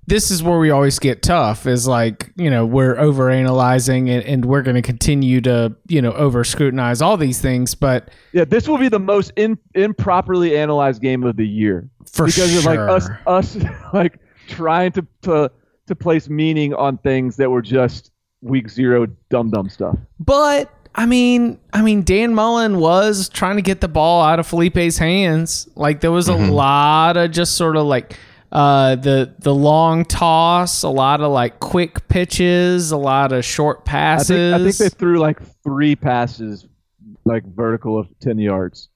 this 0.06 0.30
is 0.30 0.42
where 0.42 0.58
we 0.58 0.70
always 0.70 0.98
get 0.98 1.22
tough. 1.22 1.66
Is 1.66 1.86
like 1.86 2.32
you 2.36 2.48
know 2.48 2.64
we're 2.64 2.98
over 2.98 3.28
analyzing 3.28 4.08
and, 4.08 4.24
and 4.24 4.44
we're 4.46 4.62
going 4.62 4.76
to 4.76 4.82
continue 4.82 5.42
to 5.42 5.76
you 5.88 6.00
know 6.00 6.12
over 6.12 6.42
scrutinize 6.42 7.02
all 7.02 7.18
these 7.18 7.38
things. 7.38 7.74
But 7.74 8.10
yeah, 8.32 8.46
this 8.46 8.66
will 8.66 8.78
be 8.78 8.88
the 8.88 9.00
most 9.00 9.32
in, 9.36 9.58
improperly 9.74 10.56
analyzed 10.56 11.02
game 11.02 11.22
of 11.24 11.36
the 11.36 11.46
year 11.46 11.90
for 12.10 12.24
because 12.24 12.50
sure. 12.50 12.60
of 12.60 12.64
like 12.64 12.78
us 12.78 13.08
us 13.26 13.56
like 13.92 14.20
trying 14.48 14.92
to, 14.92 15.06
to 15.22 15.50
to 15.86 15.94
place 15.94 16.28
meaning 16.28 16.74
on 16.74 16.98
things 16.98 17.36
that 17.36 17.50
were 17.50 17.62
just 17.62 18.10
week 18.42 18.68
zero 18.68 19.06
dumb 19.30 19.50
dumb 19.50 19.68
stuff. 19.68 19.96
But 20.18 20.72
I 20.94 21.06
mean, 21.06 21.60
I 21.72 21.82
mean, 21.82 22.02
Dan 22.02 22.34
Mullen 22.34 22.78
was 22.78 23.28
trying 23.28 23.56
to 23.56 23.62
get 23.62 23.80
the 23.80 23.88
ball 23.88 24.22
out 24.22 24.40
of 24.40 24.46
Felipe's 24.46 24.98
hands. 24.98 25.68
Like 25.76 26.00
there 26.00 26.10
was 26.10 26.28
a 26.28 26.32
mm-hmm. 26.32 26.50
lot 26.50 27.16
of 27.16 27.30
just 27.30 27.56
sort 27.56 27.76
of 27.76 27.86
like 27.86 28.16
uh, 28.50 28.96
the 28.96 29.34
the 29.38 29.54
long 29.54 30.04
toss, 30.04 30.82
a 30.82 30.88
lot 30.88 31.20
of 31.20 31.30
like 31.30 31.60
quick 31.60 32.08
pitches, 32.08 32.90
a 32.90 32.96
lot 32.96 33.32
of 33.32 33.44
short 33.44 33.84
passes. 33.84 34.54
I 34.54 34.58
think, 34.58 34.68
I 34.68 34.72
think 34.72 34.76
they 34.76 34.98
threw 34.98 35.18
like 35.18 35.40
three 35.62 35.94
passes, 35.94 36.66
like 37.24 37.44
vertical 37.44 37.98
of 37.98 38.08
ten 38.20 38.38
yards. 38.38 38.88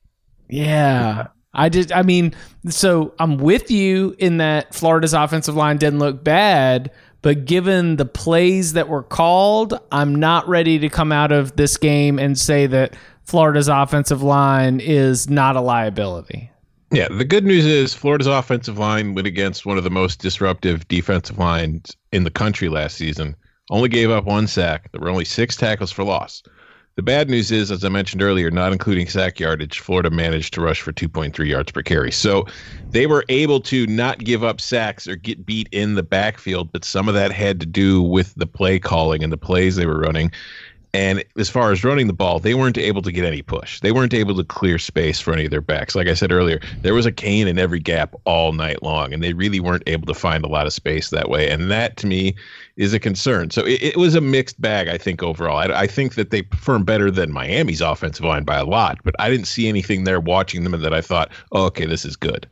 Yeah. 0.48 1.28
I 1.54 1.68
just, 1.68 1.92
I 1.92 2.02
mean, 2.02 2.34
so 2.68 3.12
I'm 3.18 3.36
with 3.36 3.70
you 3.70 4.16
in 4.18 4.38
that 4.38 4.74
Florida's 4.74 5.12
offensive 5.12 5.54
line 5.54 5.76
didn't 5.76 5.98
look 5.98 6.24
bad, 6.24 6.90
But 7.22 7.44
given 7.44 7.96
the 7.96 8.04
plays 8.04 8.72
that 8.72 8.88
were 8.88 9.04
called, 9.04 9.78
I'm 9.92 10.14
not 10.14 10.46
ready 10.48 10.78
to 10.80 10.88
come 10.88 11.12
out 11.12 11.30
of 11.30 11.56
this 11.56 11.76
game 11.76 12.18
and 12.18 12.36
say 12.36 12.66
that 12.66 12.94
Florida's 13.24 13.68
offensive 13.68 14.22
line 14.22 14.80
is 14.80 15.30
not 15.30 15.54
a 15.54 15.60
liability. 15.60 16.50
Yeah, 16.90 17.08
the 17.08 17.24
good 17.24 17.46
news 17.46 17.64
is 17.64 17.94
Florida's 17.94 18.26
offensive 18.26 18.76
line 18.76 19.14
went 19.14 19.26
against 19.26 19.64
one 19.64 19.78
of 19.78 19.84
the 19.84 19.90
most 19.90 20.18
disruptive 20.18 20.86
defensive 20.88 21.38
lines 21.38 21.96
in 22.10 22.24
the 22.24 22.30
country 22.30 22.68
last 22.68 22.96
season. 22.96 23.34
Only 23.70 23.88
gave 23.88 24.10
up 24.10 24.24
one 24.24 24.48
sack. 24.48 24.90
There 24.90 25.00
were 25.00 25.08
only 25.08 25.24
six 25.24 25.56
tackles 25.56 25.92
for 25.92 26.02
loss. 26.04 26.42
The 26.96 27.02
bad 27.02 27.30
news 27.30 27.50
is, 27.50 27.70
as 27.70 27.84
I 27.84 27.88
mentioned 27.88 28.22
earlier, 28.22 28.50
not 28.50 28.72
including 28.72 29.08
sack 29.08 29.40
yardage, 29.40 29.80
Florida 29.80 30.10
managed 30.10 30.52
to 30.54 30.60
rush 30.60 30.82
for 30.82 30.92
2.3 30.92 31.48
yards 31.48 31.72
per 31.72 31.82
carry. 31.82 32.12
So 32.12 32.44
they 32.90 33.06
were 33.06 33.24
able 33.30 33.60
to 33.60 33.86
not 33.86 34.18
give 34.18 34.44
up 34.44 34.60
sacks 34.60 35.08
or 35.08 35.16
get 35.16 35.46
beat 35.46 35.70
in 35.72 35.94
the 35.94 36.02
backfield, 36.02 36.70
but 36.70 36.84
some 36.84 37.08
of 37.08 37.14
that 37.14 37.32
had 37.32 37.60
to 37.60 37.66
do 37.66 38.02
with 38.02 38.34
the 38.34 38.46
play 38.46 38.78
calling 38.78 39.24
and 39.24 39.32
the 39.32 39.38
plays 39.38 39.76
they 39.76 39.86
were 39.86 40.00
running. 40.00 40.32
And 40.94 41.24
as 41.38 41.48
far 41.48 41.72
as 41.72 41.84
running 41.84 42.06
the 42.06 42.12
ball, 42.12 42.38
they 42.38 42.54
weren't 42.54 42.76
able 42.76 43.00
to 43.00 43.10
get 43.10 43.24
any 43.24 43.40
push. 43.40 43.80
They 43.80 43.92
weren't 43.92 44.12
able 44.12 44.36
to 44.36 44.44
clear 44.44 44.78
space 44.78 45.20
for 45.20 45.32
any 45.32 45.46
of 45.46 45.50
their 45.50 45.62
backs. 45.62 45.94
Like 45.94 46.06
I 46.06 46.12
said 46.12 46.30
earlier, 46.30 46.60
there 46.82 46.92
was 46.92 47.06
a 47.06 47.12
cane 47.12 47.48
in 47.48 47.58
every 47.58 47.78
gap 47.78 48.14
all 48.24 48.52
night 48.52 48.82
long, 48.82 49.14
and 49.14 49.22
they 49.22 49.32
really 49.32 49.58
weren't 49.58 49.84
able 49.86 50.06
to 50.06 50.14
find 50.14 50.44
a 50.44 50.48
lot 50.48 50.66
of 50.66 50.72
space 50.74 51.08
that 51.08 51.30
way. 51.30 51.48
And 51.48 51.70
that, 51.70 51.96
to 51.98 52.06
me, 52.06 52.34
is 52.76 52.92
a 52.92 52.98
concern. 52.98 53.50
So 53.50 53.64
it, 53.64 53.82
it 53.82 53.96
was 53.96 54.14
a 54.14 54.20
mixed 54.20 54.60
bag, 54.60 54.88
I 54.88 54.98
think, 54.98 55.22
overall. 55.22 55.56
I, 55.56 55.64
I, 55.82 55.86
think 55.86 56.14
that 56.16 56.30
they 56.30 56.42
performed 56.42 56.84
better 56.84 57.10
than 57.10 57.32
Miami's 57.32 57.80
offensive 57.80 58.24
line 58.26 58.44
by 58.44 58.58
a 58.58 58.64
lot, 58.64 58.98
but 59.02 59.14
I 59.18 59.30
didn't 59.30 59.46
see 59.46 59.68
anything 59.68 60.04
there 60.04 60.20
watching 60.20 60.62
them 60.62 60.78
that 60.78 60.92
I 60.92 61.00
thought, 61.00 61.30
oh, 61.52 61.64
okay, 61.66 61.86
this 61.86 62.04
is 62.04 62.16
good. 62.16 62.46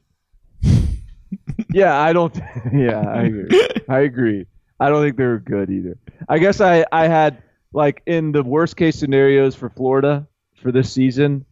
yeah, 1.72 2.01
I 2.01 2.12
don't. 2.14 2.34
Yeah, 2.72 3.01
I 3.01 3.22
agree. 3.22 3.68
I 3.88 3.99
agree. 4.01 4.47
I 4.78 4.88
don't 4.88 5.03
think 5.03 5.16
they 5.16 5.24
were 5.24 5.41
good 5.41 5.68
either. 5.68 5.99
I 6.30 6.38
guess 6.38 6.61
I, 6.62 6.86
I 6.93 7.07
had 7.07 7.43
like 7.72 8.02
in 8.06 8.32
the 8.32 8.42
worst 8.42 8.76
case 8.76 8.98
scenarios 8.98 9.54
for 9.54 9.70
Florida 9.70 10.26
for 10.62 10.72
this 10.72 10.92
season, 10.92 11.44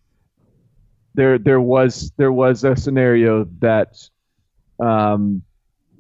there 1.15 1.39
there 1.39 1.61
was 1.61 2.13
there 2.17 2.33
was 2.33 2.65
a 2.65 2.77
scenario 2.77 3.45
that 3.61 3.97
um 4.81 5.43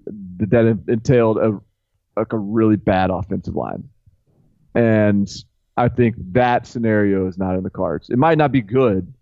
that 0.06 0.78
entailed 0.88 1.38
a 1.38 1.58
like 2.16 2.32
a 2.32 2.38
really 2.38 2.76
bad 2.76 3.10
offensive 3.10 3.54
line, 3.54 3.88
and 4.74 5.30
I 5.76 5.88
think 5.88 6.16
that 6.32 6.66
scenario 6.66 7.26
is 7.28 7.38
not 7.38 7.54
in 7.54 7.62
the 7.62 7.70
cards. 7.70 8.10
It 8.10 8.18
might 8.18 8.38
not 8.38 8.50
be 8.50 8.60
good, 8.60 9.12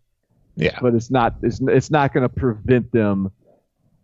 yeah, 0.56 0.78
but 0.80 0.94
it's 0.94 1.10
not 1.10 1.36
it's 1.42 1.60
it's 1.62 1.90
not 1.90 2.14
going 2.14 2.22
to 2.22 2.28
prevent 2.28 2.90
them, 2.92 3.30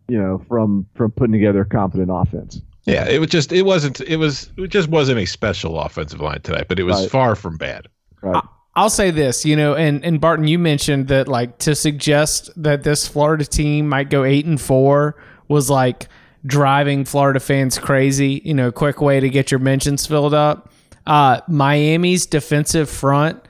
you 0.08 0.18
know, 0.18 0.42
from 0.48 0.86
from 0.94 1.10
putting 1.12 1.32
together 1.32 1.62
a 1.62 1.66
competent 1.66 2.10
offense. 2.12 2.60
Yeah, 2.84 3.08
it 3.08 3.20
was 3.20 3.30
just 3.30 3.52
it 3.52 3.62
wasn't 3.62 4.00
it 4.00 4.16
was 4.16 4.50
it 4.56 4.68
just 4.68 4.88
wasn't 4.88 5.20
a 5.20 5.26
special 5.26 5.78
offensive 5.80 6.20
line 6.20 6.40
tonight, 6.42 6.66
but 6.68 6.78
it 6.80 6.84
was 6.84 7.02
right. 7.02 7.10
far 7.10 7.34
from 7.36 7.56
bad. 7.56 7.86
Right. 8.22 8.42
I'll 8.74 8.90
say 8.90 9.10
this, 9.10 9.44
you 9.44 9.54
know, 9.54 9.74
and 9.74 10.04
and 10.04 10.20
Barton, 10.20 10.48
you 10.48 10.58
mentioned 10.58 11.08
that 11.08 11.28
like 11.28 11.58
to 11.58 11.74
suggest 11.74 12.50
that 12.60 12.82
this 12.82 13.06
Florida 13.06 13.44
team 13.44 13.88
might 13.88 14.10
go 14.10 14.24
eight 14.24 14.46
and 14.46 14.60
four 14.60 15.16
was 15.48 15.70
like 15.70 16.08
driving 16.44 17.04
Florida 17.04 17.38
fans 17.38 17.78
crazy. 17.78 18.42
You 18.44 18.54
know, 18.54 18.72
quick 18.72 19.00
way 19.00 19.20
to 19.20 19.28
get 19.28 19.50
your 19.50 19.60
mentions 19.60 20.06
filled 20.06 20.34
up. 20.34 20.72
Uh, 21.06 21.40
Miami's 21.48 22.26
defensive 22.26 22.88
front 22.88 23.42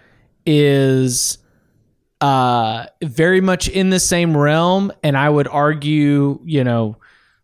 is 0.44 1.38
uh, 2.20 2.86
very 3.02 3.40
much 3.40 3.68
in 3.68 3.90
the 3.90 4.00
same 4.00 4.36
realm, 4.36 4.92
and 5.02 5.16
I 5.16 5.28
would 5.28 5.48
argue, 5.48 6.40
you 6.44 6.64
know, 6.64 6.96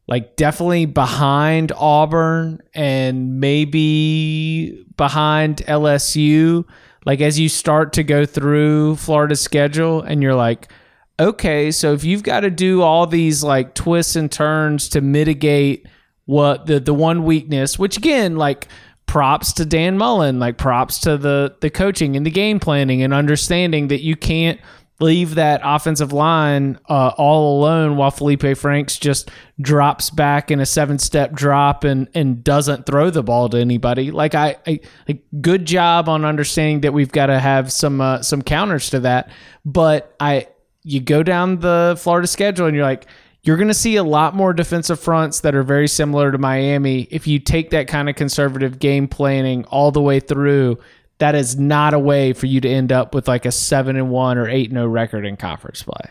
like 0.09 0.37
definitely 0.37 0.87
behind 0.87 1.71
Auburn 1.77 2.61
and 2.75 3.39
maybe 3.41 4.85
behind 4.97 5.59
LSU. 5.69 6.65
Like 7.05 7.21
as 7.21 7.39
you 7.39 7.49
start 7.51 7.93
to 7.93 8.03
go 8.03 8.25
through 8.25 8.97
Florida's 8.97 9.43
schedule 9.43 10.01
and 10.03 10.23
you're 10.23 10.35
like, 10.35 10.73
okay, 11.21 11.71
so 11.71 11.93
if 11.93 12.05
you've 12.05 12.23
got 12.23 12.41
to 12.41 12.51
do 12.51 12.83
all 12.83 13.07
these 13.07 13.45
like 13.45 13.75
twists 13.75 14.17
and 14.17 14.33
turns 14.33 14.89
to 14.91 15.03
mitigate 15.03 15.87
what 16.25 16.67
the 16.67 16.81
the 16.81 16.95
one 16.95 17.25
weakness, 17.25 17.79
which 17.79 17.97
again, 17.97 18.37
like 18.37 18.69
props 19.07 19.53
to 19.55 19.67
Dan 19.67 19.99
Mullen, 19.99 20.39
like 20.39 20.57
props 20.57 21.01
to 21.01 21.19
the 21.19 21.55
the 21.61 21.71
coaching 21.71 22.17
and 22.17 22.25
the 22.25 22.31
game 22.31 22.61
planning 22.61 23.03
and 23.03 23.13
understanding 23.13 23.89
that 23.89 24.03
you 24.03 24.17
can't 24.17 24.61
leave 25.01 25.37
that 25.37 25.61
offensive 25.63 26.13
line 26.13 26.79
uh, 26.89 27.13
all 27.17 27.59
alone 27.59 27.97
while 27.97 28.11
Felipe 28.11 28.57
Franks 28.57 28.99
just 28.99 29.31
drops 29.61 30.11
back 30.11 30.51
in 30.51 30.61
a 30.61 30.67
seven 30.67 30.99
step 30.99 31.33
drop 31.33 31.85
and 31.85 32.09
and 32.15 32.43
doesn't 32.43 32.87
throw 32.87 33.11
the 33.11 33.23
ball 33.23 33.49
to 33.49 33.59
anybody. 33.59 34.11
Like 34.11 34.35
I, 34.35 34.57
I 34.67 34.81
like 35.07 35.23
good 35.41 35.67
job 35.67 36.09
on 36.09 36.25
understanding 36.25 36.81
that 36.81 36.93
we've 36.93 37.13
got 37.13 37.27
to 37.27 37.39
have 37.39 37.73
some 37.73 38.01
uh, 38.01 38.23
some 38.23 38.43
counters 38.43 38.91
to 38.91 39.01
that. 39.01 39.31
But 39.65 40.15
I 40.19 40.49
you 40.83 41.01
go 41.01 41.23
down 41.23 41.61
the 41.61 41.97
Florida 42.01 42.27
schedule 42.27 42.67
and 42.67 42.75
you're 42.75 42.85
like 42.85 43.07
you're 43.43 43.57
going 43.57 43.69
to 43.69 43.75
see 43.75 43.97
a 43.97 44.03
lot 44.03 44.35
more 44.35 44.53
defensive 44.53 44.99
fronts 44.99 45.41
that 45.41 45.55
are 45.55 45.63
very 45.63 45.87
similar 45.87 46.33
to 46.33 46.39
Miami 46.39 47.03
if 47.11 47.27
you 47.27 47.39
take 47.39 47.71
that 47.71 47.87
kind 47.87 48.09
of 48.09 48.17
conservative 48.17 48.79
game 48.81 49.07
planning 49.07 49.65
all 49.67 49.93
the 49.93 50.03
way 50.03 50.19
through 50.19 50.77
that 51.19 51.35
is 51.35 51.59
not 51.59 51.95
a 51.95 51.99
way 51.99 52.33
for 52.33 52.47
you 52.47 52.61
to 52.61 52.69
end 52.69 52.93
up 52.93 53.15
with 53.15 53.29
like 53.29 53.45
a 53.45 53.53
seven 53.53 53.97
and 53.97 54.11
one 54.11 54.39
or 54.39 54.49
eight 54.49 54.67
and 54.67 54.75
no 54.75 54.85
oh 54.85 54.87
record 54.87 55.27
in 55.27 55.37
conference 55.37 55.83
play. 55.83 56.11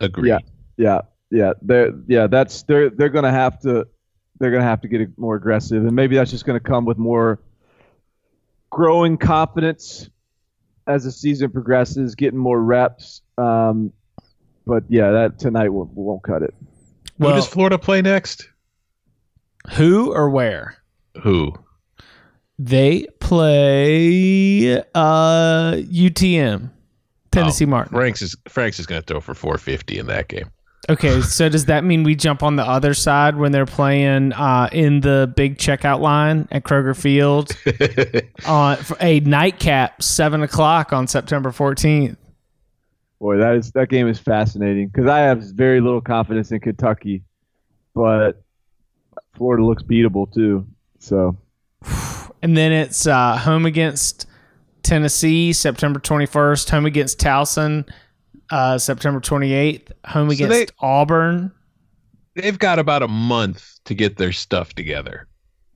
Agree. 0.00 0.28
Yeah, 0.28 0.38
yeah, 0.76 1.00
yeah. 1.30 1.52
They're 1.62 1.92
yeah. 2.06 2.26
That's 2.28 2.62
they're 2.62 2.90
they're 2.90 3.08
gonna 3.08 3.32
have 3.32 3.60
to 3.60 3.86
they're 4.38 4.52
gonna 4.52 4.62
have 4.64 4.80
to 4.82 4.88
get 4.88 5.18
more 5.18 5.34
aggressive, 5.34 5.84
and 5.84 5.94
maybe 5.94 6.16
that's 6.16 6.30
just 6.30 6.44
gonna 6.44 6.60
come 6.60 6.84
with 6.84 6.98
more 6.98 7.40
growing 8.70 9.18
confidence 9.18 10.08
as 10.86 11.04
the 11.04 11.12
season 11.12 11.50
progresses, 11.50 12.14
getting 12.14 12.38
more 12.38 12.62
reps. 12.62 13.22
Um, 13.36 13.92
but 14.66 14.84
yeah, 14.88 15.10
that 15.10 15.38
tonight 15.38 15.70
won't, 15.70 15.90
won't 15.92 16.22
cut 16.22 16.42
it. 16.42 16.54
Well, 17.18 17.30
Who 17.30 17.36
does 17.36 17.46
Florida 17.46 17.78
play 17.78 18.02
next? 18.02 18.48
Who 19.76 20.12
or 20.12 20.30
where? 20.30 20.76
Who? 21.22 21.54
They 22.58 23.06
play 23.20 24.78
uh, 24.94 25.74
UTM, 25.74 26.70
Tennessee 27.30 27.64
oh, 27.64 27.68
Martin. 27.68 27.96
Franks 27.96 28.20
is 28.20 28.36
Franks 28.48 28.80
is 28.80 28.86
going 28.86 29.00
to 29.00 29.06
throw 29.06 29.20
for 29.20 29.34
450 29.34 29.98
in 29.98 30.06
that 30.06 30.28
game. 30.28 30.50
Okay, 30.88 31.20
so 31.22 31.48
does 31.48 31.66
that 31.66 31.84
mean 31.84 32.02
we 32.02 32.16
jump 32.16 32.42
on 32.42 32.56
the 32.56 32.64
other 32.64 32.94
side 32.94 33.36
when 33.36 33.52
they're 33.52 33.66
playing 33.66 34.32
uh, 34.32 34.68
in 34.72 35.00
the 35.00 35.32
big 35.36 35.58
checkout 35.58 36.00
line 36.00 36.48
at 36.50 36.64
Kroger 36.64 36.96
Field 36.96 37.56
on 38.46 38.76
uh, 38.76 38.94
a 39.00 39.20
nightcap, 39.20 40.02
seven 40.02 40.42
o'clock 40.42 40.92
on 40.92 41.06
September 41.06 41.50
14th? 41.50 42.16
Boy, 43.20 43.36
that 43.36 43.56
is 43.56 43.72
that 43.72 43.88
game 43.88 44.08
is 44.08 44.18
fascinating 44.18 44.88
because 44.88 45.08
I 45.08 45.20
have 45.20 45.42
very 45.42 45.80
little 45.80 46.00
confidence 46.00 46.52
in 46.52 46.60
Kentucky, 46.60 47.22
but 47.94 48.42
Florida 49.36 49.64
looks 49.64 49.82
beatable 49.82 50.32
too. 50.32 50.66
So 50.98 51.36
and 52.42 52.56
then 52.56 52.72
it's 52.72 53.06
uh, 53.06 53.36
home 53.36 53.66
against 53.66 54.26
Tennessee 54.82 55.52
September 55.52 56.00
21st, 56.00 56.70
home 56.70 56.86
against 56.86 57.18
Towson 57.18 57.88
uh, 58.50 58.78
September 58.78 59.20
28th, 59.20 59.92
home 60.06 60.30
against 60.30 60.54
so 60.54 60.64
they, 60.64 60.66
Auburn. 60.80 61.52
They've 62.34 62.58
got 62.58 62.78
about 62.78 63.02
a 63.02 63.08
month 63.08 63.78
to 63.84 63.94
get 63.94 64.16
their 64.16 64.32
stuff 64.32 64.74
together. 64.74 65.26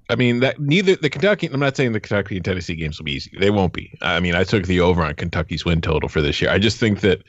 I 0.08 0.16
mean 0.16 0.40
that 0.40 0.60
neither 0.60 0.96
the 0.96 1.08
Kentucky. 1.08 1.46
I'm 1.46 1.60
not 1.60 1.76
saying 1.76 1.92
the 1.92 2.00
Kentucky 2.00 2.36
and 2.36 2.44
Tennessee 2.44 2.74
games 2.74 2.98
will 2.98 3.04
be 3.04 3.12
easy. 3.12 3.32
They 3.38 3.50
won't 3.50 3.72
be. 3.72 3.96
I 4.02 4.20
mean, 4.20 4.34
I 4.34 4.44
took 4.44 4.66
the 4.66 4.80
over 4.80 5.02
on 5.02 5.14
Kentucky's 5.14 5.64
win 5.64 5.80
total 5.80 6.08
for 6.08 6.20
this 6.20 6.40
year. 6.40 6.50
I 6.50 6.58
just 6.58 6.78
think 6.78 7.00
that 7.00 7.22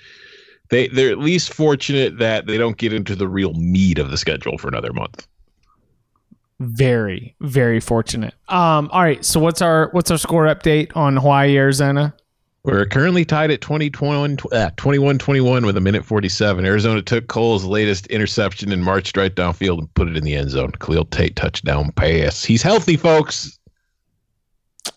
they 0.70 0.88
they're 0.90 1.12
at 1.12 1.20
least 1.20 1.54
fortunate 1.54 2.18
that 2.18 2.46
they 2.46 2.58
don't 2.58 2.78
get 2.78 2.92
into 2.92 3.16
the 3.16 3.28
real 3.28 3.54
meat 3.54 4.00
of 4.00 4.12
the 4.12 4.18
schedule 4.18 4.58
for 4.58 4.68
another 4.68 4.92
month 4.92 5.28
very 6.68 7.36
very 7.42 7.80
fortunate. 7.80 8.34
Um, 8.50 8.90
all 8.92 9.02
right, 9.02 9.24
so 9.24 9.40
what's 9.40 9.62
our 9.62 9.90
what's 9.92 10.12
our 10.12 10.18
score 10.18 10.46
update 10.46 10.96
on 10.96 11.18
Hawaii 11.18 11.58
Arizona? 11.58 12.14
We're 12.64 12.86
currently 12.86 13.26
tied 13.26 13.52
at 13.52 13.60
21 13.60 14.38
uh, 14.54 14.70
21 14.78 15.18
21 15.18 15.66
with 15.66 15.76
a 15.76 15.82
minute 15.82 16.06
47. 16.06 16.66
Arizona 16.66 17.02
took 17.02 17.28
Cole's 17.28 17.66
latest 17.66 18.08
interception 18.08 18.72
and 18.72 18.84
marched 18.84 19.18
right 19.18 19.36
downfield 19.36 19.80
and 19.80 19.94
put 19.96 20.08
it 20.08 20.16
in 20.16 20.24
the 20.24 20.36
end 20.36 20.50
zone. 20.50 20.72
Khalil 20.80 21.06
Tate 21.06 21.36
touchdown 21.36 21.92
pass. 21.92 22.44
He's 22.44 22.62
healthy, 22.62 22.96
folks. 22.96 23.60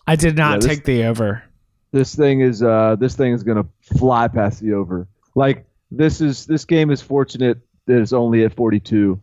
I 0.07 0.15
did 0.15 0.37
not 0.37 0.53
yeah, 0.53 0.57
this, 0.57 0.65
take 0.65 0.85
the 0.85 1.03
over. 1.03 1.43
This 1.91 2.15
thing 2.15 2.39
is 2.39 2.63
uh 2.63 2.95
this 2.97 3.15
thing 3.15 3.33
is 3.33 3.43
going 3.43 3.61
to 3.61 3.97
fly 3.97 4.29
past 4.29 4.61
the 4.61 4.73
over. 4.73 5.05
Like 5.35 5.65
this 5.91 6.21
is 6.21 6.45
this 6.45 6.63
game 6.63 6.89
is 6.89 7.01
fortunate 7.01 7.59
that 7.87 7.99
it's 7.99 8.13
only 8.13 8.45
at 8.45 8.53
42 8.53 9.19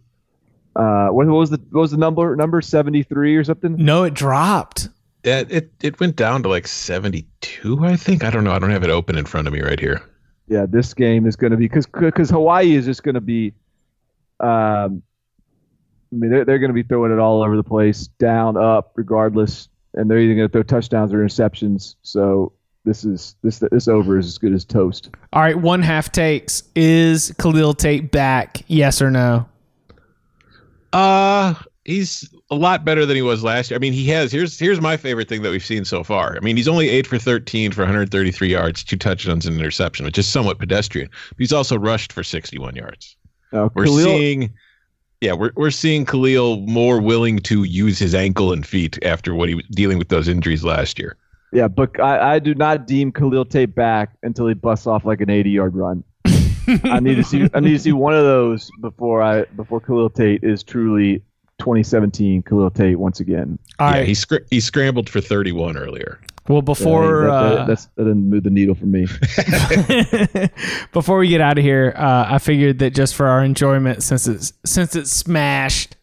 uh, 0.77 1.09
what, 1.09 1.27
what 1.27 1.37
was 1.37 1.51
the 1.51 1.61
what 1.71 1.83
was 1.83 1.91
the 1.91 1.97
number 1.97 2.35
number 2.37 2.61
seventy 2.61 3.03
three 3.03 3.37
or 3.37 3.45
something? 3.45 3.77
No, 3.77 4.05
it 4.05 4.15
dropped. 4.15 4.89
Yeah, 5.25 5.45
it 5.49 5.73
it 5.83 6.01
went 6.01 6.17
down 6.17 6.43
to 6.43 6.49
like 6.49 6.67
seventy 6.67 7.27
two. 7.41 7.85
I 7.85 7.97
think 7.97 8.25
I 8.25 8.31
don't 8.31 8.45
know. 8.45 8.53
I 8.53 8.59
don't 8.59 8.71
have 8.71 8.85
it 8.85 8.91
open 8.91 9.17
in 9.17 9.25
front 9.25 9.47
of 9.47 9.55
me 9.55 9.63
right 9.63 9.81
here. 9.81 10.03
Yeah, 10.49 10.67
this 10.69 10.93
game 10.93 11.27
is 11.27 11.37
going 11.37 11.53
to 11.53 11.57
be 11.57 11.67
because 11.67 11.87
because 11.87 12.29
Hawaii 12.31 12.75
is 12.75 12.85
just 12.85 13.03
going 13.03 13.15
to 13.15 13.21
be, 13.21 13.55
um, 14.41 15.03
I 16.13 16.17
mean, 16.17 16.31
they're, 16.31 16.45
they're 16.45 16.59
going 16.59 16.69
to 16.69 16.75
be 16.75 16.83
throwing 16.83 17.13
it 17.13 17.19
all 17.19 17.43
over 17.43 17.57
the 17.57 17.65
place, 17.65 18.09
down, 18.19 18.59
up, 18.59 18.93
regardless, 18.95 19.69
and 19.95 20.11
they're 20.11 20.19
either 20.19 20.35
going 20.35 20.49
to 20.49 20.53
throw 20.53 20.63
touchdowns 20.63 21.15
or 21.15 21.25
interceptions. 21.25 21.95
So 22.03 22.53
this 22.85 23.05
is 23.05 23.37
this 23.43 23.61
this 23.61 23.89
over 23.89 24.19
is 24.19 24.27
as 24.27 24.39
good 24.39 24.53
as 24.53 24.67
toast. 24.67 25.09
All 25.33 25.41
right, 25.41 25.57
one 25.57 25.81
half 25.81 26.13
takes. 26.13 26.65
Is 26.75 27.33
Khalil 27.39 27.73
Tate 27.73 28.11
back? 28.11 28.63
Yes 28.67 29.01
or 29.01 29.11
no? 29.11 29.47
Uh 30.95 31.55
he's 31.85 32.33
a 32.51 32.55
lot 32.55 32.85
better 32.85 33.07
than 33.07 33.17
he 33.17 33.23
was 33.23 33.43
last 33.43 33.71
year. 33.71 33.77
I 33.77 33.81
mean, 33.81 33.93
he 33.93 34.09
has. 34.09 34.33
Here's 34.33 34.59
here's 34.59 34.81
my 34.81 34.97
favorite 34.97 35.29
thing 35.29 35.43
that 35.43 35.51
we've 35.51 35.65
seen 35.65 35.85
so 35.85 36.03
far. 36.03 36.37
I 36.37 36.41
mean, 36.41 36.57
he's 36.57 36.69
only 36.69 36.89
eight 36.89 37.07
for 37.07 37.19
13 37.19 37.73
for 37.73 37.83
133 37.83 38.49
yards, 38.49 38.85
two 38.85 38.97
touchdowns, 38.97 39.47
and 39.47 39.55
an 39.55 39.61
interception, 39.61 40.05
which 40.05 40.19
is 40.19 40.27
somewhat 40.27 40.59
pedestrian. 40.59 41.09
But 41.31 41.39
he's 41.39 41.53
also 41.53 41.79
rushed 41.79 42.13
for 42.13 42.23
61 42.23 42.77
yards. 42.77 43.17
Uh, 43.53 43.69
We're 43.75 43.85
Khalil, 43.85 44.05
seeing, 44.05 44.53
yeah, 45.21 45.33
we're 45.33 45.53
we're 45.55 45.71
seeing 45.71 46.05
Khalil 46.05 46.61
more 46.61 47.01
willing 47.01 47.39
to 47.41 47.65
use 47.65 47.99
his 47.99 48.15
ankle 48.15 48.53
and 48.53 48.67
feet 48.67 48.99
after 49.05 49.35
what 49.35 49.49
he 49.49 49.55
was 49.55 49.65
dealing 49.71 49.99
with 49.99 50.09
those 50.09 50.29
injuries 50.29 50.65
last 50.65 50.99
year. 50.99 51.17
yeah, 51.53 51.69
but 51.69 52.01
I, 52.01 52.35
I 52.35 52.39
do 52.39 52.55
not 52.55 52.87
deem 52.87 53.13
Khalil 53.13 53.45
Tate 53.45 53.75
back 53.75 54.17
until 54.23 54.49
he 54.49 54.55
busts 54.55 54.87
off 54.87 55.05
like 55.05 55.21
an 55.21 55.31
80 55.31 55.51
yard 55.51 55.77
run. 55.77 56.03
I 56.85 57.01
need 57.01 57.17
to 57.17 57.25
see 57.25 57.49
I 57.55 57.61
need 57.61 57.73
to 57.73 57.79
see 57.79 57.93
one 57.93 58.15
of 58.15 58.25
those 58.25 58.71
before 58.81 59.23
I 59.23 59.45
before 59.57 59.81
Khalil 59.81 60.11
Tate 60.11 60.43
is 60.43 60.63
truly 60.63 61.23
2017 61.59 62.43
Khalil 62.43 62.71
Tate 62.71 62.99
once 62.99 63.21
again. 63.21 63.59
All 63.79 63.91
yeah, 63.91 63.99
right. 63.99 64.07
he 64.07 64.15
scr- 64.15 64.45
he 64.51 64.61
scrambled 64.61 65.09
for 65.09 65.21
31 65.21 65.77
earlier. 65.77 66.21
well, 66.49 66.59
Yeah, 66.59 66.63
before 66.63 67.23
that, 67.23 67.27
that, 67.27 67.59
uh, 67.59 67.67
that's, 67.67 67.87
that 67.97 68.05
didn't 68.05 68.29
move 68.29 68.43
the 68.43 68.51
needle 68.51 68.75
for 68.75 68.87
me. 68.87 69.07
before 70.93 71.19
we 71.19 71.29
get 71.29 71.41
out 71.41 71.59
of 71.59 71.65
here, 71.65 71.95
uh, 71.97 72.27
I 72.29 72.39
figured 72.39 72.81
that 72.81 72.91
just 72.91 73.15
for 73.15 73.27
our 73.27 73.45
enjoyment, 73.45 74.03
since 74.03 74.27
it's 74.27 74.53
since 74.65 74.97
it's 74.97 75.13
smashed, 75.13 75.97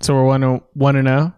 so 0.00 0.14
we're 0.14 0.24
one 0.24 0.40
to 0.42 0.62
one 0.74 0.96
and 0.96 1.08
oh? 1.08 1.18
zero. 1.18 1.34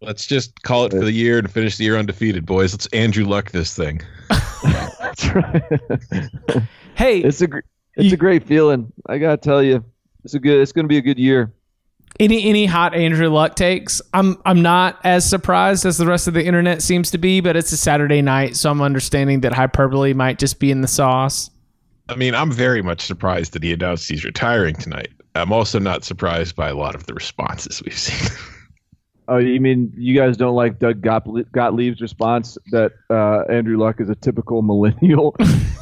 Let's 0.00 0.26
just 0.26 0.62
call 0.62 0.84
it 0.84 0.90
for 0.90 1.00
the 1.04 1.12
year 1.12 1.38
and 1.38 1.50
finish 1.50 1.76
the 1.76 1.84
year 1.84 1.96
undefeated, 1.96 2.44
boys. 2.44 2.72
Let's 2.72 2.86
Andrew 2.88 3.24
Luck 3.24 3.50
this 3.50 3.74
thing. 3.74 4.02
That's 4.28 5.26
right. 5.34 5.62
Hey, 6.94 7.20
it's 7.20 7.40
a 7.40 7.46
gr- 7.46 7.60
it's 7.96 8.12
a 8.12 8.16
great 8.16 8.44
feeling. 8.44 8.92
I 9.08 9.18
gotta 9.18 9.38
tell 9.38 9.62
you, 9.62 9.84
it's 10.24 10.34
a 10.34 10.38
good. 10.38 10.60
It's 10.60 10.72
gonna 10.72 10.88
be 10.88 10.98
a 10.98 11.02
good 11.02 11.18
year. 11.18 11.52
any 12.20 12.44
any 12.44 12.66
hot 12.66 12.94
Andrew 12.94 13.28
Luck 13.30 13.56
takes? 13.56 14.02
I'm 14.12 14.36
I'm 14.44 14.60
not 14.60 14.98
as 15.02 15.28
surprised 15.28 15.86
as 15.86 15.96
the 15.96 16.06
rest 16.06 16.28
of 16.28 16.34
the 16.34 16.44
internet 16.44 16.82
seems 16.82 17.10
to 17.12 17.18
be, 17.18 17.40
but 17.40 17.56
it's 17.56 17.72
a 17.72 17.76
Saturday 17.78 18.20
night, 18.20 18.56
so 18.56 18.70
I'm 18.70 18.82
understanding 18.82 19.40
that 19.40 19.54
hyperbole 19.54 20.12
might 20.12 20.38
just 20.38 20.58
be 20.60 20.70
in 20.70 20.82
the 20.82 20.88
sauce. 20.88 21.50
I 22.08 22.16
mean, 22.16 22.34
I'm 22.34 22.52
very 22.52 22.82
much 22.82 23.00
surprised 23.00 23.54
that 23.54 23.62
he 23.62 23.72
announced 23.72 24.08
he's 24.08 24.24
retiring 24.24 24.76
tonight. 24.76 25.08
I'm 25.34 25.52
also 25.52 25.78
not 25.78 26.04
surprised 26.04 26.54
by 26.54 26.68
a 26.68 26.74
lot 26.74 26.94
of 26.94 27.06
the 27.06 27.14
responses 27.14 27.82
we've 27.82 27.98
seen. 27.98 28.30
Oh, 29.28 29.38
you 29.38 29.60
mean 29.60 29.92
you 29.96 30.14
guys 30.14 30.36
don't 30.36 30.54
like 30.54 30.78
Doug 30.78 31.00
Gottlieb, 31.00 31.50
Gottlieb's 31.52 32.00
response 32.00 32.56
that 32.70 32.92
uh, 33.10 33.40
Andrew 33.50 33.76
Luck 33.76 34.00
is 34.00 34.08
a 34.08 34.14
typical 34.14 34.62
millennial? 34.62 35.34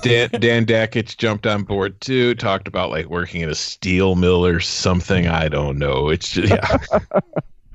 Dan 0.02 0.30
Dan 0.32 0.64
Dakich 0.66 1.16
jumped 1.16 1.46
on 1.46 1.64
board 1.64 2.00
too, 2.00 2.34
talked 2.36 2.68
about 2.68 2.90
like 2.90 3.06
working 3.06 3.42
in 3.42 3.50
a 3.50 3.54
steel 3.54 4.14
mill 4.14 4.44
or 4.46 4.60
something. 4.60 5.26
I 5.26 5.48
don't 5.48 5.78
know. 5.78 6.08
It's 6.08 6.30
just 6.30 6.50
yeah. 6.50 7.00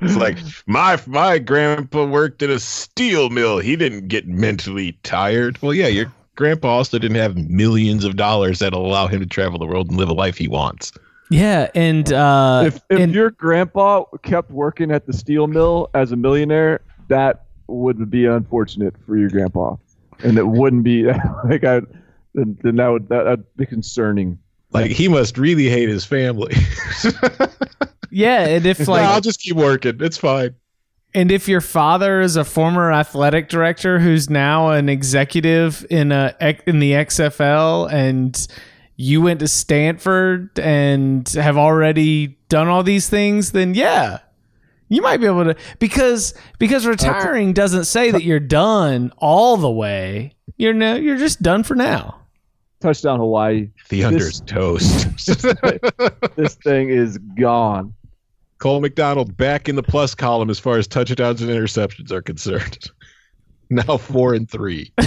It's 0.01 0.15
like 0.15 0.37
my 0.65 0.97
my 1.07 1.39
grandpa 1.39 2.05
worked 2.05 2.41
in 2.41 2.49
a 2.49 2.59
steel 2.59 3.29
mill. 3.29 3.59
He 3.59 3.75
didn't 3.75 4.07
get 4.07 4.27
mentally 4.27 4.93
tired. 5.03 5.61
Well, 5.61 5.73
yeah, 5.73 5.87
your 5.87 6.11
grandpa 6.35 6.69
also 6.69 6.97
didn't 6.97 7.17
have 7.17 7.35
millions 7.49 8.05
of 8.05 8.15
dollars 8.15 8.59
that'll 8.59 8.85
allow 8.85 9.07
him 9.07 9.19
to 9.19 9.25
travel 9.25 9.59
the 9.59 9.65
world 9.65 9.89
and 9.89 9.97
live 9.97 10.07
a 10.07 10.13
life 10.13 10.37
he 10.37 10.47
wants. 10.47 10.93
Yeah, 11.29 11.69
and 11.75 12.11
uh, 12.11 12.63
if 12.65 12.75
if 12.89 12.99
and- 12.99 13.13
your 13.13 13.31
grandpa 13.31 14.03
kept 14.23 14.49
working 14.51 14.91
at 14.91 15.05
the 15.05 15.13
steel 15.13 15.47
mill 15.47 15.89
as 15.93 16.11
a 16.11 16.15
millionaire, 16.15 16.81
that 17.07 17.45
would 17.67 18.09
be 18.09 18.25
unfortunate 18.25 18.95
for 19.05 19.15
your 19.17 19.29
grandpa, 19.29 19.75
and 20.23 20.37
it 20.37 20.47
wouldn't 20.47 20.83
be 20.83 21.03
like 21.45 21.63
I. 21.63 21.81
Then, 22.35 22.57
then 22.61 22.75
that 22.75 22.87
would 22.87 23.09
that 23.09 23.25
would 23.25 23.57
be 23.57 23.65
concerning. 23.65 24.37
Like 24.71 24.91
he 24.91 25.07
must 25.07 25.37
really 25.37 25.67
hate 25.67 25.89
his 25.89 26.05
family. 26.05 26.55
yeah, 28.11 28.45
and 28.45 28.65
if 28.65 28.79
No, 28.87 28.93
like 28.93 29.01
I'll 29.03 29.21
just 29.21 29.41
keep 29.41 29.55
working. 29.55 29.97
It's 29.99 30.17
fine. 30.17 30.55
And 31.15 31.31
if 31.31 31.47
your 31.47 31.61
father 31.61 32.21
is 32.21 32.35
a 32.35 32.43
former 32.43 32.91
athletic 32.91 33.49
director 33.49 33.97
who's 33.97 34.29
now 34.29 34.69
an 34.69 34.89
executive 34.89 35.85
in 35.89 36.11
a 36.11 36.35
in 36.67 36.79
the 36.79 36.91
XFL 36.91 37.91
and 37.91 38.47
you 39.01 39.21
went 39.21 39.39
to 39.39 39.47
Stanford 39.47 40.59
and 40.59 41.25
have 41.29 41.57
already 41.57 42.37
done 42.49 42.67
all 42.67 42.83
these 42.83 43.07
things, 43.07 43.53
then 43.53 43.73
yeah. 43.73 44.19
You 44.89 45.01
might 45.01 45.21
be 45.21 45.25
able 45.25 45.45
to 45.45 45.55
because 45.77 46.33
because 46.57 46.85
retiring 46.85 47.53
doesn't 47.53 47.85
say 47.85 48.11
that 48.11 48.23
you're 48.23 48.41
done 48.41 49.13
all 49.17 49.55
the 49.55 49.69
way. 49.69 50.33
You're 50.57 50.73
no 50.73 50.95
you're 50.95 51.15
just 51.15 51.41
done 51.41 51.63
for 51.63 51.75
now. 51.75 52.19
Touchdown 52.81 53.19
Hawaii. 53.19 53.69
The 53.87 54.03
under's 54.03 54.41
toast. 54.41 55.07
This 56.35 56.55
thing 56.55 56.89
is 56.89 57.17
gone. 57.39 57.93
Cole 58.57 58.81
McDonald 58.81 59.37
back 59.37 59.69
in 59.69 59.77
the 59.77 59.83
plus 59.83 60.13
column 60.13 60.49
as 60.49 60.59
far 60.59 60.77
as 60.77 60.87
touchdowns 60.87 61.41
and 61.41 61.49
interceptions 61.49 62.11
are 62.11 62.21
concerned. 62.21 62.89
Now 63.71 63.97
four 63.97 64.33
and 64.33 64.49
three. 64.49 64.91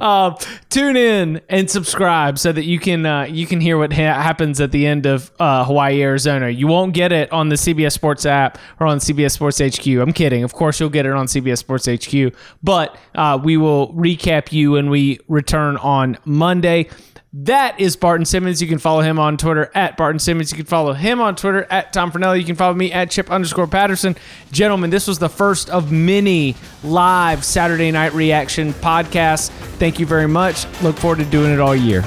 uh, 0.00 0.34
tune 0.70 0.96
in 0.96 1.40
and 1.48 1.70
subscribe 1.70 2.38
so 2.38 2.52
that 2.52 2.64
you 2.64 2.78
can 2.78 3.06
uh, 3.06 3.22
you 3.22 3.46
can 3.46 3.60
hear 3.60 3.78
what 3.78 3.92
ha- 3.92 4.20
happens 4.20 4.60
at 4.60 4.72
the 4.72 4.86
end 4.86 5.06
of 5.06 5.30
uh, 5.38 5.64
Hawaii 5.64 6.02
Arizona. 6.02 6.48
You 6.48 6.66
won't 6.66 6.94
get 6.94 7.12
it 7.12 7.32
on 7.32 7.48
the 7.48 7.56
CBS 7.56 7.92
Sports 7.92 8.26
app 8.26 8.58
or 8.80 8.86
on 8.86 8.98
CBS 8.98 9.32
Sports 9.32 9.58
HQ. 9.58 9.86
I'm 9.86 10.12
kidding. 10.12 10.44
Of 10.44 10.52
course, 10.52 10.80
you'll 10.80 10.90
get 10.90 11.06
it 11.06 11.12
on 11.12 11.26
CBS 11.26 11.58
Sports 11.58 11.86
HQ, 11.86 12.34
but 12.62 12.96
uh, 13.14 13.38
we 13.42 13.56
will 13.56 13.92
recap 13.94 14.52
you 14.52 14.72
when 14.72 14.90
we 14.90 15.20
return 15.28 15.76
on 15.78 16.18
Monday. 16.24 16.88
That 17.34 17.78
is 17.78 17.94
Barton 17.94 18.24
Simmons. 18.24 18.62
You 18.62 18.68
can 18.68 18.78
follow 18.78 19.02
him 19.02 19.18
on 19.18 19.36
Twitter 19.36 19.70
at 19.74 19.98
Barton 19.98 20.18
Simmons. 20.18 20.50
You 20.50 20.56
can 20.56 20.64
follow 20.64 20.94
him 20.94 21.20
on 21.20 21.36
Twitter 21.36 21.66
at 21.70 21.92
Tom 21.92 22.10
Fornelli. 22.10 22.38
You 22.38 22.44
can 22.46 22.56
follow 22.56 22.72
me 22.72 22.90
at 22.90 23.10
Chip 23.10 23.30
underscore 23.30 23.66
Patterson. 23.66 24.16
Gentlemen, 24.50 24.88
this 24.88 25.06
was 25.06 25.18
the 25.18 25.28
first 25.28 25.68
of 25.68 25.92
many 25.92 26.56
live 26.82 27.44
Saturday 27.44 27.90
night 27.90 28.14
reaction 28.14 28.72
podcasts. 28.72 29.50
Thank 29.78 30.00
you 30.00 30.06
very 30.06 30.26
much. 30.26 30.66
Look 30.80 30.96
forward 30.96 31.18
to 31.18 31.26
doing 31.26 31.52
it 31.52 31.60
all 31.60 31.76
year. 31.76 32.00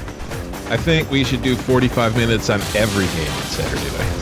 I 0.69 0.78
think 0.78 1.11
we 1.11 1.24
should 1.24 1.43
do 1.43 1.55
45 1.55 2.17
minutes 2.17 2.49
on 2.49 2.59
every 2.76 3.05
game 3.05 3.32
on 3.32 3.43
Saturday 3.43 3.91
night. 3.97 4.17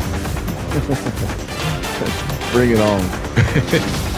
Bring 2.52 2.72
it 2.72 2.80
on. 2.82 4.06